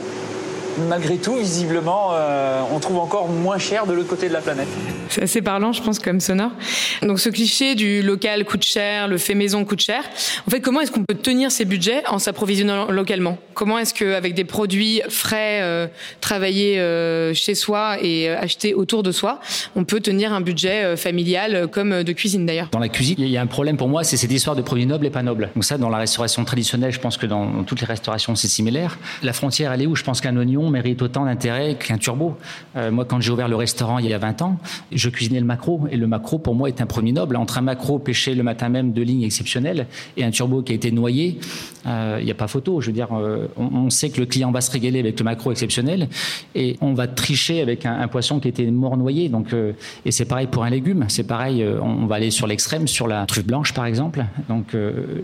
Malgré 0.89 1.17
tout, 1.17 1.37
visiblement, 1.37 2.11
euh, 2.13 2.61
on 2.73 2.81
trouve 2.81 2.99
encore 2.99 3.29
moins 3.29 3.59
cher 3.59 3.87
de 3.87 3.93
l'autre 3.93 4.09
côté 4.09 4.29
de 4.29 4.33
la 4.33 4.41
planète. 4.41 4.69
C'est 5.09 5.23
assez 5.23 5.43
parlant, 5.43 5.73
je 5.73 5.83
pense, 5.83 5.99
comme 5.99 6.19
sonore. 6.19 6.51
Donc 7.03 7.21
ce 7.21 7.29
cliché 7.29 7.75
du 7.75 8.03
local 8.03 8.45
coûte 8.45 8.65
cher, 8.65 9.07
le 9.07 9.19
fait 9.19 9.35
maison 9.35 9.65
coûte 9.65 9.81
cher. 9.81 10.03
En 10.47 10.51
fait, 10.51 10.61
comment 10.61 10.81
est-ce 10.81 10.91
qu'on 10.91 11.05
peut 11.05 11.15
tenir 11.15 11.53
ses 11.53 11.65
budgets 11.65 12.03
en 12.09 12.19
s'approvisionnant 12.19 12.91
localement? 12.91 13.39
Comment 13.55 13.79
est-ce 13.79 13.95
qu'avec 13.95 14.35
des 14.35 14.45
produits 14.45 15.01
frais, 15.09 15.61
euh, 15.63 15.87
travaillés 16.21 16.81
euh, 16.81 17.33
chez 17.35 17.55
soi 17.55 17.99
et 18.03 18.29
euh, 18.29 18.39
achetés 18.39 18.75
autour 18.75 19.03
de 19.05 19.13
soi, 19.13 19.39
on 19.77 19.85
peut 19.85 20.01
tenir 20.01 20.33
un 20.33 20.41
budget 20.41 20.83
euh, 20.85 20.97
familial 20.97 21.55
euh, 21.55 21.67
comme 21.69 22.03
de 22.03 22.13
cuisine 22.13 22.47
d'ailleurs? 22.47 22.69
Dans 22.73 22.81
la 22.81 22.89
cuisine, 22.89 23.17
il 23.19 23.29
y 23.29 23.37
a 23.37 23.43
un 23.43 23.47
problème 23.47 23.77
pour 23.77 23.89
moi, 23.89 24.03
c'est 24.03 24.17
cette 24.17 24.33
histoire 24.33 24.57
de 24.57 24.63
produits 24.63 24.87
nobles 24.87 25.07
et 25.07 25.11
pas 25.11 25.23
nobles. 25.23 25.51
Donc 25.55 25.65
ça, 25.65 25.79
dans 25.79 25.91
la 25.91 25.99
restauration 25.99 26.45
traditionnelle, 26.45 26.93
je 26.93 26.99
pense 26.99 27.17
que 27.17 27.27
dans, 27.27 27.47
dans 27.47 27.63
toutes 27.63 27.81
les 27.81 27.87
restaurations, 27.87 28.35
c'est 28.35 28.49
similaire. 28.49 28.99
La 29.23 29.33
frontière, 29.33 29.73
elle 29.73 29.83
est 29.83 29.87
où? 29.87 29.95
Je 29.95 30.03
pense 30.03 30.21
qu'un 30.21 30.37
oignon 30.37 30.64
mérite 30.71 31.03
autant 31.03 31.25
d'intérêt 31.25 31.77
qu'un 31.77 31.99
turbo. 31.99 32.37
Euh, 32.77 32.91
moi, 32.91 33.05
quand 33.05 33.21
j'ai 33.21 33.31
ouvert 33.31 33.49
le 33.49 33.57
restaurant 33.57 33.99
il 33.99 34.07
y 34.07 34.15
a 34.15 34.19
20 34.19 34.43
ans, 34.43 34.59
je 34.93 35.09
cuisinais 35.09 35.41
le 35.41 35.47
macro. 35.47 35.87
Et 35.91 35.97
le 35.97 36.07
macro, 36.07 36.39
pour 36.39 36.55
moi, 36.55 36.69
est 36.69 36.81
un 36.81 36.87
produit 36.87 37.13
noble. 37.13 37.37
Entre 37.37 37.59
un 37.59 37.63
macro 37.63 37.99
pêché 37.99 38.35
le 38.35 38.43
matin 38.43 38.69
même 38.69 38.93
de 38.93 39.03
ligne 39.03 39.23
exceptionnelle 39.23 39.87
et 40.17 40.25
un 40.25 40.31
turbo 40.31 40.63
qui 40.63 40.73
a 40.73 40.75
été 40.75 40.91
noyé, 40.91 41.39
euh, 41.87 42.19
il 42.21 42.25
n'y 42.25 42.31
a 42.31 42.35
pas 42.35 42.49
photo. 42.49 42.81
Je 42.81 42.87
veux 42.87 42.93
dire, 42.93 43.09
euh, 43.13 43.49
on, 43.57 43.91
sait 43.91 44.11
que 44.11 44.21
le 44.21 44.27
client 44.27 44.51
va 44.51 44.61
se 44.61 44.71
régaler 44.71 45.01
avec 45.01 45.19
le 45.19 45.25
macro 45.25 45.53
exceptionnel 45.53 46.09
et 46.55 46.77
on 46.81 46.95
va 46.95 47.07
tricher 47.07 47.61
avec 47.61 47.87
un, 47.87 48.09
poisson 48.09 48.41
qui 48.41 48.49
était 48.49 48.67
mort 48.67 48.97
noyé. 48.97 49.29
Donc, 49.29 49.55
et 50.05 50.11
c'est 50.11 50.25
pareil 50.25 50.47
pour 50.47 50.65
un 50.65 50.71
légume. 50.71 51.05
C'est 51.09 51.27
pareil, 51.27 51.65
on 51.83 52.07
va 52.07 52.17
aller 52.17 52.31
sur 52.31 52.47
l'extrême, 52.47 52.89
sur 52.89 53.07
la 53.07 53.25
truffe 53.27 53.47
blanche, 53.47 53.73
par 53.73 53.87
exemple. 53.87 54.25
Donc, 54.49 54.77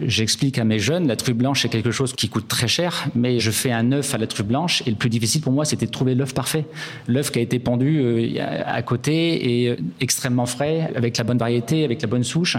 j'explique 0.03 0.59
à 0.59 0.65
mes 0.65 0.79
jeunes, 0.79 1.07
la 1.09 1.17
truffe 1.17 1.37
blanche, 1.37 1.63
c'est 1.63 1.69
quelque 1.69 1.91
chose 1.91 2.13
qui 2.13 2.29
coûte 2.29 2.49
très 2.49 2.69
cher, 2.69 3.09
mais 3.15 3.41
je 3.41 3.51
fais 3.51 3.73
un 3.73 3.93
œuf 3.93 4.15
à 4.15 4.19
la 4.19 4.27
truffe 4.27 4.47
blanche 4.47 4.83
et 4.87 4.91
le 4.91 4.97
plus 4.97 5.11
difficile 5.11 5.30
pour 5.39 5.53
moi, 5.53 5.65
c'était 5.65 5.87
de 5.87 5.91
trouver 5.91 6.15
l'œuf 6.15 6.35
parfait. 6.35 6.65
L'œuf 7.07 7.31
qui 7.31 7.39
a 7.39 7.43
été 7.43 7.59
pendu 7.59 8.01
euh, 8.03 8.63
à 8.67 8.83
côté 8.83 9.63
et 9.63 9.69
euh, 9.71 9.77
extrêmement 10.01 10.47
frais, 10.47 10.91
avec 10.97 11.17
la 11.17 11.25
bonne 11.25 11.39
variété, 11.39 11.85
avec 11.85 12.03
la 12.03 12.09
bonne 12.09 12.25
souche. 12.25 12.57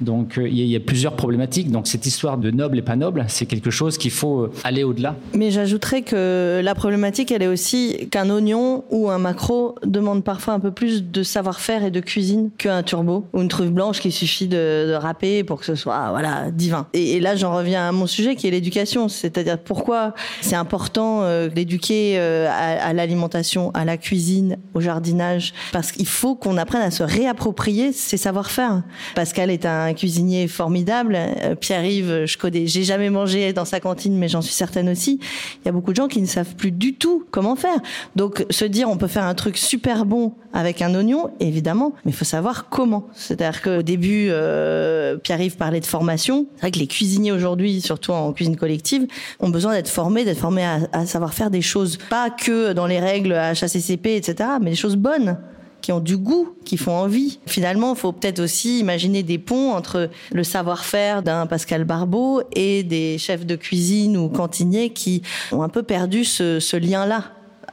Donc, 0.00 0.38
euh, 0.38 0.48
il 0.48 0.58
y, 0.66 0.76
a- 0.76 0.80
plusieurs 0.80 1.14
problématiques. 1.14 1.70
Donc, 1.70 1.86
cette 1.86 2.06
histoire 2.06 2.38
de 2.38 2.50
noble 2.50 2.78
et 2.78 2.82
pas 2.82 2.96
noble, 2.96 3.24
c'est 3.28 3.46
quelque 3.46 3.70
chose 3.70 3.96
qu'il 3.98 4.10
faut 4.10 4.48
aller 4.64 4.82
au-delà. 4.82 5.14
Mais 5.34 5.50
j'ajouterais 5.50 6.02
que 6.02 6.60
la 6.62 6.74
problématique, 6.74 7.30
elle 7.30 7.42
est 7.42 7.46
aussi 7.46 8.08
qu'un 8.10 8.28
oignon 8.30 8.84
ou 8.90 9.10
un 9.10 9.18
macro 9.18 9.76
demande 9.84 10.24
parfois 10.24 10.54
un 10.54 10.60
peu 10.60 10.70
plus 10.70 11.04
de 11.04 11.22
savoir-faire 11.22 11.84
et 11.84 11.90
de 11.90 12.00
cuisine 12.00 12.50
qu'un 12.58 12.82
turbo 12.82 13.26
ou 13.32 13.42
une 13.42 13.48
truffe 13.48 13.70
blanche 13.70 14.00
qu'il 14.00 14.12
suffit 14.12 14.48
de, 14.48 14.94
râper 14.94 15.44
pour 15.44 15.60
que 15.60 15.66
ce 15.66 15.74
soit 15.74 16.10
voilà 16.10 16.50
divin. 16.50 16.86
Et, 16.92 17.12
et 17.12 17.20
là, 17.20 17.36
j'en 17.36 17.54
reviens 17.54 17.88
à 17.88 17.92
mon 17.92 18.06
sujet 18.06 18.34
qui 18.34 18.48
est 18.48 18.50
l'éducation, 18.50 19.08
c'est-à-dire 19.08 19.58
pourquoi 19.58 20.14
c'est 20.40 20.56
important 20.56 21.22
euh, 21.22 21.48
d'éduquer 21.48 22.09
liées 22.10 22.46
à, 22.48 22.92
l'alimentation, 22.92 23.70
à 23.74 23.84
la 23.84 23.96
cuisine, 23.96 24.58
au 24.74 24.80
jardinage, 24.80 25.52
parce 25.72 25.92
qu'il 25.92 26.06
faut 26.06 26.34
qu'on 26.34 26.56
apprenne 26.56 26.82
à 26.82 26.90
se 26.90 27.02
réapproprier 27.02 27.92
ces 27.92 28.16
savoir-faire. 28.16 28.82
Pascal 29.14 29.50
est 29.50 29.66
un 29.66 29.92
cuisinier 29.94 30.48
formidable. 30.48 31.18
Pierre-Yves, 31.60 32.24
je 32.26 32.38
connais, 32.38 32.66
j'ai 32.66 32.84
jamais 32.84 33.10
mangé 33.10 33.52
dans 33.52 33.64
sa 33.64 33.80
cantine, 33.80 34.16
mais 34.16 34.28
j'en 34.28 34.42
suis 34.42 34.54
certaine 34.54 34.88
aussi. 34.88 35.20
Il 35.62 35.66
y 35.66 35.68
a 35.68 35.72
beaucoup 35.72 35.90
de 35.90 35.96
gens 35.96 36.08
qui 36.08 36.20
ne 36.20 36.26
savent 36.26 36.54
plus 36.54 36.72
du 36.72 36.94
tout 36.94 37.24
comment 37.30 37.56
faire. 37.56 37.78
Donc 38.16 38.44
se 38.50 38.64
dire 38.64 38.88
on 38.88 38.96
peut 38.96 39.06
faire 39.06 39.24
un 39.24 39.34
truc 39.34 39.56
super 39.56 40.04
bon 40.04 40.34
avec 40.52 40.82
un 40.82 40.94
oignon, 40.94 41.30
évidemment, 41.40 41.92
mais 42.04 42.10
il 42.10 42.14
faut 42.14 42.24
savoir 42.24 42.68
comment. 42.68 43.06
C'est-à-dire 43.14 43.62
qu'au 43.62 43.82
début, 43.82 44.28
euh, 44.30 45.16
Pierre-Yves 45.16 45.56
parlait 45.56 45.80
de 45.80 45.86
formation. 45.86 46.46
C'est 46.56 46.60
vrai 46.62 46.70
que 46.72 46.78
les 46.78 46.86
cuisiniers 46.86 47.32
aujourd'hui, 47.32 47.80
surtout 47.80 48.12
en 48.12 48.32
cuisine 48.32 48.56
collective, 48.56 49.06
ont 49.38 49.48
besoin 49.48 49.74
d'être 49.74 49.88
formés, 49.88 50.24
d'être 50.24 50.38
formés 50.38 50.64
à 50.64 51.06
savoir 51.06 51.34
faire 51.34 51.50
des 51.50 51.62
choses, 51.62 51.98
pas 52.08 52.30
que 52.30 52.72
dans 52.72 52.86
les 52.86 53.00
règles 53.00 53.32
HACCP, 53.32 54.16
etc., 54.16 54.50
mais 54.60 54.70
des 54.70 54.76
choses 54.76 54.96
bonnes 54.96 55.38
qui 55.80 55.92
ont 55.92 56.00
du 56.00 56.16
goût, 56.16 56.54
qui 56.64 56.76
font 56.76 56.92
envie. 56.92 57.38
Finalement, 57.46 57.94
il 57.94 57.98
faut 57.98 58.12
peut-être 58.12 58.40
aussi 58.40 58.80
imaginer 58.80 59.22
des 59.22 59.38
ponts 59.38 59.72
entre 59.72 60.10
le 60.32 60.44
savoir-faire 60.44 61.22
d'un 61.22 61.46
Pascal 61.46 61.84
Barbeau 61.84 62.42
et 62.52 62.82
des 62.82 63.18
chefs 63.18 63.46
de 63.46 63.56
cuisine 63.56 64.16
ou 64.16 64.28
cantiniers 64.28 64.90
qui 64.90 65.22
ont 65.52 65.62
un 65.62 65.68
peu 65.68 65.82
perdu 65.82 66.24
ce, 66.24 66.60
ce 66.60 66.76
lien-là 66.76 67.24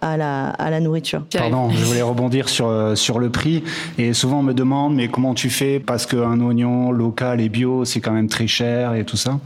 à 0.01 0.17
la, 0.17 0.49
à 0.49 0.69
la 0.69 0.79
nourriture. 0.79 1.23
Pardon, 1.31 1.69
je 1.69 1.83
voulais 1.83 2.01
rebondir 2.01 2.49
sur, 2.49 2.67
euh, 2.67 2.95
sur 2.95 3.19
le 3.19 3.29
prix. 3.29 3.63
Et 3.97 4.13
souvent 4.13 4.39
on 4.39 4.43
me 4.43 4.53
demande, 4.53 4.95
mais 4.95 5.07
comment 5.07 5.33
tu 5.33 5.49
fais? 5.49 5.79
Parce 5.79 6.05
qu'un 6.05 6.39
oignon 6.41 6.91
local 6.91 7.41
et 7.41 7.49
bio, 7.49 7.86
c'est 7.86 7.99
quand 8.01 8.12
même 8.12 8.27
très 8.27 8.47
cher 8.47 8.93
et 8.93 9.05
tout 9.05 9.17
ça. 9.17 9.39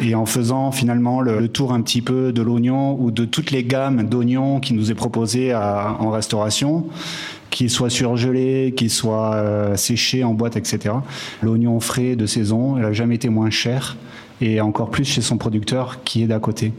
Et 0.00 0.14
en 0.14 0.26
faisant 0.26 0.72
finalement 0.72 1.20
le, 1.20 1.48
tour 1.48 1.72
un 1.72 1.80
petit 1.80 2.02
peu 2.02 2.32
de 2.32 2.42
l'oignon 2.42 2.96
ou 3.00 3.10
de 3.10 3.24
toutes 3.24 3.50
les 3.50 3.64
gammes 3.64 4.02
d'oignons 4.02 4.60
qui 4.60 4.74
nous 4.74 4.90
est 4.90 4.94
proposé 4.94 5.52
à, 5.52 5.96
en 6.00 6.10
restauration, 6.10 6.86
qu'il 7.50 7.70
soit 7.70 7.88
surgelé, 7.90 8.74
qu'il 8.76 8.90
soit 8.90 9.34
euh, 9.34 9.76
séché 9.76 10.24
en 10.24 10.34
boîte, 10.34 10.56
etc. 10.56 10.94
L'oignon 11.42 11.80
frais 11.80 12.16
de 12.16 12.26
saison, 12.26 12.76
il 12.76 12.82
n'a 12.82 12.92
jamais 12.92 13.14
été 13.14 13.28
moins 13.28 13.50
cher 13.50 13.96
et 14.40 14.60
encore 14.60 14.90
plus 14.90 15.04
chez 15.04 15.22
son 15.22 15.38
producteur 15.38 16.02
qui 16.04 16.22
est 16.22 16.26
d'à 16.26 16.38
côté. 16.38 16.72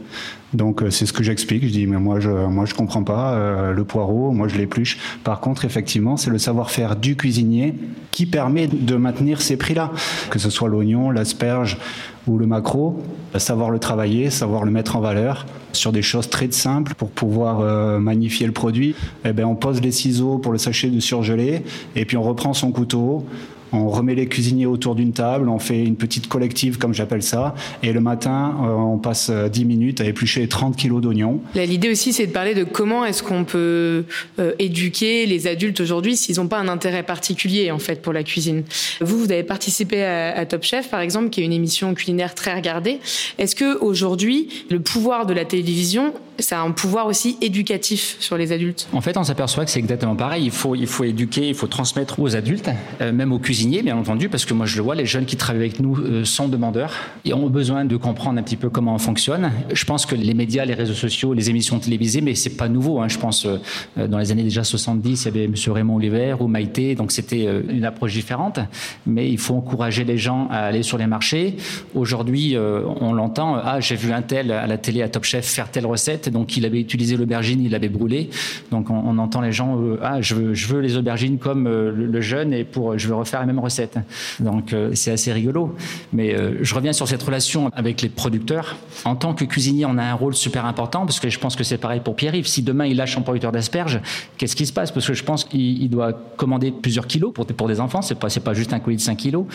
Donc 0.54 0.82
euh, 0.82 0.90
c'est 0.90 1.06
ce 1.06 1.12
que 1.12 1.22
j'explique. 1.22 1.64
Je 1.64 1.70
dis 1.70 1.86
mais 1.86 1.98
moi 1.98 2.20
je 2.20 2.30
moi 2.30 2.64
je 2.64 2.74
comprends 2.74 3.02
pas 3.02 3.32
euh, 3.32 3.72
le 3.72 3.84
poireau, 3.84 4.30
moi 4.30 4.48
je 4.48 4.56
l'épluche. 4.56 4.98
Par 5.24 5.40
contre 5.40 5.64
effectivement 5.64 6.16
c'est 6.16 6.30
le 6.30 6.38
savoir-faire 6.38 6.96
du 6.96 7.16
cuisinier 7.16 7.74
qui 8.12 8.26
permet 8.26 8.66
de 8.66 8.96
maintenir 8.96 9.42
ces 9.42 9.56
prix-là, 9.56 9.92
que 10.30 10.38
ce 10.38 10.50
soit 10.50 10.68
l'oignon, 10.68 11.10
l'asperge 11.10 11.78
ou 12.26 12.38
le 12.38 12.46
macro, 12.46 13.02
savoir 13.36 13.70
le 13.70 13.78
travailler, 13.78 14.30
savoir 14.30 14.64
le 14.64 14.70
mettre 14.70 14.96
en 14.96 15.00
valeur 15.00 15.46
sur 15.72 15.92
des 15.92 16.02
choses 16.02 16.30
très 16.30 16.50
simples 16.50 16.94
pour 16.94 17.10
pouvoir 17.10 17.60
euh, 17.60 17.98
magnifier 17.98 18.46
le 18.46 18.52
produit. 18.52 18.94
Eh 19.24 19.32
ben 19.32 19.44
on 19.44 19.54
pose 19.54 19.80
les 19.82 19.92
ciseaux 19.92 20.38
pour 20.38 20.52
le 20.52 20.58
sachet 20.58 20.88
de 20.88 21.00
surgelé 21.00 21.62
et 21.94 22.04
puis 22.04 22.16
on 22.16 22.22
reprend 22.22 22.54
son 22.54 22.72
couteau, 22.72 23.26
on 23.72 23.88
remet 23.88 24.14
les 24.14 24.26
cuisiniers 24.26 24.66
autour 24.66 24.94
d'une 24.94 25.12
table, 25.12 25.48
on 25.48 25.58
fait 25.58 25.82
une 25.82 25.96
petite 25.96 26.28
collective 26.28 26.78
comme 26.78 26.94
j'appelle 26.94 27.22
ça, 27.22 27.54
et 27.82 27.92
le 27.92 28.00
matin, 28.00 28.54
euh, 28.62 28.68
on 28.72 28.98
passe 28.98 29.30
10 29.30 29.34
euh, 29.34 29.64
minutes 29.64 30.00
à 30.00 30.04
éplucher 30.04 30.46
30 30.48 30.76
kilos 30.76 31.00
d'oignons. 31.00 31.40
L'idée 31.54 31.90
aussi, 31.90 32.12
c'est 32.12 32.26
de 32.26 32.32
parler 32.32 32.54
de 32.54 32.64
comment 32.64 33.04
est-ce 33.04 33.22
qu'on 33.22 33.44
peut 33.44 34.04
euh, 34.38 34.52
éduquer 34.58 35.26
les 35.26 35.46
adultes 35.46 35.80
aujourd'hui 35.80 36.16
s'ils 36.16 36.36
n'ont 36.36 36.48
pas 36.48 36.58
un 36.58 36.68
intérêt 36.68 37.02
particulier 37.02 37.70
en 37.70 37.78
fait 37.78 38.02
pour 38.02 38.12
la 38.12 38.22
cuisine. 38.22 38.64
Vous, 39.00 39.18
vous 39.18 39.32
avez 39.32 39.42
participé 39.42 40.04
à, 40.04 40.44
Top 40.46 40.62
Chef, 40.62 40.88
par 40.88 41.00
exemple, 41.00 41.30
qui 41.30 41.40
est 41.40 41.44
une 41.44 41.52
émission 41.52 41.94
culinaire 41.94 42.34
très 42.34 42.54
regardée. 42.54 43.00
Est-ce 43.38 43.54
que 43.54 43.78
aujourd'hui, 43.78 44.48
le 44.70 44.80
pouvoir 44.80 45.26
de 45.26 45.34
la 45.34 45.44
télévision, 45.44 46.12
ça 46.38 46.60
a 46.60 46.64
un 46.64 46.70
pouvoir 46.70 47.06
aussi 47.06 47.36
éducatif 47.40 48.16
sur 48.20 48.36
les 48.36 48.52
adultes 48.52 48.88
En 48.92 49.00
fait, 49.00 49.16
on 49.16 49.24
s'aperçoit 49.24 49.64
que 49.64 49.70
c'est 49.70 49.80
exactement 49.80 50.16
pareil. 50.16 50.44
Il 50.44 50.50
faut, 50.50 50.74
il 50.74 50.86
faut 50.86 51.04
éduquer, 51.04 51.48
il 51.48 51.54
faut 51.54 51.66
transmettre 51.66 52.20
aux 52.20 52.36
adultes, 52.36 52.70
même 53.00 53.32
aux 53.32 53.38
cuisiniers 53.38 53.82
bien 53.82 53.96
entendu, 53.96 54.28
parce 54.28 54.44
que 54.44 54.54
moi 54.54 54.66
je 54.66 54.76
le 54.76 54.82
vois, 54.82 54.94
les 54.94 55.06
jeunes 55.06 55.24
qui 55.24 55.36
travaillent 55.36 55.62
avec 55.62 55.80
nous 55.80 55.96
euh, 55.96 56.24
sont 56.24 56.48
demandeurs 56.48 56.92
et 57.24 57.34
ont 57.34 57.48
besoin 57.48 57.84
de 57.84 57.96
comprendre 57.96 58.38
un 58.38 58.42
petit 58.42 58.56
peu 58.56 58.70
comment 58.70 58.94
on 58.94 58.98
fonctionne. 58.98 59.50
Je 59.72 59.84
pense 59.84 60.06
que 60.06 60.14
les 60.14 60.34
médias, 60.34 60.64
les 60.64 60.74
réseaux 60.74 60.94
sociaux, 60.94 61.34
les 61.34 61.50
émissions 61.50 61.78
télévisées, 61.78 62.20
mais 62.20 62.34
c'est 62.34 62.56
pas 62.56 62.68
nouveau. 62.68 63.00
Hein. 63.00 63.08
Je 63.08 63.18
pense 63.18 63.46
euh, 63.46 64.06
dans 64.08 64.18
les 64.18 64.32
années 64.32 64.42
déjà 64.42 64.64
70, 64.64 65.22
il 65.22 65.24
y 65.24 65.28
avait 65.28 65.44
M. 65.44 65.54
Raymond 65.68 65.96
Oliver 65.96 66.36
ou 66.40 66.46
Maïté, 66.46 66.94
donc 66.94 67.12
c'était 67.12 67.46
euh, 67.46 67.62
une 67.68 67.84
approche 67.84 68.12
différente. 68.12 68.60
Mais 69.06 69.28
il 69.28 69.38
faut 69.38 69.54
encourager 69.54 70.04
les 70.04 70.18
gens 70.18 70.48
à 70.50 70.58
aller 70.58 70.82
sur 70.82 70.98
les 70.98 71.06
marchés. 71.06 71.56
Aujourd'hui, 71.94 72.56
on 72.56 73.12
l'entend. 73.12 73.56
Ah, 73.56 73.80
j'ai 73.80 73.96
vu 73.96 74.12
un 74.12 74.22
tel 74.22 74.52
à 74.52 74.66
la 74.66 74.78
télé 74.78 75.02
à 75.02 75.08
Top 75.08 75.24
Chef 75.24 75.44
faire 75.44 75.70
telle 75.70 75.86
recette, 75.86 76.27
donc 76.30 76.56
il 76.56 76.64
avait 76.64 76.80
utilisé 76.80 77.16
l'aubergine, 77.16 77.60
il 77.62 77.72
l'avait 77.72 77.88
brûlé. 77.88 78.30
Donc 78.70 78.90
on, 78.90 79.18
entend 79.18 79.40
les 79.40 79.52
gens. 79.52 79.78
ah, 80.02 80.20
je 80.20 80.34
veux, 80.34 80.80
les 80.80 80.96
aubergines 80.96 81.38
comme 81.38 81.64
le, 81.64 81.90
le 81.90 82.20
jeune 82.20 82.52
et 82.52 82.64
pour 82.64 82.96
je 82.98 83.08
veux 83.08 83.14
refaire 83.14 83.40
même 83.48 83.58
recette. 83.58 83.98
Donc 84.40 84.72
euh, 84.72 84.90
c'est 84.94 85.10
assez 85.10 85.32
rigolo. 85.32 85.74
Mais 86.12 86.34
euh, 86.34 86.58
je 86.62 86.74
reviens 86.74 86.92
sur 86.92 87.08
cette 87.08 87.22
relation 87.22 87.70
avec 87.74 88.02
les 88.02 88.08
producteurs. 88.08 88.76
En 89.04 89.16
tant 89.16 89.34
que 89.34 89.44
cuisinier, 89.44 89.86
on 89.86 89.98
a 89.98 90.04
un 90.04 90.14
rôle 90.14 90.34
super 90.34 90.66
important 90.66 91.00
parce 91.00 91.18
que 91.18 91.28
je 91.28 91.38
pense 91.38 91.56
que 91.56 91.64
c'est 91.64 91.78
pareil 91.78 92.00
pour 92.04 92.14
Pierre-Yves. 92.14 92.46
Si 92.46 92.62
demain 92.62 92.86
il 92.86 92.96
lâche 92.96 93.16
un 93.16 93.22
producteur 93.22 93.52
d'asperges, 93.52 94.00
qu'est-ce 94.36 94.54
qui 94.54 94.66
se 94.66 94.72
passe? 94.72 94.92
Parce 94.92 95.06
que 95.06 95.14
je 95.14 95.24
pense 95.24 95.44
qu'il 95.44 95.88
doit 95.90 96.12
commander 96.36 96.70
plusieurs 96.70 97.06
kilos 97.06 97.32
pour, 97.32 97.44
des 97.68 97.80
enfants. 97.80 98.02
C'est 98.02 98.18
pas 98.18 98.28
pas 98.28 98.54
juste 98.54 98.72
un 98.72 98.78
colis 98.78 98.96
de 98.96 99.02
5 99.02 99.16
kilos. 99.16 99.46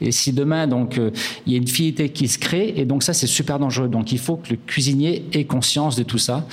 Et 0.00 0.12
si 0.12 0.32
demain 0.32 0.66
donc 0.66 0.98
euh, 0.98 1.10
il 1.46 1.52
y 1.52 1.56
a 1.56 1.58
une 1.58 1.66
fidélité 1.66 2.10
qui 2.10 2.28
se 2.28 2.38
crée, 2.38 2.74
et 2.76 2.84
donc 2.84 3.02
ça 3.02 3.14
c'est 3.14 3.26
super 3.26 3.58
dangereux. 3.58 3.88
Donc 3.88 4.12
il 4.12 4.18
faut 4.18 4.36
que 4.36 4.50
le 4.50 4.56
cuisinier 4.56 5.24
ait 5.32 5.44
conscience 5.44 5.96
de 5.96 6.02
tout 6.02 6.15
ça. 6.18 6.46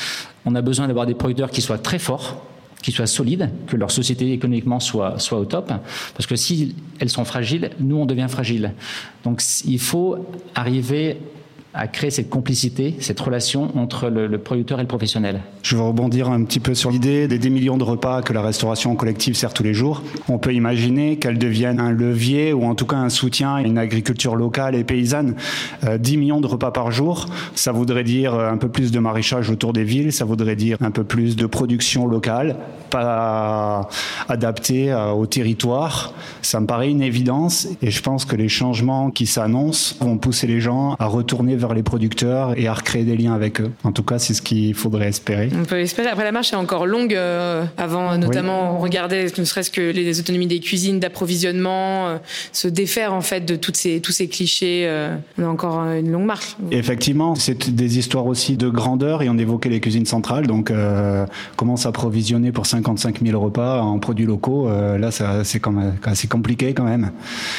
On 0.45 0.55
a 0.55 0.61
besoin 0.61 0.87
d'avoir 0.87 1.05
des 1.05 1.13
producteurs 1.13 1.51
qui 1.51 1.61
soient 1.61 1.77
très 1.77 1.99
forts 1.99 2.37
qui 2.83 2.91
soient 2.91 3.07
solides, 3.07 3.49
que 3.65 3.77
leur 3.77 3.89
société 3.89 4.33
économiquement 4.33 4.79
soit, 4.79 5.15
au 5.31 5.45
top. 5.45 5.71
Parce 6.13 6.27
que 6.27 6.35
si 6.35 6.75
elles 6.99 7.09
sont 7.09 7.25
fragiles, 7.25 7.71
nous, 7.79 7.95
on 7.95 8.05
devient 8.05 8.27
fragile. 8.29 8.73
Donc 9.23 9.41
il 9.65 9.79
faut 9.79 10.17
arriver 10.53 11.17
à 11.73 11.87
créer 11.87 12.11
cette 12.11 12.29
complicité, 12.29 12.95
cette 12.99 13.19
relation 13.19 13.75
entre 13.77 14.09
le, 14.09 14.37
producteur 14.37 14.79
et 14.79 14.83
le 14.83 14.87
professionnel. 14.87 15.41
Je 15.63 15.75
vais 15.75 15.81
rebondir 15.81 16.29
un 16.29 16.43
petit 16.43 16.59
peu 16.59 16.75
sur 16.75 16.91
l'idée 16.91 17.27
des, 17.27 17.39
des 17.39 17.49
millions 17.49 17.77
de 17.77 17.83
repas 17.83 18.21
que 18.21 18.31
la 18.31 18.41
restauration 18.41 18.95
collective 18.95 19.35
sert 19.35 19.53
tous 19.53 19.63
les 19.63 19.73
jours. 19.73 20.03
On 20.29 20.37
peut 20.37 20.53
imaginer 20.53 21.17
qu'elle 21.17 21.39
devienne 21.39 21.79
un 21.79 21.91
levier 21.91 22.53
ou 22.53 22.65
en 22.65 22.75
tout 22.75 22.85
cas 22.85 22.97
un 22.97 23.09
soutien 23.09 23.55
à 23.55 23.61
une 23.61 23.77
agriculture 23.77 24.35
locale 24.35 24.75
et 24.75 24.83
paysanne. 24.83 25.35
10 25.83 26.15
euh, 26.15 26.19
millions 26.19 26.41
de 26.41 26.47
repas 26.47 26.71
par 26.71 26.91
jour, 26.91 27.27
ça 27.55 27.71
voudrait 27.71 28.03
dire 28.03 28.35
un 28.35 28.57
peu 28.57 28.69
plus 28.69 28.91
de 28.91 28.99
maraîchage 28.99 29.49
autour 29.49 29.73
des 29.73 29.83
villes, 29.83 30.13
ça 30.13 30.25
voudrait 30.25 30.55
dire 30.55 30.77
un 30.81 30.91
peu 30.91 31.03
plus 31.03 31.35
de 31.35 31.45
production 31.45 32.07
locale, 32.07 32.55
pas 32.93 33.89
adaptée 34.29 34.91
euh, 34.91 35.09
au 35.09 35.25
territoire. 35.25 36.13
Ça 36.43 36.59
me 36.59 36.67
paraît 36.67 36.89
une 36.89 37.01
évidence 37.01 37.67
et 37.81 37.89
je 37.89 38.01
pense 38.01 38.25
que 38.25 38.35
les 38.35 38.49
changements 38.49 39.09
qui 39.09 39.25
s'annoncent 39.25 39.95
vont 39.99 40.17
pousser 40.17 40.45
les 40.45 40.61
gens 40.61 40.95
à 40.99 41.07
retourner 41.07 41.55
vers 41.55 41.73
les 41.73 41.81
producteurs 41.81 42.57
et 42.57 42.67
à 42.67 42.73
recréer 42.73 43.03
des 43.03 43.17
liens 43.17 43.33
avec 43.33 43.61
eux. 43.61 43.71
En 43.83 43.91
tout 43.91 44.03
cas, 44.03 44.19
c'est 44.19 44.35
ce 44.35 44.41
qu'il 44.41 44.75
faudrait 44.75 45.07
espérer. 45.07 45.49
On 45.59 45.65
peut 45.65 45.79
espérer. 45.79 46.09
Après, 46.09 46.23
la 46.23 46.31
marche 46.31 46.53
est 46.53 46.57
encore 46.57 46.85
longue. 46.85 47.15
Euh, 47.15 47.65
avant, 47.77 48.17
notamment, 48.17 48.75
on 48.75 48.79
regardait 48.79 49.25
ne 49.37 49.43
serait-ce 49.43 49.71
que 49.71 49.81
les 49.81 50.19
autonomies 50.19 50.47
des 50.47 50.59
cuisines, 50.59 50.99
d'approvisionnement, 50.99 52.07
euh, 52.07 52.17
se 52.51 52.67
défaire 52.67 53.13
en 53.13 53.21
fait 53.21 53.41
de 53.41 53.55
toutes 53.55 53.77
ces, 53.77 53.99
tous 54.01 54.11
ces 54.11 54.27
clichés. 54.27 54.83
Euh, 54.85 55.15
on 55.39 55.43
a 55.43 55.47
encore 55.47 55.79
une 55.79 56.11
longue 56.11 56.25
marche. 56.25 56.55
Effectivement, 56.71 57.35
c'est 57.35 57.73
des 57.73 57.97
histoires 57.97 58.27
aussi 58.27 58.57
de 58.57 58.69
grandeur 58.69 59.23
et 59.23 59.29
on 59.29 59.37
évoquait 59.37 59.69
les 59.69 59.79
cuisines 59.79 60.05
centrales. 60.05 60.45
Donc, 60.45 60.71
comment 61.55 61.77
s'approvisionner 61.77 62.51
pour 62.51 62.65
55 62.83 63.21
000 63.23 63.39
repas 63.39 63.81
en 63.81 63.99
produits 63.99 64.25
locaux 64.25 64.69
Là, 64.69 65.09
c'est 65.43 65.59
quand 65.59 65.71
même 65.71 65.95
assez 66.03 66.27
compliqué 66.27 66.73
quand 66.73 66.83
même. 66.83 67.11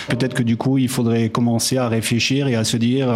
Peut-être 0.08 0.34
que 0.34 0.42
du 0.42 0.56
coup, 0.56 0.78
il 0.78 0.88
faudrait 0.88 1.28
commencer 1.28 1.78
à 1.78 1.88
réfléchir 1.88 2.48
et 2.48 2.54
à 2.54 2.64
se 2.64 2.76
dire 2.76 3.08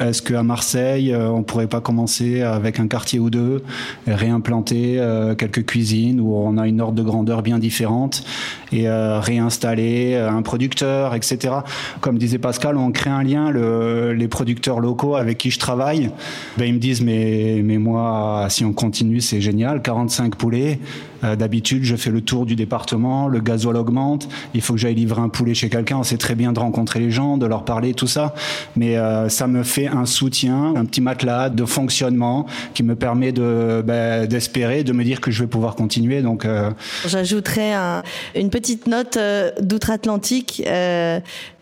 est-ce 0.00 0.22
qu'à 0.22 0.42
Marseille, 0.42 1.12
euh, 1.12 1.28
on 1.28 1.42
pourrait 1.42 1.66
pas 1.66 1.80
commencer 1.80 2.42
avec 2.42 2.78
un 2.80 2.86
quartier 2.86 3.18
ou 3.18 3.30
deux, 3.30 3.62
réimplanter 4.06 4.96
euh, 4.98 5.34
quelques 5.34 5.66
cuisines 5.66 6.20
où 6.20 6.34
on 6.34 6.58
a 6.58 6.66
une 6.66 6.80
ordre 6.80 6.94
de 6.94 7.02
grandeur 7.02 7.42
bien 7.42 7.58
différente 7.58 8.24
et 8.72 8.88
euh, 8.88 9.20
réinstaller 9.20 10.16
un 10.16 10.42
producteur, 10.42 11.14
etc. 11.14 11.54
Comme 12.00 12.18
disait 12.18 12.38
Pascal, 12.38 12.76
on 12.76 12.92
crée 12.92 13.10
un 13.10 13.22
lien. 13.22 13.50
les 13.50 14.28
producteurs 14.28 14.80
locaux 14.80 15.16
avec 15.16 15.38
qui 15.38 15.50
je 15.50 15.58
travaille, 15.58 16.10
ben, 16.58 16.66
ils 16.66 16.74
me 16.74 16.78
disent 16.78 17.02
mais 17.02 17.62
moi, 17.78 18.46
si 18.50 18.64
on 18.64 18.72
continue, 18.72 19.20
c'est 19.20 19.40
génial. 19.40 19.82
45 19.82 20.36
poulets. 20.36 20.78
Euh, 21.24 21.36
d'habitude, 21.36 21.84
je 21.84 21.96
fais 21.96 22.10
le 22.10 22.20
tour 22.20 22.46
du 22.46 22.54
département, 22.54 23.28
le 23.28 23.40
gasoil 23.40 23.76
augmente, 23.76 24.28
il 24.52 24.60
faut 24.60 24.74
que 24.74 24.80
j'aille 24.80 24.94
livrer 24.94 25.22
un 25.22 25.28
poulet 25.28 25.54
chez 25.54 25.68
quelqu'un. 25.68 26.02
C'est 26.02 26.18
très 26.18 26.34
bien 26.34 26.52
de 26.52 26.58
rencontrer 26.58 27.00
les 27.00 27.10
gens, 27.10 27.38
de 27.38 27.46
leur 27.46 27.64
parler, 27.64 27.94
tout 27.94 28.06
ça, 28.06 28.34
mais 28.76 28.96
euh, 28.96 29.28
ça 29.28 29.46
me 29.46 29.62
fait 29.62 29.86
un 29.86 30.06
soutien, 30.06 30.74
un 30.76 30.84
petit 30.84 31.00
matelas 31.00 31.48
de 31.48 31.64
fonctionnement 31.64 32.46
qui 32.74 32.82
me 32.82 32.94
permet 32.94 33.32
de 33.32 33.82
ben, 33.84 34.26
d'espérer, 34.26 34.84
de 34.84 34.92
me 34.92 35.04
dire 35.04 35.20
que 35.20 35.30
je 35.30 35.42
vais 35.42 35.48
pouvoir 35.48 35.76
continuer. 35.76 36.20
Donc, 36.20 36.44
euh, 36.44 36.70
j'ajouterais 37.06 37.74
une 38.34 38.50
petite 38.50 38.86
note 38.86 39.18
d'outre-Atlantique. 39.60 40.62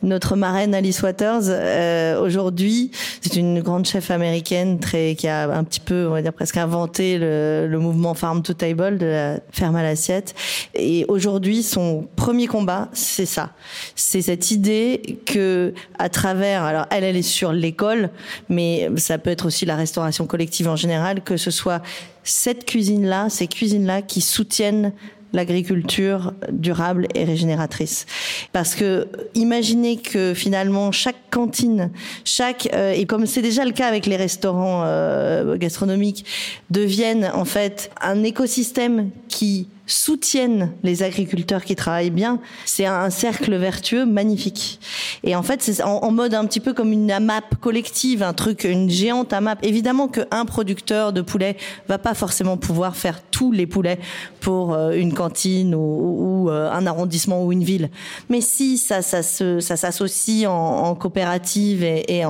notre 0.02 0.36
marraine 0.36 0.74
Alice 0.74 1.02
Waters, 1.02 2.20
aujourd'hui, 2.20 2.90
c'est 3.20 3.36
une 3.36 3.60
grande 3.60 3.86
chef 3.86 4.10
américaine 4.10 4.80
très 4.80 5.14
qui 5.14 5.28
a 5.28 5.50
un 5.50 5.64
petit 5.64 5.80
peu, 5.80 6.06
on 6.08 6.12
va 6.12 6.22
dire 6.22 6.32
presque 6.32 6.56
inventé 6.56 7.18
le, 7.18 7.66
le 7.68 7.78
mouvement 7.78 8.14
Farm 8.14 8.42
to 8.42 8.54
Table 8.54 8.98
de 8.98 9.06
la 9.06 9.38
ferme 9.52 9.76
à 9.76 9.82
l'assiette. 9.82 10.34
Et 10.74 11.04
aujourd'hui, 11.08 11.62
son 11.62 12.08
premier 12.16 12.46
combat, 12.46 12.88
c'est 12.92 13.26
ça. 13.26 13.50
C'est 13.94 14.22
cette 14.22 14.50
idée 14.50 15.18
que, 15.26 15.74
à 15.98 16.08
travers, 16.08 16.64
alors 16.64 16.86
elle, 16.90 17.04
elle 17.04 17.16
est 17.16 17.22
sur 17.22 17.52
l'école, 17.52 18.10
mais 18.48 18.90
ça 18.96 19.18
peut 19.18 19.30
être 19.30 19.46
aussi 19.46 19.66
la 19.66 19.76
restauration 19.76 20.26
collective 20.26 20.68
en 20.68 20.76
général, 20.76 21.22
que 21.22 21.36
ce 21.36 21.50
soit 21.50 21.82
cette 22.24 22.64
cuisine-là, 22.64 23.28
ces 23.28 23.46
cuisines-là 23.46 24.02
qui 24.02 24.20
soutiennent 24.20 24.92
l'agriculture 25.32 26.32
durable 26.50 27.08
et 27.14 27.24
régénératrice. 27.24 28.06
Parce 28.52 28.74
que 28.74 29.08
imaginez 29.34 29.96
que 29.96 30.34
finalement 30.34 30.92
chaque 30.92 31.30
cantine, 31.30 31.90
chaque 32.24 32.68
euh, 32.74 32.92
et 32.92 33.06
comme 33.06 33.26
c'est 33.26 33.42
déjà 33.42 33.64
le 33.64 33.72
cas 33.72 33.86
avec 33.86 34.06
les 34.06 34.16
restaurants 34.16 34.82
euh, 34.84 35.56
gastronomiques, 35.56 36.24
deviennent 36.70 37.30
en 37.34 37.44
fait 37.44 37.90
un 38.00 38.22
écosystème 38.22 39.10
qui 39.32 39.66
soutiennent 39.86 40.72
les 40.82 41.02
agriculteurs 41.02 41.64
qui 41.64 41.74
travaillent 41.74 42.10
bien, 42.10 42.38
c'est 42.66 42.84
un 42.84 43.08
cercle 43.08 43.56
vertueux 43.56 44.04
magnifique. 44.04 44.78
Et 45.24 45.34
en 45.34 45.42
fait, 45.42 45.62
c'est 45.62 45.82
en, 45.82 46.10
mode 46.10 46.34
un 46.34 46.44
petit 46.44 46.60
peu 46.60 46.74
comme 46.74 46.92
une 46.92 47.10
AMAP 47.10 47.56
collective, 47.60 48.22
un 48.22 48.34
truc, 48.34 48.64
une 48.64 48.90
géante 48.90 49.32
AMAP. 49.32 49.64
Évidemment 49.64 50.08
qu'un 50.08 50.44
producteur 50.44 51.12
de 51.12 51.22
poulet 51.22 51.56
va 51.88 51.98
pas 51.98 52.14
forcément 52.14 52.58
pouvoir 52.58 52.94
faire 52.94 53.22
tous 53.30 53.52
les 53.52 53.66
poulets 53.66 53.98
pour 54.40 54.74
euh, 54.74 54.92
une 54.92 55.14
cantine 55.14 55.74
ou, 55.74 56.48
euh, 56.50 56.70
un 56.70 56.86
arrondissement 56.86 57.44
ou 57.44 57.52
une 57.52 57.64
ville. 57.64 57.90
Mais 58.28 58.42
si 58.42 58.76
ça, 58.76 59.00
s'associe 59.02 60.46
en, 60.46 60.94
coopérative 60.94 61.82
et 61.82 62.22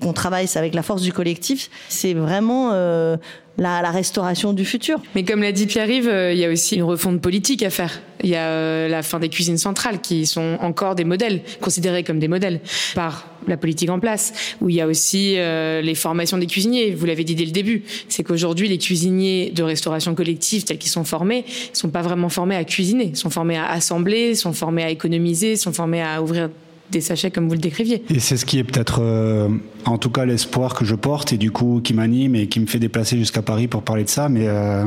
qu'on 0.00 0.12
travaille 0.12 0.48
avec 0.54 0.74
la 0.74 0.82
force 0.82 1.02
du 1.02 1.12
collectif, 1.12 1.68
c'est 1.88 2.14
vraiment 2.14 2.70
euh, 2.72 3.16
la, 3.58 3.90
restauration 3.90 4.52
du 4.52 4.64
futur. 4.64 5.00
Mais 5.14 5.24
comme 5.24 5.42
l'a 5.42 5.52
dit 5.52 5.66
Pierre-Yves, 5.66 6.08
euh, 6.08 6.32
il 6.32 6.38
y 6.38 6.44
a 6.44 6.50
aussi 6.50 6.76
une 6.76 6.84
refonte 6.84 7.20
politique 7.20 7.62
à 7.62 7.70
faire. 7.70 8.00
Il 8.22 8.30
y 8.30 8.36
a 8.36 8.46
euh, 8.46 8.88
la 8.88 9.02
fin 9.02 9.18
des 9.18 9.28
cuisines 9.28 9.58
centrales 9.58 10.00
qui 10.00 10.26
sont 10.26 10.58
encore 10.60 10.94
des 10.94 11.04
modèles, 11.04 11.42
considérés 11.60 12.04
comme 12.04 12.18
des 12.18 12.28
modèles 12.28 12.60
par 12.94 13.26
la 13.46 13.56
politique 13.56 13.90
en 13.90 13.98
place, 13.98 14.56
où 14.60 14.68
il 14.68 14.76
y 14.76 14.80
a 14.80 14.86
aussi 14.86 15.34
euh, 15.36 15.80
les 15.80 15.94
formations 15.94 16.38
des 16.38 16.46
cuisiniers. 16.46 16.92
Vous 16.92 17.06
l'avez 17.06 17.24
dit 17.24 17.34
dès 17.34 17.44
le 17.44 17.50
début, 17.50 17.82
c'est 18.08 18.22
qu'aujourd'hui 18.22 18.68
les 18.68 18.78
cuisiniers 18.78 19.50
de 19.54 19.62
restauration 19.62 20.14
collective 20.14 20.64
tels 20.64 20.78
qu'ils 20.78 20.90
sont 20.90 21.04
formés, 21.04 21.44
sont 21.72 21.88
pas 21.88 22.02
vraiment 22.02 22.28
formés 22.28 22.56
à 22.56 22.64
cuisiner, 22.64 23.14
sont 23.14 23.30
formés 23.30 23.56
à 23.56 23.70
assembler, 23.70 24.34
sont 24.34 24.52
formés 24.52 24.84
à 24.84 24.90
économiser, 24.90 25.56
sont 25.56 25.72
formés 25.72 26.02
à 26.02 26.22
ouvrir 26.22 26.50
des 26.90 27.00
sachets 27.00 27.30
comme 27.30 27.48
vous 27.48 27.54
le 27.54 27.60
décriviez. 27.60 28.02
Et 28.10 28.20
c'est 28.20 28.36
ce 28.36 28.44
qui 28.44 28.58
est 28.58 28.64
peut-être, 28.64 29.00
euh, 29.02 29.48
en 29.84 29.98
tout 29.98 30.10
cas, 30.10 30.24
l'espoir 30.24 30.74
que 30.74 30.84
je 30.84 30.94
porte 30.94 31.32
et 31.32 31.36
du 31.36 31.50
coup 31.50 31.80
qui 31.82 31.94
m'anime 31.94 32.34
et 32.34 32.48
qui 32.48 32.60
me 32.60 32.66
fait 32.66 32.78
déplacer 32.78 33.16
jusqu'à 33.18 33.42
Paris 33.42 33.68
pour 33.68 33.82
parler 33.82 34.04
de 34.04 34.08
ça. 34.08 34.28
Mais, 34.28 34.46
euh, 34.46 34.84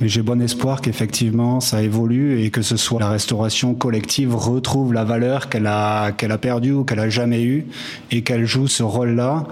mais 0.00 0.08
j'ai 0.08 0.22
bon 0.22 0.40
espoir 0.42 0.82
qu'effectivement 0.82 1.60
ça 1.60 1.82
évolue 1.82 2.42
et 2.42 2.50
que 2.50 2.62
ce 2.62 2.76
soit 2.76 3.00
la 3.00 3.08
restauration 3.08 3.74
collective 3.74 4.34
retrouve 4.34 4.92
la 4.92 5.04
valeur 5.04 5.48
qu'elle 5.48 5.66
a, 5.66 6.12
qu'elle 6.12 6.32
a 6.32 6.38
perdue 6.38 6.72
ou 6.72 6.84
qu'elle 6.84 7.00
a 7.00 7.08
jamais 7.08 7.42
eue 7.42 7.66
et 8.10 8.22
qu'elle 8.22 8.44
joue 8.44 8.68
ce 8.68 8.82
rôle-là 8.82 9.46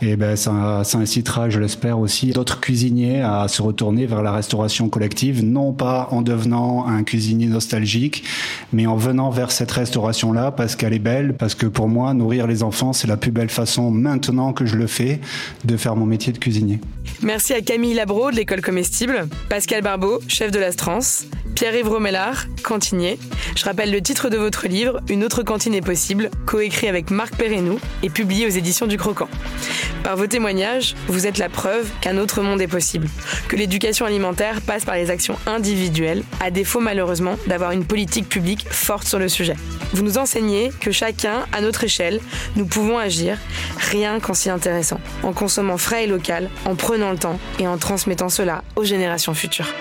et 0.00 0.16
ben 0.16 0.36
ça, 0.36 0.82
incitera, 0.94 1.50
je 1.50 1.58
l'espère 1.58 1.98
aussi, 1.98 2.30
d'autres 2.30 2.60
cuisiniers 2.60 3.22
à 3.22 3.48
se 3.48 3.62
retourner 3.62 4.06
vers 4.06 4.22
la 4.22 4.32
restauration 4.32 4.88
collective, 4.88 5.44
non 5.44 5.72
pas 5.72 6.08
en 6.10 6.22
devenant 6.22 6.86
un 6.86 7.02
cuisinier 7.02 7.46
nostalgique, 7.46 8.24
mais 8.72 8.86
en 8.86 8.96
venant 8.96 9.30
vers 9.30 9.50
cette 9.50 9.70
restauration-là 9.70 10.52
parce 10.52 10.76
qu'elle 10.76 10.94
est 10.94 10.98
belle, 10.98 11.34
parce 11.34 11.54
que 11.54 11.66
pour 11.66 11.88
moi, 11.88 12.14
nourrir 12.14 12.46
les 12.46 12.62
enfants, 12.62 12.92
c'est 12.92 13.08
la 13.08 13.16
plus 13.16 13.30
belle 13.30 13.50
façon, 13.50 13.90
maintenant 13.90 14.52
que 14.52 14.66
je 14.66 14.76
le 14.76 14.86
fais, 14.86 15.20
de 15.64 15.76
faire 15.76 15.96
mon 15.96 16.06
métier 16.06 16.32
de 16.32 16.38
cuisinier. 16.38 16.80
Merci 17.22 17.52
à 17.52 17.60
Camille 17.60 17.94
Labro 17.94 18.30
de 18.30 18.36
l'école 18.36 18.60
comestible, 18.60 19.28
Pascal 19.48 19.82
Barbeau, 19.82 20.20
chef 20.28 20.52
de 20.52 20.58
l'Astrance, 20.58 21.24
Pierre-Yves 21.56 21.88
Romellard, 21.88 22.46
cantinier. 22.62 23.18
Je 23.56 23.64
rappelle 23.64 23.90
le 23.90 24.00
titre 24.00 24.30
de 24.30 24.36
votre 24.36 24.68
livre, 24.68 25.00
Une 25.08 25.24
autre 25.24 25.42
cantine 25.42 25.74
est 25.74 25.80
possible, 25.80 26.30
coécrit 26.46 26.86
avec 26.86 27.10
Marc 27.10 27.34
Perrenou 27.34 27.80
et 28.04 28.10
publié 28.10 28.46
aux 28.46 28.50
éditions 28.50 28.86
du 28.86 28.96
Croquant. 28.96 29.28
Par 30.02 30.16
vos 30.16 30.26
témoignages, 30.26 30.94
vous 31.06 31.26
êtes 31.26 31.38
la 31.38 31.48
preuve 31.48 31.88
qu'un 32.00 32.18
autre 32.18 32.42
monde 32.42 32.60
est 32.60 32.68
possible, 32.68 33.08
que 33.48 33.56
l'éducation 33.56 34.06
alimentaire 34.06 34.60
passe 34.60 34.84
par 34.84 34.94
les 34.94 35.10
actions 35.10 35.38
individuelles, 35.46 36.22
à 36.40 36.50
défaut 36.50 36.80
malheureusement 36.80 37.36
d'avoir 37.46 37.72
une 37.72 37.84
politique 37.84 38.28
publique 38.28 38.66
forte 38.70 39.06
sur 39.06 39.18
le 39.18 39.28
sujet. 39.28 39.56
Vous 39.92 40.02
nous 40.02 40.18
enseignez 40.18 40.70
que 40.80 40.92
chacun, 40.92 41.44
à 41.52 41.60
notre 41.60 41.84
échelle, 41.84 42.20
nous 42.56 42.66
pouvons 42.66 42.98
agir, 42.98 43.38
rien 43.90 44.20
qu'en 44.20 44.34
s'y 44.34 44.50
intéressant, 44.50 45.00
en 45.22 45.32
consommant 45.32 45.78
frais 45.78 46.04
et 46.04 46.06
local, 46.06 46.50
en 46.64 46.74
prenant 46.74 47.10
le 47.10 47.18
temps 47.18 47.38
et 47.58 47.66
en 47.66 47.78
transmettant 47.78 48.28
cela 48.28 48.62
aux 48.76 48.84
générations 48.84 49.34
futures. 49.34 49.72